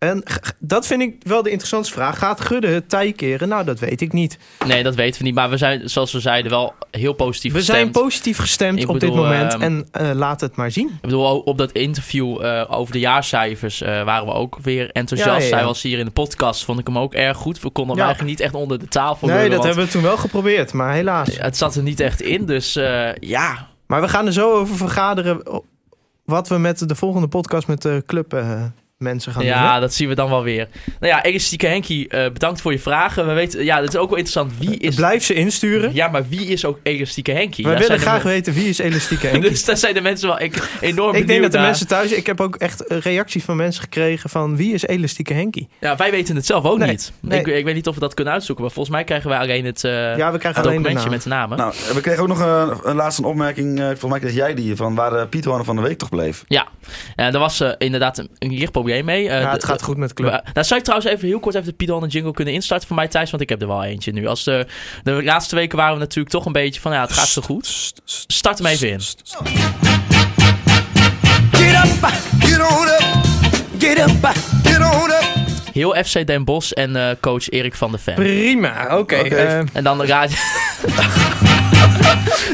En 0.00 0.22
dat 0.58 0.86
vind 0.86 1.02
ik 1.02 1.16
wel 1.22 1.42
de 1.42 1.50
interessantste 1.50 1.94
vraag. 1.94 2.18
Gaat 2.18 2.40
Gudde 2.40 2.68
het 2.68 2.88
tij 2.88 3.12
keren? 3.12 3.48
Nou, 3.48 3.64
dat 3.64 3.78
weet 3.78 4.00
ik 4.00 4.12
niet. 4.12 4.38
Nee, 4.66 4.82
dat 4.82 4.94
weten 4.94 5.18
we 5.20 5.24
niet. 5.26 5.34
Maar 5.34 5.50
we 5.50 5.56
zijn, 5.56 5.90
zoals 5.90 6.12
we 6.12 6.20
zeiden, 6.20 6.50
wel 6.50 6.74
heel 6.90 7.12
positief 7.12 7.52
We 7.52 7.62
zijn 7.62 7.76
gestemd. 7.86 8.04
positief 8.04 8.38
gestemd 8.38 8.78
Ik 8.80 8.88
op 8.88 8.92
bedoel, 8.98 9.14
dit 9.14 9.22
moment. 9.24 9.52
ehm, 9.52 9.62
en 9.62 9.88
eh, 9.92 10.10
laat 10.14 10.40
het 10.40 10.56
maar 10.56 10.70
zien. 10.70 10.88
Ik 10.88 11.00
bedoel, 11.00 11.40
op 11.40 11.58
dat 11.58 11.72
interview 11.72 12.44
eh, 12.44 12.64
over 12.68 12.92
de 12.92 12.98
jaarcijfers 12.98 13.80
eh, 13.82 14.02
waren 14.04 14.26
we 14.26 14.32
ook 14.32 14.58
weer 14.62 14.90
enthousiast. 14.90 15.36
Ja, 15.38 15.44
ja, 15.44 15.48
ja. 15.50 15.56
Hij 15.56 15.64
was 15.64 15.82
hier 15.82 15.98
in 15.98 16.04
de 16.04 16.10
podcast, 16.10 16.64
vond 16.64 16.78
ik 16.78 16.86
hem 16.86 16.98
ook 16.98 17.14
erg 17.14 17.36
goed. 17.36 17.60
We 17.60 17.70
konden 17.70 17.96
hem 17.96 18.04
eigenlijk 18.04 18.36
niet 18.38 18.46
echt 18.46 18.54
onder 18.54 18.78
de 18.78 18.88
tafel 18.88 19.26
Nee, 19.28 19.50
dat 19.50 19.64
hebben 19.64 19.84
we 19.84 19.90
toen 19.90 20.02
wel 20.02 20.16
geprobeerd. 20.16 20.72
Maar 20.72 20.92
helaas. 20.94 21.28
Het 21.38 21.56
zat 21.56 21.74
er 21.74 21.82
niet 21.82 22.00
echt 22.00 22.20
in, 22.20 22.46
dus 22.46 22.72
ja. 23.20 23.66
Maar 23.86 24.00
we 24.00 24.08
gaan 24.08 24.26
er 24.26 24.32
zo 24.32 24.52
over 24.52 24.76
vergaderen 24.76 25.62
wat 26.24 26.48
we 26.48 26.58
met 26.58 26.88
de 26.88 26.94
volgende 26.94 27.28
podcast 27.28 27.66
met 27.66 27.82
de 27.82 28.02
club 28.06 28.42
mensen 29.00 29.32
gaan 29.32 29.42
doen. 29.42 29.50
Ja, 29.50 29.74
hè? 29.74 29.80
dat 29.80 29.94
zien 29.94 30.08
we 30.08 30.14
dan 30.14 30.28
wel 30.28 30.42
weer. 30.42 30.68
Nou 31.00 31.12
ja, 31.12 31.22
Elastieke 31.22 31.66
Henkie, 31.66 32.08
eh, 32.08 32.32
bedankt 32.32 32.60
voor 32.60 32.72
je 32.72 32.78
vragen. 32.78 33.26
We 33.26 33.32
weten, 33.32 33.64
ja, 33.64 33.80
dat 33.80 33.88
is 33.88 33.96
ook 33.96 34.08
wel 34.08 34.18
interessant. 34.18 34.52
Wie 34.58 34.76
is... 34.78 34.94
Blijf 34.94 35.24
ze 35.24 35.34
insturen. 35.34 35.94
Ja, 35.94 36.08
maar 36.08 36.28
wie 36.28 36.46
is 36.46 36.64
ook 36.64 36.78
Elastieke 36.82 37.32
Henkie? 37.32 37.64
Wij 37.64 37.72
Daar 37.72 37.82
willen 37.82 37.96
de 37.98 38.02
graag 38.02 38.22
weten 38.22 38.52
wie 38.52 38.68
is 38.68 38.78
elastieke 38.78 39.26
Henk. 39.26 39.42
men- 39.42 39.50
Dus 39.50 39.64
daar 39.64 39.76
zijn 39.76 39.94
de 39.94 40.00
mensen 40.00 40.28
wel 40.28 40.40
ik, 40.40 40.68
enorm 40.80 41.08
ik 41.08 41.14
denk 41.14 41.26
benieuwd 41.26 41.42
dat 41.42 41.50
de 41.52 41.56
naar. 41.58 41.66
mensen 41.66 41.86
thuis... 41.86 42.12
Ik 42.12 42.26
heb 42.26 42.40
ook 42.40 42.56
echt 42.56 42.86
eh, 42.86 42.98
reacties 42.98 43.44
van 43.44 43.56
mensen 43.56 43.82
gekregen 43.82 44.30
van 44.30 44.56
wie 44.56 44.72
is 44.74 44.86
elastieke 44.86 45.32
Henkie? 45.34 45.68
Ja, 45.80 45.96
wij 45.96 46.10
weten 46.10 46.36
het 46.36 46.46
zelf 46.46 46.64
ook 46.64 46.78
Nee, 46.78 46.88
niet. 46.90 47.12
nee. 47.20 47.40
Ik, 47.40 47.46
ik 47.46 47.64
weet 47.64 47.74
niet 47.74 47.86
of 47.86 47.94
we 47.94 48.00
dat 48.00 48.14
kunnen 48.14 48.32
uitzoeken, 48.32 48.64
maar 48.64 48.72
volgens 48.74 48.94
mij 48.94 49.04
krijgen 49.04 49.28
wij 49.30 49.38
alleen 49.38 49.64
het, 49.64 49.84
eh 49.84 50.16
Ja, 50.16 50.32
we 50.32 50.38
krijgen 50.38 50.62
alleen 50.62 50.82
de 50.82 50.88
documentje 50.88 51.02
naam. 51.04 51.10
met 51.14 51.22
de 51.22 51.28
namen. 51.28 51.58
Nou, 51.58 51.74
we 51.94 52.00
kregen 52.00 52.22
ook 52.22 52.28
nog 52.28 52.40
een, 52.40 52.90
een 52.90 52.96
laatste 52.96 53.26
opmerking. 53.26 53.78
eh, 53.78 53.84
volgens 53.86 54.10
mij 54.10 54.18
kreeg 54.20 54.34
jij 54.34 54.54
die 54.54 54.76
van 54.76 54.94
waar 54.94 55.12
eh, 55.14 55.26
Piet 55.28 55.44
Warner 55.44 55.64
van 55.64 55.76
de 55.76 55.82
Week 55.82 55.98
toch 55.98 56.08
bleef. 56.08 56.44
Ja, 56.48 56.66
en 57.16 57.32
daar 57.32 57.40
was 57.40 57.60
eh, 57.60 57.70
inderdaad 57.78 58.18
een, 58.18 58.28
een 58.38 58.52
lichtprobleem 58.54 58.88
mee. 59.04 59.28
Eh, 59.28 59.40
Ja, 59.40 59.44
de- 59.44 59.50
het 59.50 59.64
gaat 59.64 59.82
goed 59.82 59.96
met 59.96 60.08
de 60.08 60.14
club. 60.14 60.30
nou, 60.52 60.66
zou 60.66 60.78
ik 60.80 60.84
trouwens 60.86 61.10
even 61.12 61.28
heel 61.28 61.40
kort 61.40 61.54
even 61.54 61.66
de 61.66 61.72
Pidon 61.72 62.02
en 62.02 62.08
Jingle 62.08 62.32
kunnen 62.32 62.54
instarten 62.54 62.86
voor 62.86 62.96
mij 62.96 63.08
thuis? 63.08 63.30
Want 63.30 63.42
ik 63.42 63.48
heb 63.48 63.60
er 63.62 63.68
wel 63.68 63.84
eentje 63.84 64.12
nu. 64.12 64.26
Als 64.26 64.44
de, 64.44 64.66
de 65.02 65.22
laatste 65.24 65.54
weken 65.54 65.76
waren 65.78 65.94
we 65.94 66.00
natuurlijk 66.00 66.34
toch 66.34 66.46
een 66.46 66.52
beetje 66.52 66.80
van 66.80 66.92
ja, 66.92 67.00
het 67.00 67.12
gaat 67.12 67.28
zo 67.28 67.42
goed. 67.42 67.92
Start 68.26 68.58
hem 68.58 68.66
even 68.66 68.88
in. 68.90 69.00
Get 71.52 71.84
up, 71.84 72.10
get 72.40 72.60
on 72.60 72.86
up, 72.86 73.04
get 73.78 73.98
up, 73.98 74.30
get 74.64 74.78
on 74.78 75.10
up. 75.10 75.24
Heel 75.72 75.94
FC 76.04 76.26
Den 76.26 76.44
Bosch 76.44 76.70
en 76.72 76.96
eh, 76.96 77.14
coach 77.20 77.48
Erik 77.50 77.74
van 77.74 77.90
der 77.90 78.00
Ven. 78.00 78.14
Prima, 78.14 78.98
oké. 78.98 79.16
Eh, 79.16 79.58
En 79.72 79.84
dan 79.84 80.04
raad 80.04 80.30
je... 80.32 80.36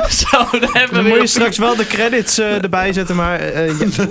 Zo, 0.09 0.59
dan 0.61 0.69
hebben 0.73 1.03
we 1.03 1.09
moet 1.09 1.21
je 1.21 1.27
straks 1.27 1.59
wel 1.59 1.77
de 1.77 1.87
credits 1.87 2.39
eh, 2.39 2.63
erbij 2.63 2.93
zetten, 2.93 3.17
maar... 3.17 3.41
eh, 3.41 3.67
ja, 3.81 3.87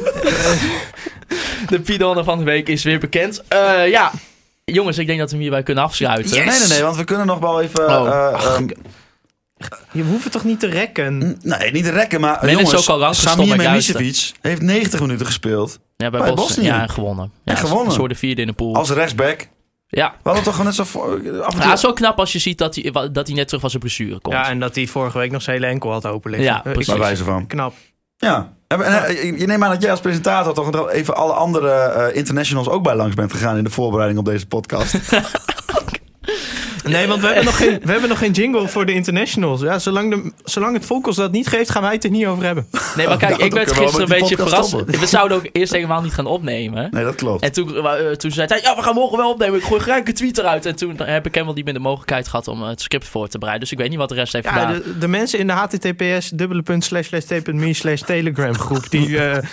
de 1.69 1.79
Pidon 1.79 2.23
van 2.23 2.37
de 2.37 2.43
week 2.43 2.67
is 2.69 2.83
weer 2.83 2.99
bekend. 2.99 3.43
Eh, 3.47 3.89
ja, 3.89 4.11
jongens, 4.65 4.97
ik 4.97 5.07
denk 5.07 5.19
dat 5.19 5.27
we 5.29 5.33
hem 5.33 5.41
hierbij 5.43 5.63
kunnen 5.63 5.83
afsluiten. 5.83 6.35
Nee, 6.37 6.45
nee, 6.45 6.67
nee, 6.67 6.81
want 6.81 6.95
we 6.95 7.03
kunnen 7.03 7.25
nog 7.25 7.39
wel 7.39 7.61
even... 7.61 7.85
Oh. 7.85 8.07
eh, 8.07 8.33
Ach, 8.33 8.55
ehm, 8.55 8.67
je 9.91 10.03
hoeft 10.03 10.23
het 10.23 10.31
toch 10.33 10.43
niet 10.43 10.59
te 10.59 10.67
rekken? 10.67 11.37
nee, 11.41 11.71
niet 11.71 11.83
de 11.83 11.91
rekken, 11.91 12.19
maar 12.21 12.37
Men 12.41 12.49
is 12.49 12.55
jongens, 12.61 12.89
ook 12.89 13.01
al 13.01 13.13
Samir 13.13 13.71
heeft 14.41 14.61
90 14.61 14.99
minuten 14.99 15.25
gespeeld 15.25 15.79
Ja, 15.97 16.09
bij, 16.09 16.19
Bij 16.19 16.33
Bos. 16.33 16.47
Bosnië. 16.47 16.65
Ja, 16.65 16.81
en 16.81 16.89
gewonnen. 16.89 17.31
Ja, 17.43 17.53
En 17.53 17.57
gewonnen. 17.59 17.91
Ze 17.93 17.99
worden 17.99 18.17
vierde 18.17 18.41
in 18.41 18.47
de 18.47 18.53
pool. 18.53 18.75
als 18.75 18.89
rechtsback. 18.89 19.47
Ja. 19.87 20.09
We 20.11 20.17
hadden 20.23 20.43
toch 20.43 20.53
gewoon 20.55 20.67
net 20.67 20.75
zo... 20.75 20.83
voor- 20.83 21.11
Af 21.13 21.21
en 21.21 21.31
Ja, 21.33 21.49
toe... 21.49 21.61
het 21.61 21.73
is 21.73 21.81
wel 21.81 21.93
knap 21.93 22.19
als 22.19 22.31
je 22.31 22.39
ziet 22.39 22.57
dat 22.57 22.75
hij, 22.75 22.91
dat 23.11 23.27
hij 23.27 23.35
net 23.35 23.45
terug 23.45 23.61
van 23.61 23.69
zijn 23.69 23.81
blessure 23.81 24.19
komt. 24.19 24.35
Ja, 24.35 24.49
en 24.49 24.59
dat 24.59 24.75
hij 24.75 24.87
vorige 24.87 25.17
week 25.17 25.31
nog 25.31 25.41
zijn 25.41 25.55
hele 25.55 25.71
enkel 25.71 25.91
had 25.91 26.05
open 26.05 26.31
liggen. 26.31 26.49
Ja, 26.49 26.59
precies. 26.59 26.85
bij 26.87 26.97
wijze 26.97 27.23
van. 27.23 27.47
Knap. 27.47 27.73
Ja. 28.17 28.53
En, 28.67 28.81
eh, 28.81 29.39
je 29.39 29.45
neemt 29.45 29.63
aan 29.63 29.69
dat 29.69 29.81
jij 29.81 29.91
als 29.91 29.99
presentator 29.99 30.53
toch 30.53 30.89
even 30.89 31.15
alle 31.15 31.33
andere 31.33 31.71
eh, 31.71 32.15
internationals 32.15 32.69
ook 32.69 32.83
bij 32.83 32.95
langs 32.95 33.15
bent 33.15 33.33
gegaan 33.33 33.57
in 33.57 33.63
de 33.63 33.69
voorbereiding 33.69 34.19
op 34.19 34.25
deze 34.25 34.47
podcast. 34.47 34.93
Nee, 36.89 37.07
want 37.07 37.21
we 37.21 37.27
hebben, 37.27 37.45
nog 37.45 37.57
geen, 37.57 37.79
we 37.83 37.91
hebben 37.91 38.09
nog 38.09 38.17
geen 38.17 38.31
jingle 38.31 38.67
voor 38.67 38.85
de 38.85 38.93
internationals. 38.93 39.61
Ja, 39.61 39.79
zolang, 39.79 40.11
de, 40.13 40.31
zolang 40.43 40.73
het 40.75 40.85
volk 40.85 41.07
ons 41.07 41.15
dat 41.15 41.31
niet 41.31 41.47
geeft, 41.47 41.69
gaan 41.69 41.81
wij 41.81 41.91
het 41.93 42.03
er 42.03 42.09
niet 42.09 42.25
over 42.25 42.43
hebben. 42.43 42.67
Nee, 42.95 43.07
maar 43.07 43.17
kijk, 43.17 43.37
ik 43.37 43.53
werd 43.53 43.71
gisteren 43.71 44.01
een 44.11 44.19
beetje 44.19 44.35
verrast. 44.35 44.71
We 44.85 45.05
zouden 45.05 45.37
ook 45.37 45.49
eerst 45.51 45.73
helemaal 45.73 46.01
niet 46.01 46.13
gaan 46.13 46.25
opnemen. 46.25 46.87
Nee, 46.91 47.03
dat 47.03 47.15
klopt. 47.15 47.43
En 47.43 47.51
toen, 47.51 47.87
eh, 47.87 48.11
toen 48.11 48.31
zei 48.31 48.47
hij, 48.47 48.59
ja, 48.61 48.75
we 48.75 48.81
gaan 48.81 48.93
morgen 48.93 49.17
wel 49.17 49.29
opnemen. 49.31 49.59
Ik 49.59 49.65
gooi 49.65 49.81
gelijk 49.81 50.07
een 50.07 50.13
tweet 50.13 50.37
eruit. 50.37 50.65
En 50.65 50.75
toen 50.75 50.95
heb 51.03 51.25
ik 51.25 51.33
helemaal 51.33 51.55
niet 51.55 51.65
meer 51.65 51.73
de 51.73 51.79
mogelijkheid 51.79 52.27
gehad 52.27 52.47
om 52.47 52.61
het 52.61 52.81
script 52.81 53.07
voor 53.07 53.27
te 53.27 53.37
bereiden. 53.37 53.63
Dus 53.67 53.71
ik 53.77 53.81
weet 53.81 53.89
niet 53.89 53.99
wat 53.99 54.09
de 54.09 54.15
rest 54.15 54.33
heeft 54.33 54.45
Ja, 54.45 54.51
gedaan. 54.51 54.73
de, 54.73 54.97
de 54.97 55.07
mensen 55.07 55.39
in 55.39 55.47
de 55.47 55.53
https 55.53 56.29
dubbele 56.29 56.61
punt 56.61 56.83
slash 56.83 57.07
slash 57.07 57.23
t.me 57.23 57.73
slash 57.73 58.01
telegram 58.01 58.53
groep, 58.57 58.89
die, 58.89 59.19
eh, 59.19 59.43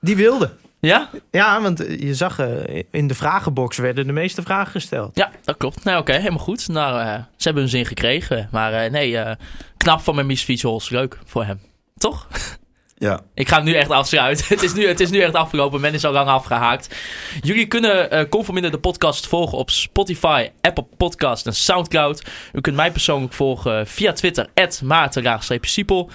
die 0.00 0.16
wilden. 0.16 0.50
Ja? 0.86 1.10
Ja, 1.30 1.60
want 1.60 1.84
eh, 1.84 2.00
je 2.00 2.14
zag 2.14 2.38
eh, 2.38 2.82
in 2.90 3.06
de 3.06 3.14
vragenbox 3.14 3.76
werden 3.76 4.06
de 4.06 4.12
meeste 4.12 4.42
vragen 4.42 4.72
gesteld. 4.72 5.16
Ja, 5.16 5.30
dat 5.44 5.56
klopt. 5.56 5.84
Nou, 5.84 6.00
oké, 6.00 6.12
helemaal 6.12 6.38
goed. 6.38 6.68
Nou, 6.68 7.00
eh, 7.00 7.14
ze 7.14 7.42
hebben 7.42 7.62
hun 7.62 7.70
zin 7.70 7.86
gekregen. 7.86 8.48
Maar 8.52 8.90
nee, 8.90 9.18
knap 9.76 10.00
van 10.00 10.14
mijn 10.14 10.26
Mies 10.26 10.42
Fietshols. 10.42 10.88
Leuk 10.88 11.18
voor 11.24 11.44
hem. 11.44 11.60
Toch? 11.96 12.26
Ja. 12.98 13.20
Ik 13.34 13.48
ga 13.48 13.56
hem 13.56 13.64
nu 13.64 13.72
echt 13.72 13.90
afsluiten. 13.90 14.46
het, 14.54 14.62
is 14.62 14.74
nu, 14.74 14.86
het 14.86 15.00
is 15.00 15.10
nu 15.10 15.20
echt 15.20 15.34
afgelopen. 15.34 15.80
Men 15.80 15.94
is 15.94 16.04
al 16.04 16.12
lang 16.12 16.28
afgehaakt. 16.28 16.96
Jullie 17.40 17.66
kunnen 17.66 18.10
eh 18.10 18.28
Conforminder 18.28 18.70
de 18.70 18.78
podcast 18.78 19.26
volgen 19.26 19.58
op 19.58 19.70
Spotify, 19.70 20.48
Apple 20.60 20.86
Podcast 20.96 21.46
en 21.46 21.54
Soundcloud. 21.54 22.24
U 22.52 22.60
kunt 22.60 22.76
mij 22.76 22.90
persoonlijk 22.90 23.32
volgen 23.32 23.86
via 23.86 24.12
Twitter, 24.12 24.48
maarten-siepel, 24.84 26.10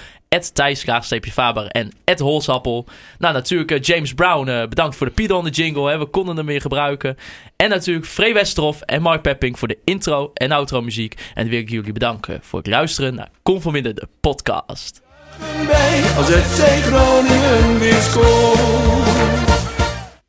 thijs-faber 0.53 1.67
en 1.67 1.91
holsappel. 2.17 2.85
Nou, 3.19 3.33
natuurlijk 3.33 3.71
eh, 3.71 3.81
James 3.81 4.13
Brown, 4.13 4.47
eh, 4.47 4.67
bedankt 4.67 4.95
voor 4.95 5.07
de 5.07 5.13
Pido 5.13 5.37
on 5.37 5.43
de 5.43 5.49
jingle. 5.49 5.97
We 5.97 6.05
konden 6.05 6.37
hem 6.37 6.45
weer 6.45 6.61
gebruiken. 6.61 7.17
En 7.55 7.69
natuurlijk 7.69 8.05
Free 8.05 8.33
Westerhof 8.33 8.81
en 8.81 9.01
Mark 9.01 9.21
Pepping 9.21 9.59
voor 9.59 9.67
de 9.67 9.77
intro 9.85 10.31
en 10.33 10.51
outro 10.51 10.81
muziek. 10.81 11.13
En 11.13 11.41
dan 11.41 11.49
wil 11.49 11.59
ik 11.59 11.69
jullie 11.69 11.93
bedanken 11.93 12.39
voor 12.43 12.59
het 12.59 12.67
luisteren 12.67 13.15
naar 13.15 13.29
Conforminder 13.43 13.95
de 13.95 14.07
podcast. 14.21 15.10
Bij 15.67 16.03
als 16.17 16.27
het 16.27 16.45
Groningen 16.81 17.79
weer 17.79 18.01
scoort. 18.01 19.50